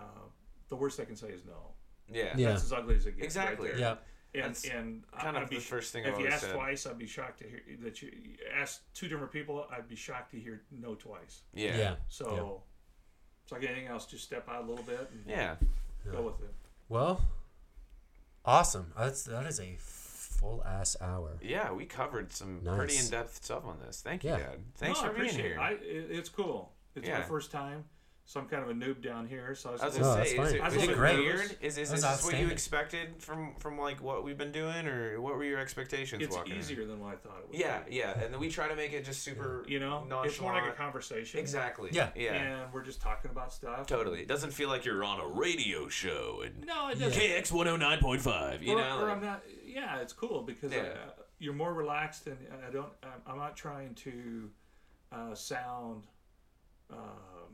[0.69, 1.73] the worst they can say is no.
[2.09, 2.35] yeah.
[2.37, 2.49] Yeah.
[2.51, 3.25] That's as ugly as it gets.
[3.27, 3.71] Exactly.
[3.71, 3.79] Right.
[3.79, 3.97] Yeah.
[4.33, 6.55] And That's and kind of I'd be, the first thing If I've you ask said.
[6.55, 9.67] twice, I'd be shocked to hear that you, you ask two different people.
[9.77, 11.43] I'd be shocked to hear no twice.
[11.53, 11.77] Yeah.
[11.77, 11.95] Yeah.
[12.09, 12.63] So
[13.43, 14.07] it's like anything else.
[14.07, 15.57] Just step out a little bit and Yeah.
[16.11, 16.55] Go with it.
[16.89, 17.21] Well,
[18.45, 18.93] awesome.
[18.99, 21.39] That's that is a full ass hour.
[21.43, 24.01] Yeah, we covered some pretty in depth stuff on this.
[24.01, 24.39] Thank you, Yeah.
[24.39, 24.59] Dad.
[24.77, 25.57] Thanks no, for I being appreciate here.
[25.57, 25.61] It.
[25.61, 26.73] I, it, it's cool.
[26.95, 27.19] It's Yeah.
[27.19, 27.85] my first time,
[28.31, 29.57] so I'm kind of a noob down here.
[29.57, 30.47] So I was, I was No, gonna that's say, fine.
[30.47, 31.37] is it, I was is a it little bit weird?
[31.39, 31.57] nervous.
[31.63, 35.35] Is, is this what you expected from from like what we've been doing, or what
[35.35, 36.23] were your expectations?
[36.23, 36.59] it's walking in?
[36.61, 37.59] easier than what I thought it would.
[37.59, 37.97] Yeah, be.
[37.97, 39.65] yeah, and then we try to make it just super.
[39.67, 40.27] You know, nonchalant.
[40.27, 41.41] it's more like a conversation.
[41.41, 41.91] Exactly.
[41.93, 42.11] Yeah.
[42.15, 42.35] Yeah.
[42.35, 43.89] And we're just talking about stuff.
[43.89, 44.21] Totally.
[44.21, 47.21] It doesn't feel like you're on a radio show and No, it doesn't.
[47.21, 48.63] KX one hundred nine point five.
[48.63, 48.99] You or, know.
[49.01, 49.43] or like- I'm not.
[49.67, 50.83] Yeah, it's cool because Yeah.
[50.83, 52.93] uh, you're more relaxed, and I don't.
[53.03, 54.51] I'm, I'm not trying to
[55.11, 56.05] uh, sound
[56.93, 57.50] um,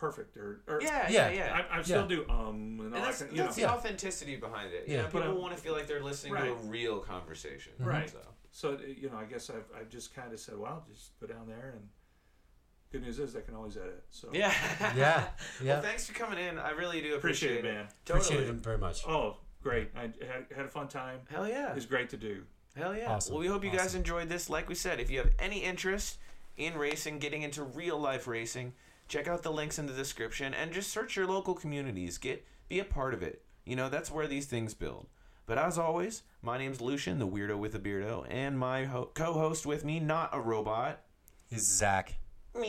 [0.00, 0.62] perfect or.
[0.66, 1.30] or yeah, yeah, Yeah.
[1.30, 1.62] yeah.
[1.70, 2.06] I, I still Yeah.
[2.08, 3.66] do um and, all and that that's, kind, you that's know.
[3.66, 4.88] the authenticity behind it.
[4.88, 5.02] You Yeah.
[5.02, 7.72] know, people um, want to feel like they're listening to a real conversation.
[7.78, 8.08] Right.
[8.10, 8.18] So.
[8.52, 11.26] So uh, you know, I guess I've, I've just kind of said, well, just go
[11.28, 11.88] down there, and
[12.90, 14.02] good news is I can always edit.
[14.10, 14.52] So Yeah.
[14.96, 15.24] Yeah.
[15.62, 15.74] Yeah.
[15.74, 16.58] Well, thanks for coming in.
[16.58, 17.86] I really do appreciate appreciate, it, man.
[18.04, 18.24] Totally.
[18.36, 19.06] Appreciate it very much.
[19.06, 19.90] Oh, great!
[19.94, 21.20] I had, had a fun time.
[21.30, 21.68] Hell yeah.
[21.70, 22.42] It was great to do.
[22.76, 23.10] Hell yeah.
[23.12, 23.34] Awesome.
[23.34, 24.48] Well, we hope you guys enjoyed this.
[24.48, 26.18] Like we said, if you have any interest
[26.56, 28.72] in racing, getting into real life racing,
[29.10, 32.16] check out the links in the description and just search your local communities.
[32.16, 33.42] Get be a part of it.
[33.66, 35.08] You know, that's where these things build.
[35.46, 39.66] But as always, my name's Lucian, the weirdo with a beardo, and my ho- co-host
[39.66, 41.00] with me, not a robot,
[41.50, 42.14] Is Zack
[42.54, 42.64] and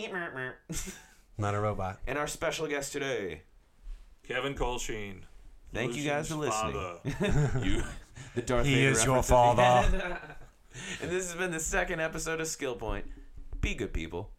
[1.37, 1.99] not a robot?
[2.07, 3.43] And our special guest today.
[4.27, 5.21] Kevin Kohlscheen.
[5.73, 6.73] Thank you guys for listening.
[6.73, 7.59] father.
[7.63, 7.83] you,
[8.35, 10.19] the Darth He Vader is your reference at the father.
[11.03, 13.05] and this has been the second episode of Skill Point.
[13.61, 14.31] Be good people.